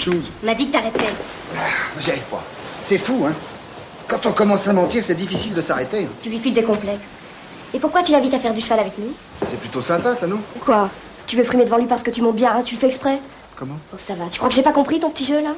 Choses. 0.00 0.30
On 0.42 0.46
m'a 0.46 0.54
dit 0.54 0.68
que 0.68 0.72
t'arrêtais. 0.72 1.04
J'y 1.98 2.10
arrive 2.10 2.22
pas. 2.24 2.42
C'est 2.84 2.98
fou, 2.98 3.26
hein 3.28 3.32
Quand 4.08 4.24
on 4.26 4.32
commence 4.32 4.66
à 4.68 4.72
mentir, 4.72 5.04
c'est 5.04 5.14
difficile 5.14 5.54
de 5.54 5.60
s'arrêter. 5.60 6.08
Tu 6.20 6.28
lui 6.30 6.38
files 6.38 6.54
des 6.54 6.62
complexes. 6.62 7.08
Et 7.72 7.78
pourquoi 7.78 8.02
tu 8.02 8.12
l'invites 8.12 8.34
à 8.34 8.38
faire 8.38 8.52
du 8.54 8.60
cheval 8.60 8.80
avec 8.80 8.98
nous? 8.98 9.12
C'est 9.46 9.58
plutôt 9.58 9.80
sympa, 9.80 10.16
ça, 10.16 10.26
non? 10.26 10.38
Quoi? 10.64 10.88
Tu 11.26 11.36
veux 11.36 11.44
frimer 11.44 11.64
devant 11.64 11.76
lui 11.78 11.86
parce 11.86 12.02
que 12.02 12.10
tu 12.10 12.20
montes 12.22 12.34
bien, 12.36 12.52
hein? 12.52 12.62
Tu 12.64 12.74
le 12.74 12.80
fais 12.80 12.88
exprès? 12.88 13.20
Comment? 13.56 13.78
Oh, 13.92 13.96
ça 13.98 14.14
va. 14.14 14.24
Tu 14.30 14.38
crois 14.38 14.48
que 14.48 14.54
j'ai 14.56 14.62
pas 14.62 14.72
compris 14.72 14.98
ton 14.98 15.10
petit 15.10 15.24
jeu, 15.24 15.40
là? 15.42 15.54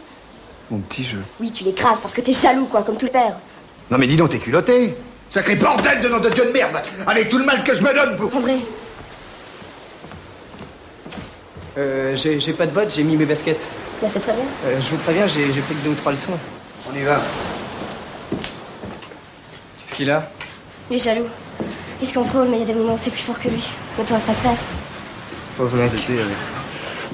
Mon 0.71 0.79
petit 0.81 1.05
jeu. 1.05 1.23
Oui, 1.41 1.51
tu 1.51 1.65
l'écrases 1.65 2.01
parce 2.01 2.13
que 2.13 2.21
t'es 2.21 2.33
jaloux, 2.33 2.67
quoi, 2.67 2.83
comme 2.83 2.97
tout 2.97 3.07
le 3.07 3.13
père. 3.13 3.39
Non, 3.91 3.97
mais 3.99 4.07
dis 4.07 4.17
donc, 4.17 4.29
t'es 4.31 4.39
culotté 4.39 4.95
Sacré 5.31 5.55
bordel 5.57 6.03
de 6.03 6.09
nom 6.09 6.19
de 6.21 6.29
Dieu 6.29 6.45
de 6.45 6.51
merde 6.53 6.77
Avec 7.07 7.31
tout 7.31 7.39
le 7.39 7.45
mal 7.45 7.65
que 7.65 7.73
je 7.75 7.83
me 7.83 7.95
donne 7.95 8.17
pour... 8.17 8.35
André, 8.37 8.57
Euh, 11.79 12.15
j'ai 12.17 12.39
j'ai 12.39 12.53
pas 12.53 12.67
de 12.67 12.71
bottes, 12.73 12.93
j'ai 12.95 13.03
mis 13.03 13.17
mes 13.17 13.25
baskets. 13.25 13.67
C'est 14.09 14.21
très 14.21 14.33
bien. 14.33 14.45
Euh, 14.67 14.81
je 14.81 14.91
vous 14.91 14.97
préviens, 14.99 15.27
j'ai 15.27 15.47
pris 15.49 15.75
que 15.75 15.85
deux 15.85 15.91
ou 15.91 15.95
trois 15.95 16.13
leçons. 16.13 16.39
On 16.91 16.97
y 16.97 17.03
va. 17.03 17.21
Qu'est-ce 19.79 19.95
qu'il 19.95 20.11
a? 20.11 20.31
Il 20.91 20.97
est 20.97 20.99
jaloux. 20.99 21.27
Il 22.01 22.09
se 22.09 22.15
contrôle, 22.15 22.49
mais 22.49 22.57
il 22.57 22.61
y 22.61 22.65
a 22.65 22.67
des 22.67 22.75
moments 22.75 22.95
où 22.95 22.99
c'est 22.99 23.11
plus 23.11 23.23
fort 23.23 23.39
que 23.39 23.49
lui. 23.49 23.71
Mets-toi 23.99 24.17
à 24.17 24.21
sa 24.21 24.33
place. 24.33 24.73
Mec. 25.59 25.93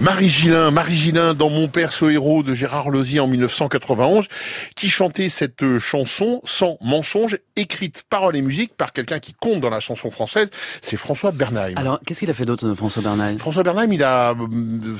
Marie 0.00 0.28
Gillin, 0.28 0.70
Marie 0.70 0.94
Gillin 0.94 1.34
dans 1.34 1.50
Mon 1.50 1.66
père 1.66 1.92
ce 1.92 2.04
héros 2.04 2.44
de 2.44 2.54
Gérard 2.54 2.88
Lozier 2.88 3.18
en 3.18 3.26
1991, 3.26 4.26
qui 4.76 4.88
chantait 4.90 5.28
cette 5.28 5.64
euh, 5.64 5.80
chanson 5.80 6.40
sans 6.44 6.78
mensonge, 6.80 7.36
écrite 7.56 8.04
paroles 8.08 8.36
et 8.36 8.42
musique 8.42 8.76
par 8.76 8.92
quelqu'un 8.92 9.18
qui 9.18 9.34
compte 9.34 9.60
dans 9.60 9.70
la 9.70 9.80
chanson 9.80 10.08
française, 10.10 10.50
c'est 10.82 10.96
François 10.96 11.32
Bernheim. 11.32 11.72
Alors, 11.74 11.98
qu'est-ce 12.06 12.20
qu'il 12.20 12.30
a 12.30 12.34
fait 12.34 12.44
d'autre, 12.44 12.72
François 12.74 13.02
Bernheim? 13.02 13.38
François 13.38 13.64
Bernheim, 13.64 13.90
il 13.90 14.04
a, 14.04 14.30
euh, 14.30 14.36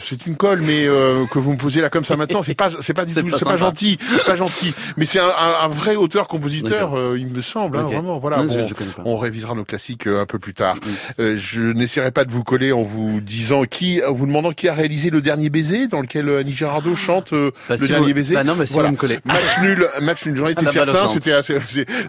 c'est 0.05 0.26
une 0.26 0.34
colle, 0.34 0.62
mais 0.62 0.86
euh, 0.88 1.26
que 1.26 1.38
vous 1.38 1.53
me 1.53 1.59
posez 1.59 1.80
là 1.80 1.90
comme 1.90 2.05
ça 2.05 2.16
maintenant, 2.16 2.42
c'est 2.42 2.55
pas, 2.57 2.70
c'est 2.80 2.92
pas 2.94 3.05
du 3.05 3.14
tout, 3.22 3.28
c'est 3.38 3.44
pas 3.44 3.57
gentil, 3.57 3.99
pas 4.26 4.34
gentil. 4.36 4.74
Mais 4.96 5.07
c'est 5.07 5.20
un, 5.20 5.28
un- 5.28 5.64
un 5.64 5.68
vrai 5.68 5.94
auteur-compositeur, 5.94 6.99
euh, 6.99 7.16
il 7.16 7.28
me 7.28 7.40
semble, 7.40 7.78
hein, 7.78 7.82
vraiment. 7.84 8.18
Voilà, 8.18 8.38
Non, 8.42 8.46
bon, 8.46 8.68
on 9.05 9.16
révisera 9.16 9.55
nos 9.55 9.64
classiques 9.64 10.09
euh, 10.09 10.20
un 10.22 10.26
peu 10.26 10.40
plus 10.40 10.55
tard. 10.55 10.76
Euh, 11.20 11.36
je 11.38 11.61
n'essaierai 11.61 12.11
pas 12.11 12.24
de 12.24 12.32
vous 12.32 12.42
coller 12.42 12.72
en 12.72 12.82
vous 12.82 13.20
disant 13.20 13.62
qui, 13.62 14.03
en 14.05 14.12
vous 14.12 14.26
demandant 14.26 14.51
qui 14.53 14.66
a 14.66 14.74
réalisé 14.74 14.88
le 14.89 15.20
dernier 15.20 15.51
baiser, 15.51 15.86
dans 15.89 16.01
lequel 16.01 16.28
euh, 16.28 16.41
Annie 16.41 16.53
Girardot 16.53 16.95
chante 16.97 17.32
euh, 17.32 17.51
Bah, 17.68 17.76
le 17.78 17.84
si 17.84 17.93
dernier 17.93 18.09
vous- 18.09 18.14
baiser. 18.14 18.34
bah 18.34 18.45
non, 18.45 18.57
mais 18.57 18.66
si 18.66 18.72
voilà. 18.74 18.89
vous 18.89 18.95
me 18.95 18.99
collez. 18.99 19.18
Match 19.24 19.59
nul, 19.62 19.89
match 20.03 20.26
nul. 20.26 20.36
J'en 20.36 20.47
étais 20.49 20.62
Ah, 20.64 20.68
au 20.68 20.72
certain. 20.72 21.09
C'était 21.09 21.32
assez, 21.32 21.59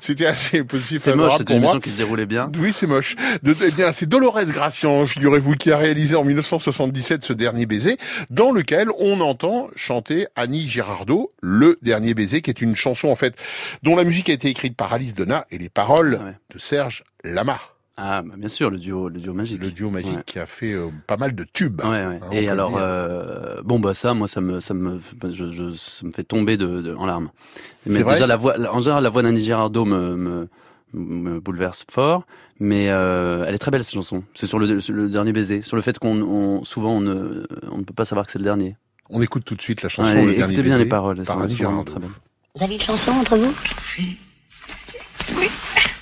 c'était 0.01 0.25
assez 0.25 0.63
possible. 0.63 0.99
C'est 0.99 1.15
moche, 1.15 1.33
c'est 1.37 1.49
une 1.49 1.57
émission 1.57 1.79
qui 1.79 1.91
se 1.91 1.97
déroulait 1.97 2.25
bien. 2.25 2.49
Oui, 2.59 2.71
c'est 2.73 2.87
moche. 2.87 3.15
De, 3.43 3.55
eh 3.65 3.71
bien, 3.71 3.91
c'est 3.91 4.07
Dolores 4.07 4.45
Gracian, 4.45 5.05
figurez-vous, 5.05 5.53
qui 5.55 5.71
a 5.71 5.77
réalisé 5.77 6.15
en 6.15 6.23
1977 6.23 7.23
ce 7.25 7.33
dernier 7.33 7.65
baiser, 7.65 7.97
dans 8.29 8.51
lequel 8.51 8.89
on 8.97 9.21
entend 9.21 9.69
chanter 9.75 10.27
Annie 10.35 10.67
Girardot, 10.67 11.33
le 11.41 11.77
dernier 11.81 12.13
baiser, 12.13 12.41
qui 12.41 12.49
est 12.49 12.61
une 12.61 12.75
chanson 12.75 13.09
en 13.09 13.15
fait 13.15 13.35
dont 13.83 13.95
la 13.95 14.03
musique 14.03 14.29
a 14.29 14.33
été 14.33 14.47
écrite 14.49 14.75
par 14.75 14.93
Alice 14.93 15.15
Donat 15.15 15.45
et 15.51 15.57
les 15.57 15.69
paroles 15.69 16.19
de 16.53 16.59
Serge 16.59 17.03
Lamar. 17.23 17.75
Ah, 18.01 18.21
bah, 18.21 18.35
bien 18.37 18.47
sûr, 18.47 18.69
le 18.69 18.77
duo, 18.77 19.09
le 19.09 19.19
duo 19.19 19.33
magique. 19.33 19.61
Le 19.61 19.71
duo 19.71 19.89
magique 19.89 20.15
Ouais. 20.15 20.23
qui 20.25 20.39
a 20.39 20.45
fait 20.45 20.71
euh, 20.73 20.87
pas 21.05 21.17
mal 21.17 21.35
de 21.35 21.43
tubes. 21.43 21.81
Ouais, 21.81 21.89
ouais. 22.05 22.19
hein, 22.23 22.29
Et 22.31 22.47
alors, 22.47 22.77
euh, 22.77 23.61
bon 23.63 23.79
bah 23.79 23.93
ça, 23.93 24.13
moi, 24.13 24.27
ça 24.29 24.39
me, 24.39 24.59
ça 24.61 24.73
me, 24.73 25.01
je, 25.29 25.49
je- 25.49 25.71
ça 25.71 26.05
me 26.05 26.11
fait 26.11 26.23
tomber 26.23 26.55
de, 26.55 26.81
de- 26.81 26.95
en 26.95 27.05
larmes. 27.05 27.29
C'est 27.77 27.89
Mais 27.91 28.01
vrai 28.03 28.13
déjà 28.13 28.25
la 28.25 28.37
voix, 28.37 28.55
en 28.71 28.79
général, 28.79 29.03
la 29.03 29.09
voix 29.09 29.21
d'Annie 29.21 29.43
Girardot 29.43 29.83
me, 29.83 30.15
me, 30.15 30.47
me 30.93 31.39
bouleverse 31.41 31.85
fort, 31.91 32.23
mais 32.61 32.87
euh, 32.89 33.43
elle 33.45 33.53
est 33.55 33.59
très 33.59 33.69
belle 33.71 33.83
cette 33.83 33.95
chanson. 33.95 34.23
C'est 34.33 34.47
sur 34.47 34.59
le, 34.59 34.79
sur 34.79 34.93
le 34.93 35.09
dernier 35.09 35.33
baiser, 35.33 35.61
sur 35.61 35.75
le 35.75 35.81
fait 35.81 35.99
qu'on, 35.99 36.21
on, 36.21 36.63
souvent, 36.63 36.93
on 36.93 37.01
ne, 37.01 37.45
on 37.69 37.79
ne 37.79 37.83
peut 37.83 37.93
pas 37.93 38.05
savoir 38.05 38.25
que 38.25 38.31
c'est 38.31 38.39
le 38.39 38.45
dernier. 38.45 38.77
On 39.09 39.21
écoute 39.21 39.43
tout 39.43 39.55
de 39.55 39.61
suite 39.61 39.81
la 39.81 39.89
chanson 39.89 40.09
Ouais, 40.13 40.25
Le 40.25 40.35
Dernier 40.35 40.53
écoutez 40.53 40.61
bien 40.61 40.73
Baiser 40.75 40.83
les 40.85 40.89
paroles, 40.89 41.23
par 41.23 41.39
Annie 41.41 41.53
vraiment 41.55 41.69
Girardot. 41.83 41.91
très 41.91 41.99
bonnes. 41.99 42.13
Vous 42.55 42.63
avez 42.63 42.73
une 42.75 42.79
chanson 42.81 43.11
entre 43.11 43.35
vous? 43.37 43.53
Oui. 43.97 44.17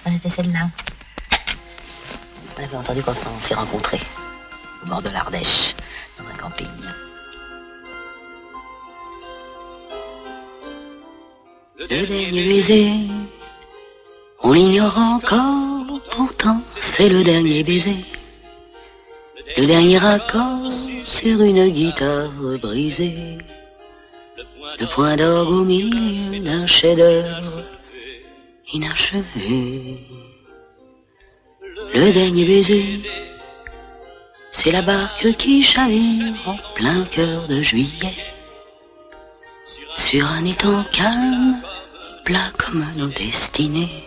C'était 0.10 0.30
celle-là. 0.30 0.68
On 2.58 2.62
l'avait 2.62 2.78
entendu 2.78 3.04
quand 3.04 3.12
on 3.12 3.40
s'est 3.40 3.54
rencontrés, 3.54 4.00
au 4.84 4.88
bord 4.88 5.02
de 5.04 5.10
l'Ardèche, 5.10 5.76
dans 6.18 6.28
un 6.28 6.34
camping. 6.34 6.68
Le 11.78 11.88
dernier 11.88 12.32
baiser, 12.32 12.90
on 14.42 14.54
l'ignore 14.54 14.98
encore, 14.98 16.02
pourtant 16.10 16.60
c'est 16.82 17.10
le 17.10 17.24
dernier 17.24 17.62
baiser. 17.62 18.04
Le 19.56 19.68
dernier 19.68 20.04
accord 20.04 20.72
sur 21.04 21.40
une 21.40 21.70
guitare 21.70 22.32
brisée. 22.60 23.38
Le 24.80 24.88
point 24.88 25.16
d'orgue 25.16 25.52
au 25.52 25.64
milieu 25.64 26.40
d'un 26.40 26.66
chef-d'œuvre 26.66 27.62
inachevé. 28.74 30.00
Le 31.98 32.12
dernier 32.12 32.46
baiser, 32.46 33.02
c'est 34.52 34.70
la 34.70 34.84
barque 34.84 35.36
qui 35.36 35.64
chavire 35.64 36.32
en 36.46 36.56
plein 36.76 37.04
cœur 37.06 37.48
de 37.48 37.64
juillet. 37.64 38.14
Sur 39.96 40.28
un 40.28 40.46
étang 40.46 40.86
calme, 40.94 41.56
plat 42.24 42.52
comme 42.60 42.86
nos 42.98 43.08
destinées. 43.08 44.06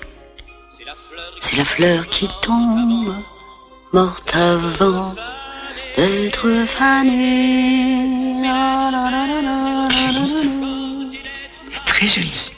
C'est 1.41 1.57
la 1.57 1.65
fleur 1.65 2.09
qui 2.11 2.29
tombe, 2.43 3.13
morte 3.93 4.37
avant 4.37 5.13
d'être 5.97 6.49
fanée. 6.69 8.07
C'est 11.69 11.85
très 11.87 12.07
joli. 12.07 12.53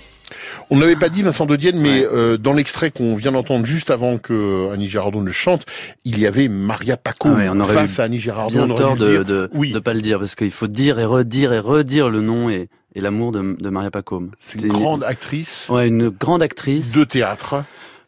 On 0.73 0.77
ne 0.77 0.81
l'avait 0.81 0.97
pas 0.97 1.11
dit, 1.11 1.23
Vincent 1.23 1.45
de 1.45 1.55
Dienne, 1.57 1.79
mais 1.79 2.03
euh, 2.11 2.39
dans 2.39 2.55
l'extrait 2.55 2.91
qu'on 2.91 3.15
vient 3.15 3.33
d'entendre 3.33 3.67
juste 3.67 3.91
avant 3.91 4.17
que 4.17 4.73
Annie 4.73 4.89
Girardot 4.89 5.23
ne 5.23 5.31
chante, 5.31 5.67
il 6.07 6.19
y 6.19 6.27
avait 6.27 6.49
Maria 6.49 6.97
Paco 6.97 7.29
Ah 7.31 7.37
ouais, 7.37 7.49
on 7.51 7.61
aurait 7.61 7.75
face 7.75 7.99
eu 7.99 8.01
à 8.01 8.05
Annie 8.05 8.19
Girardot. 8.19 8.55
bien 8.55 8.71
on 8.71 8.75
tort 8.75 8.97
de, 8.97 9.23
de 9.23 9.79
pas 9.79 9.93
le 9.93 10.01
dire 10.01 10.19
parce 10.19 10.35
qu'il 10.35 10.51
faut 10.51 10.69
dire 10.69 10.99
et 10.99 11.05
redire 11.05 11.53
et 11.53 11.59
redire 11.59 12.09
le 12.09 12.23
nom 12.23 12.49
et, 12.49 12.69
et 12.95 13.01
l'amour 13.03 13.33
de, 13.33 13.55
de 13.61 13.69
Maria 13.71 13.91
Pacôme. 13.91 14.31
C'est 14.41 14.63
une 14.63 14.69
grande 14.73 15.05
actrice 15.05 15.67
Ouais, 15.69 15.89
une 15.89 16.09
grande 16.09 16.43
actrice 16.43 16.93
de 16.93 17.05
théâtre. 17.05 17.65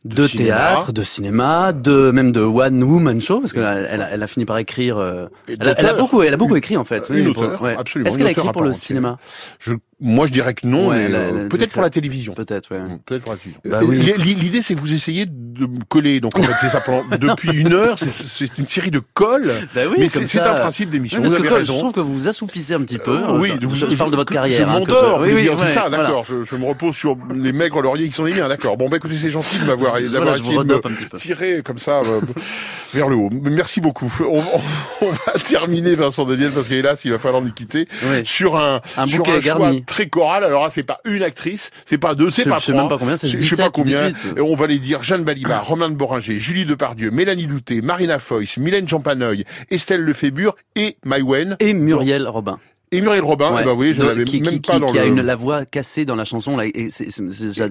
de, 0.07 0.27
théâtre, 0.27 0.93
de 0.93 1.03
cinéma, 1.03 1.73
de 1.75 2.11
même 2.11 2.31
de 2.33 2.41
one 2.41 2.83
woman 2.83 3.21
show 3.21 3.41
parce 3.41 3.53
qu'elle 3.55 3.89
elle, 3.91 4.03
a- 4.03 4.11
elle 4.11 4.23
a 4.23 4.27
fini 4.27 4.45
par 4.47 4.59
écrire. 4.59 4.99
euh, 4.99 5.27
elle, 5.49 5.55
a, 5.55 5.57
elle 5.61 5.69
a 5.69 5.75
d'auteur. 5.75 5.97
beaucoup, 5.99 6.23
elle 6.23 6.35
a 6.35 6.37
beaucoup 6.39 6.57
écrit 6.57 6.77
en 6.77 6.85
fait. 6.85 7.03
Une 7.11 7.29
oui, 7.29 7.33
pour- 7.35 7.43
auteure, 7.45 7.63
ouais. 7.63 7.75
absolument. 7.77 8.09
Est-ce 8.09 8.19
qu'elle 8.19 8.27
a 8.27 8.31
écrit 8.33 8.53
pour 8.53 8.63
le 8.63 8.73
cinéma? 8.75 9.19
Je, 9.61 9.73
moi, 10.01 10.27
je 10.27 10.33
dirais 10.33 10.55
que 10.55 10.67
non, 10.67 10.89
Ouais, 10.89 11.09
euh, 11.11 11.49
peut-être 11.49 11.73
pour 11.73 11.83
la 11.83 11.91
télévision. 11.91 12.35
Peut-être, 12.35 12.71
ouais. 12.73 12.81
Peut-être 13.07 13.23
pour 13.23 13.33
la 13.33 13.39
télévision. 13.39 13.61
Bah 13.65 13.81
oui. 13.83 14.35
L'idée, 14.35 14.63
c'est 14.63 14.75
que 14.75 14.81
vous 14.81 14.93
essayez 14.93 15.27
de 15.27 15.67
me 15.67 15.85
coller. 15.89 16.21
Donc, 16.21 16.39
en 16.39 16.43
fait, 16.43 16.55
c'est 16.61 16.69
ça. 16.69 16.81
Pendant, 16.81 17.05
depuis 17.19 17.51
une 17.53 17.73
heure, 17.73 17.99
c'est- 17.99 18.59
une 18.59 18.67
série 18.67 18.91
de 18.91 19.01
colles. 19.15 19.53
Bah 19.75 19.83
oui, 19.89 19.97
mais 19.99 20.09
c'est 20.09 20.41
un 20.41 20.55
principe 20.55 20.91
d'émission. 20.91 21.21
Oui, 21.23 21.29
vous 21.29 21.37
avez 21.37 21.49
raison. 21.49 21.75
Je 21.75 21.79
trouve 21.79 21.93
que 21.93 22.01
vous 22.01 22.15
vous 22.15 22.29
assoupissez 22.29 22.75
un 22.75 22.81
petit 22.83 22.99
peu. 22.99 23.17
Euh, 23.17 23.39
oui, 23.39 23.53
vous- 23.63 23.75
je 23.77 23.97
parle 23.97 24.11
de 24.11 24.17
votre 24.17 24.33
carrière. 24.33 24.59
Je 24.59 24.63
hein, 24.65 24.79
m'endors, 24.79 25.21
oui, 25.21 25.31
oui, 25.33 25.51
c'est 25.59 25.73
ça, 25.73 25.87
voilà. 25.89 26.05
d'accord. 26.05 26.25
Je, 26.25 26.43
je 26.43 26.57
me 26.57 26.65
repose 26.67 26.95
sur 26.95 27.17
les 27.35 27.53
maigres 27.53 27.81
lauriers 27.81 28.09
qui 28.09 28.15
sont 28.15 28.25
les 28.25 28.35
miens, 28.35 28.49
d'accord. 28.49 28.77
Bon, 28.77 28.89
bah 28.89 28.97
écoutez, 28.97 29.17
c'est 29.17 29.31
gentil 29.31 29.59
de 29.59 29.65
m'avoir 29.65 29.93
Voilà, 29.93 30.37
essayé 30.39 30.57
de 30.59 30.65
me 30.65 31.17
tirer 31.17 31.63
comme 31.65 31.79
ça 31.79 32.01
euh, 32.01 32.21
vers 32.93 33.09
le 33.09 33.17
haut. 33.17 33.31
Merci 33.31 33.81
beaucoup. 33.81 34.13
On, 34.29 34.41
va 35.11 35.33
terminer 35.45 35.95
Vincent 35.95 36.25
Dedienne 36.25 36.51
parce 36.53 36.69
qu'hélas, 36.69 37.01
il 37.05 37.13
va 37.13 37.19
falloir 37.19 37.43
nous 37.43 37.53
quitter 37.53 37.87
sur 38.25 38.57
un, 38.57 38.81
Un 38.97 39.07
sur 39.07 39.19
bouquet 39.19 39.41
garni. 39.41 39.85
Très 39.95 40.09
choral. 40.09 40.45
Alors 40.45 40.65
là, 40.65 40.71
c'est 40.71 40.83
pas 40.83 41.01
une 41.05 41.23
actrice, 41.23 41.71
c'est 41.85 41.99
pas 41.99 42.15
deux, 42.15 42.31
c'est 42.31 42.45
pas 42.49 42.59
je 42.59 42.65
sais 42.65 42.73
trois. 42.73 42.83
même 42.83 42.91
pas 42.91 42.99
combien, 42.99 43.17
c'est 43.17 43.29
Je 43.29 43.39
je 43.39 43.45
sais 43.45 43.57
pas 43.57 43.71
17, 43.71 43.73
combien. 43.73 44.11
18. 44.11 44.39
Et 44.39 44.41
on 44.41 44.55
va 44.57 44.67
les 44.67 44.79
dire 44.79 45.03
Jeanne 45.03 45.25
Balibar, 45.25 45.65
Romain 45.67 45.89
de 45.89 45.95
Boringer, 45.95 46.39
Julie 46.39 46.67
Depardieu, 46.67 47.11
Mélanie 47.11 47.47
Douté, 47.47 47.81
Marina 47.81 48.19
Foïs, 48.19 48.57
Mylène 48.57 48.89
Champanoy, 48.89 49.45
Estelle 49.71 50.01
Lefébure 50.03 50.57
et 50.75 50.97
Maïwen. 51.05 51.57
Et 51.61 51.73
Muriel 51.75 52.27
Robin. 52.29 52.59
Et 52.97 53.01
Muriel 53.01 53.23
Robin, 53.25 53.53
Ouais. 53.53 53.61
eh 53.63 53.65
ben 53.65 53.73
oui, 53.75 53.93
je 53.95 54.03
l'avais 54.03 54.25
qui, 54.25 54.41
même 54.41 54.51
qui- 54.55 54.61
pas 54.61 54.75
qui- 54.75 54.81
dans 54.81 54.87
qui 54.87 54.95
le... 54.97 55.01
a 55.03 55.05
une, 55.07 55.21
la 55.21 55.35
voix 55.37 55.65
cassée 55.65 56.05
dans 56.05 56.15
la 56.17 56.25
chanson 56.25 56.57
là, 56.57 56.65
et 56.67 56.89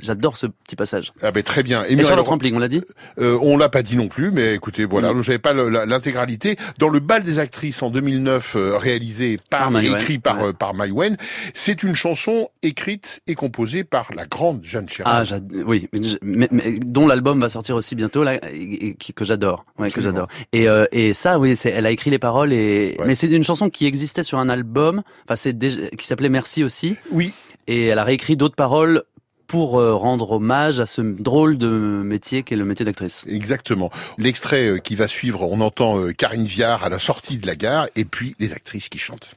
j'adore 0.01 0.37
ce 0.37 0.47
petit 0.47 0.75
passage. 0.75 1.13
Ah 1.21 1.31
ben 1.31 1.43
très 1.43 1.63
bien. 1.63 1.83
Et, 1.83 1.89
Muriel 1.91 2.05
Charlotte 2.07 2.25
Ro- 2.25 2.31
Rampling, 2.31 2.55
on 2.55 2.59
l'a 2.59 2.67
dit 2.67 2.81
Euh, 3.19 3.37
on 3.41 3.57
l'a 3.57 3.69
pas 3.69 3.83
dit 3.83 3.95
non 3.95 4.07
plus, 4.07 4.31
mais 4.31 4.53
écoutez, 4.55 4.85
voilà, 4.85 5.13
Mm. 5.13 5.21
j'avais 5.23 5.37
pas 5.39 5.53
l'intégralité. 5.53 6.57
Dans 6.79 6.89
le 6.89 6.99
bal 6.99 7.23
des 7.23 7.39
actrices 7.39 7.81
en 7.83 7.89
2009, 7.89 8.55
euh, 8.55 8.77
réalisé 8.77 9.39
par, 9.49 9.71
Par 9.71 9.81
et 9.81 9.87
écrit 9.87 10.19
par 10.19 10.39
ouais. 10.39 10.49
euh, 10.49 10.53
par 10.53 10.73
Maïwenn, 10.73 11.17
c'est 11.53 11.83
une 11.83 11.95
chanson 11.95 12.49
écrite 12.61 13.21
et 13.27 13.35
composée 13.35 13.83
par 13.83 14.09
la 14.15 14.25
grande 14.25 14.61
Jeanne 14.63 14.89
Chéral. 14.89 15.27
Ah, 15.31 15.35
oui, 15.65 15.87
mais, 16.21 16.47
mais- 16.51 16.79
dont 16.85 17.07
l'album 17.07 17.39
va 17.39 17.49
sortir 17.49 17.75
aussi 17.75 17.95
bientôt 17.95 18.23
là, 18.23 18.35
et, 18.51 18.87
et 18.89 19.13
que 19.13 19.25
j'adore, 19.25 19.65
ouais, 19.79 19.91
que 19.91 20.01
j'adore. 20.01 20.27
Et, 20.51 20.67
euh, 20.67 20.85
et 20.91 21.13
ça, 21.13 21.39
oui, 21.39 21.55
elle 21.65 21.85
a 21.85 21.91
écrit 21.91 22.09
les 22.09 22.19
paroles 22.19 22.51
et 22.53 22.95
Ouais. 22.99 23.05
mais 23.07 23.15
c'est 23.15 23.27
une 23.27 23.43
chanson 23.43 23.69
qui 23.69 23.85
existait 23.85 24.23
sur 24.23 24.37
un 24.39 24.49
album, 24.49 25.01
enfin 25.25 25.35
c'est 25.35 25.53
déjà, 25.53 25.87
qui 25.97 26.07
s'appelait 26.07 26.29
Merci 26.29 26.63
aussi. 26.63 26.95
Oui. 27.11 27.33
Et 27.67 27.87
elle 27.87 27.99
a 27.99 28.03
réécrit 28.03 28.35
d'autres 28.35 28.55
paroles 28.55 29.03
pour 29.47 29.79
euh, 29.79 29.93
rendre 29.93 30.31
hommage 30.31 30.79
à 30.79 30.85
ce 30.85 31.01
drôle 31.01 31.57
de 31.57 31.67
métier 31.67 32.43
qu'est 32.43 32.55
le 32.55 32.65
métier 32.65 32.85
d'actrice. 32.85 33.25
Exactement. 33.29 33.91
L'extrait 34.17 34.67
euh, 34.67 34.77
qui 34.79 34.95
va 34.95 35.07
suivre, 35.07 35.43
on 35.43 35.61
entend 35.61 35.99
euh, 35.99 36.11
Karine 36.11 36.45
Viard 36.45 36.83
à 36.83 36.89
la 36.89 36.99
sortie 36.99 37.37
de 37.37 37.45
la 37.45 37.55
gare, 37.55 37.87
et 37.95 38.05
puis 38.05 38.35
les 38.39 38.53
actrices 38.53 38.89
qui 38.89 38.97
chantent. 38.97 39.35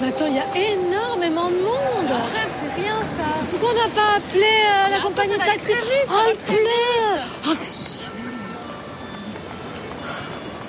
Mais 0.00 0.08
attends, 0.08 0.26
il 0.28 0.36
y 0.36 0.38
a 0.38 0.72
énormément 0.72 1.50
de 1.50 1.56
monde. 1.56 2.10
Arrête, 2.10 2.50
c'est 2.58 2.80
rien 2.80 2.96
ça. 3.04 3.24
Pourquoi 3.50 3.70
on 3.70 3.74
n'a 3.74 3.94
pas 3.94 4.16
appelé 4.16 4.42
euh, 4.42 4.90
la 4.90 5.00
compagnie 5.00 5.32
de 5.32 5.38
taxi 5.38 5.72
Oh, 6.08 6.14
il 6.30 6.36
pleut. 6.36 7.20
Oh. 7.48 7.97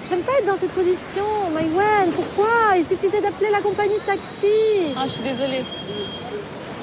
J'aime 0.09 0.21
pas 0.21 0.31
être 0.39 0.47
dans 0.47 0.57
cette 0.57 0.71
position, 0.71 1.23
Maïwen. 1.53 2.09
Pourquoi? 2.15 2.49
Il 2.77 2.83
suffisait 2.83 3.21
d'appeler 3.21 3.49
la 3.51 3.61
compagnie 3.61 3.95
de 3.95 4.05
taxi. 4.05 4.93
Ah, 4.97 5.03
je 5.05 5.11
suis 5.11 5.21
désolée. 5.23 5.63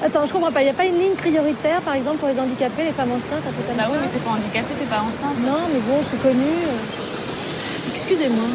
Attends, 0.01 0.25
je 0.25 0.31
comprends 0.31 0.51
pas. 0.51 0.61
Il 0.61 0.65
n'y 0.65 0.69
a 0.69 0.73
pas 0.73 0.85
une 0.85 0.97
ligne 0.97 1.15
prioritaire, 1.17 1.81
par 1.81 1.95
exemple, 1.95 2.17
pour 2.17 2.29
les 2.29 2.39
handicapés, 2.39 2.83
les 2.85 2.91
femmes 2.93 3.11
enceintes, 3.11 3.43
un 3.47 3.51
truc 3.51 3.67
comme 3.67 3.75
Bah 3.75 3.83
ça? 3.83 3.89
oui, 3.91 3.97
mais 4.01 4.07
t'es 4.07 4.23
pas 4.23 4.31
handicapée, 4.31 4.73
t'es 4.79 4.85
pas 4.85 5.01
enceinte. 5.01 5.37
Non, 5.43 5.59
mais 5.73 5.79
bon, 5.89 5.97
je 6.01 6.07
suis 6.07 6.17
connue. 6.17 6.63
Excusez-moi. 7.91 8.45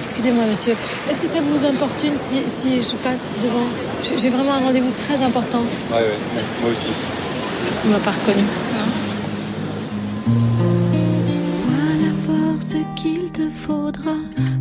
Excusez-moi, 0.00 0.44
monsieur. 0.50 0.74
Est-ce 1.10 1.20
que 1.20 1.28
ça 1.28 1.38
vous 1.40 1.64
importune 1.66 2.16
si, 2.16 2.42
si 2.48 2.82
je 2.82 2.96
passe 2.96 3.30
devant? 3.44 3.66
J'ai- 4.16 4.30
vraiment 4.30 4.54
un 4.54 4.60
rendez-vous 4.60 4.92
très 4.92 5.22
important. 5.22 5.62
Ouais, 5.92 5.98
ouais, 5.98 6.42
moi 6.62 6.70
aussi. 6.72 6.88
Il 7.84 7.90
m'a 7.90 7.98
pas 7.98 8.10
reconnu. 8.12 8.42
Vois 10.26 10.34
la 10.34 10.34
force 10.46 10.55
qu'il 13.06 13.30
te 13.30 13.48
faudra 13.50 14.16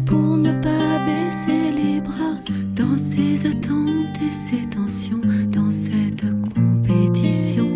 pour 0.06 0.38
ne 0.38 0.52
pas 0.62 1.06
baisser 1.06 1.72
les 1.82 2.02
bras 2.02 2.38
dans 2.76 2.98
ces 2.98 3.48
attentes 3.48 4.18
et 4.26 4.30
ces 4.30 4.70
tensions, 4.70 5.22
dans 5.50 5.72
cette 5.72 6.26
compétition. 6.54 7.70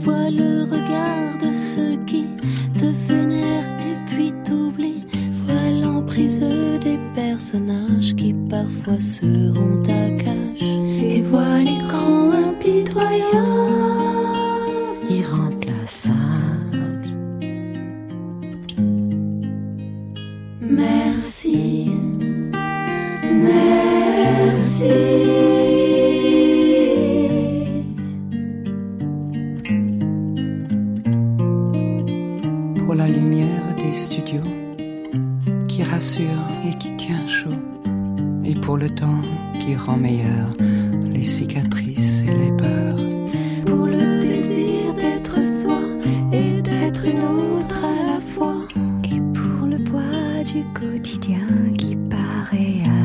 Vois 0.00 0.30
le 0.30 0.64
regard 0.64 1.32
de 1.44 1.52
ceux 1.52 1.96
qui 2.06 2.24
te 2.76 2.86
vénèrent 3.08 3.80
et 3.90 3.96
puis 4.08 4.32
t'oublient. 4.44 5.06
Vois 5.44 5.70
l'emprise 5.82 6.40
des 6.40 6.98
personnages 7.14 8.14
qui 8.16 8.32
parfois 8.48 9.00
seront 9.00 9.82
ta 9.82 10.10
cage. 10.22 10.62
Et 10.62 11.22
vois 11.22 11.58
l'écran 11.58 12.32
impitoyable, 12.48 13.49
qui 51.78 51.96
paraît 51.96 52.99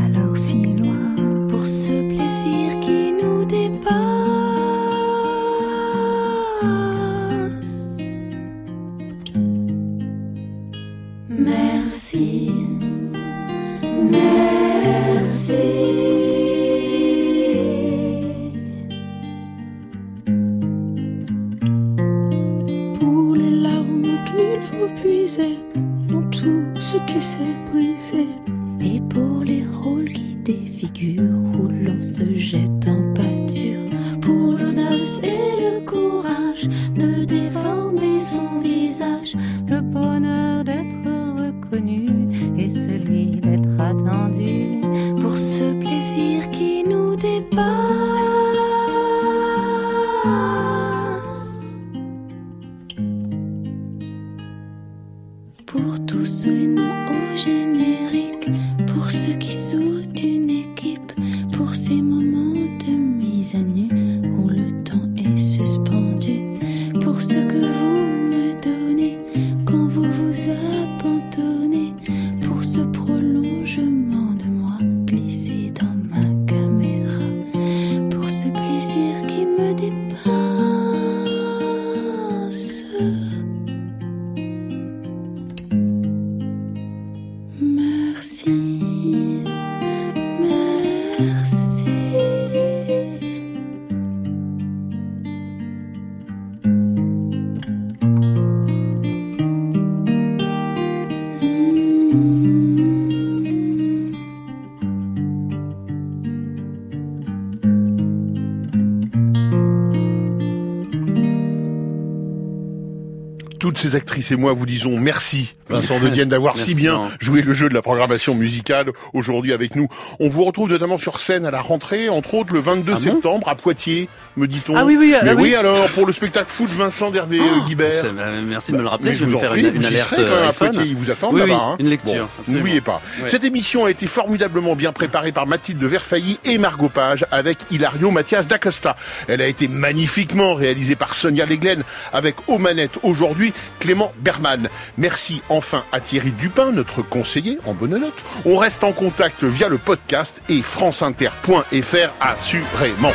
Actrices 113.95 114.31
et 114.31 114.35
moi 114.35 114.53
vous 114.53 114.65
disons 114.65 114.97
merci, 114.99 115.53
Vincent 115.69 115.99
de 115.99 116.09
Dienne, 116.09 116.29
d'avoir 116.29 116.57
si 116.57 116.75
bien 116.75 117.09
joué 117.19 117.41
le 117.41 117.53
jeu 117.53 117.69
de 117.69 117.73
la 117.73 117.81
programmation 117.81 118.35
musicale 118.35 118.91
aujourd'hui 119.13 119.53
avec 119.53 119.75
nous. 119.75 119.87
On 120.19 120.29
vous 120.29 120.43
retrouve 120.43 120.69
notamment 120.69 120.97
sur 120.97 121.19
scène 121.19 121.45
à 121.45 121.51
la 121.51 121.61
rentrée, 121.61 122.09
entre 122.09 122.33
autres 122.35 122.53
le 122.53 122.59
22 122.59 122.91
Ah 122.91 122.95
bon 122.95 123.01
septembre 123.01 123.49
à 123.49 123.55
Poitiers, 123.55 124.07
me 124.37 124.47
dit-on. 124.47 124.75
Ah 124.75 124.85
oui, 124.85 124.95
oui, 124.99 125.15
ah 125.19 125.23
Mais 125.23 125.33
oui. 125.33 125.41
oui, 125.43 125.55
alors, 125.55 125.87
pour 125.89 126.05
le 126.05 126.13
spectacle 126.13 126.49
foot 126.49 126.69
Vincent 126.69 127.09
d'Hervé 127.09 127.39
Oh, 127.41 127.61
Guibert. 127.65 127.91
c'est- 127.93 128.07
euh, 128.17 128.41
merci 128.45 128.71
de 128.71 128.77
me 128.77 128.81
le 128.83 128.87
rappeler, 128.89 129.13
je 129.15 129.25
vais 129.25 129.31
vous 129.31 129.37
en 129.37 129.39
faire 129.39 129.51
prie, 129.51 129.61
une- 129.61 129.69
vous 129.69 129.77
une 129.77 129.85
alerte, 129.85 130.09
serez 130.09 130.23
quand 130.25 130.31
même 130.35 130.43
euh, 130.43 130.49
à. 130.49 130.53
Poitiers, 130.53 130.83
ils 130.85 130.95
vous 130.95 131.09
attendent 131.09 131.33
Oui, 131.35 131.41
oui, 131.43 131.49
là-bas. 131.49 131.63
hein. 131.63 131.75
une 131.79 131.89
lecture, 131.89 132.29
Bon. 132.47 132.53
N'oubliez 132.53 132.81
pas. 132.81 133.01
Ouais. 133.21 133.27
Cette 133.27 133.43
émission 133.43 133.85
a 133.85 133.91
été 133.91 134.05
formidablement 134.07 134.75
bien 134.75 134.91
préparée 134.91 135.31
par 135.31 135.47
Mathilde 135.47 135.83
Verfailly 135.83 136.37
et 136.45 136.57
Margot 136.57 136.89
Page 136.89 137.25
avec 137.31 137.59
Hilario 137.71 138.11
Mathias 138.11 138.47
d'Acosta. 138.47 138.95
Elle 139.27 139.41
a 139.41 139.47
été 139.47 139.67
magnifiquement 139.67 140.53
réalisée 140.53 140.95
par 140.95 141.15
Sonia 141.15 141.45
Leglen 141.45 141.83
avec 142.13 142.35
aux 142.47 142.57
manettes 142.57 142.97
aujourd'hui 143.03 143.53
Clément 143.85 144.11
Berman. 144.17 144.67
Merci 144.97 145.43
enfin 145.47 145.83
à 145.91 145.99
Thierry 145.99 146.31
Dupin, 146.31 146.71
notre 146.71 147.03
conseiller 147.03 147.59
en 147.67 147.75
bonne 147.75 147.99
note. 147.99 148.15
On 148.43 148.57
reste 148.57 148.83
en 148.83 148.93
contact 148.93 149.43
via 149.43 149.69
le 149.69 149.77
podcast 149.77 150.41
et 150.49 150.63
franceinter.fr 150.63 152.13
assurément. 152.19 153.11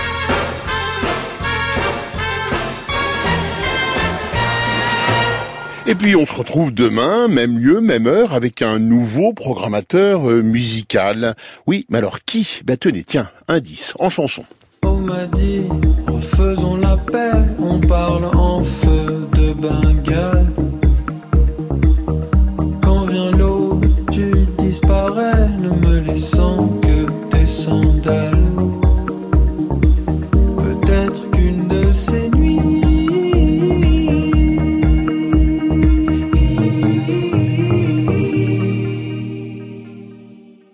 Et 5.88 5.96
puis 5.96 6.14
on 6.14 6.24
se 6.24 6.34
retrouve 6.34 6.72
demain, 6.72 7.26
même 7.26 7.58
lieu, 7.58 7.80
même 7.80 8.06
heure, 8.06 8.32
avec 8.32 8.62
un 8.62 8.78
nouveau 8.78 9.32
programmateur 9.32 10.30
euh, 10.30 10.40
musical. 10.40 11.34
Oui, 11.66 11.84
mais 11.88 11.98
alors 11.98 12.20
qui? 12.24 12.60
Bah 12.64 12.76
tenez, 12.76 13.02
tiens, 13.02 13.28
indice, 13.48 13.94
en 13.98 14.08
chanson. 14.08 14.44
On 14.84 14.98
m'a 14.98 15.26
dit, 15.26 15.62
refaisons 16.06 16.76
la 16.76 16.96
paix, 16.96 17.32
on 17.58 17.80
parle 17.80 18.26
en 18.26 18.62
feu 18.62 19.26
de. 19.34 20.29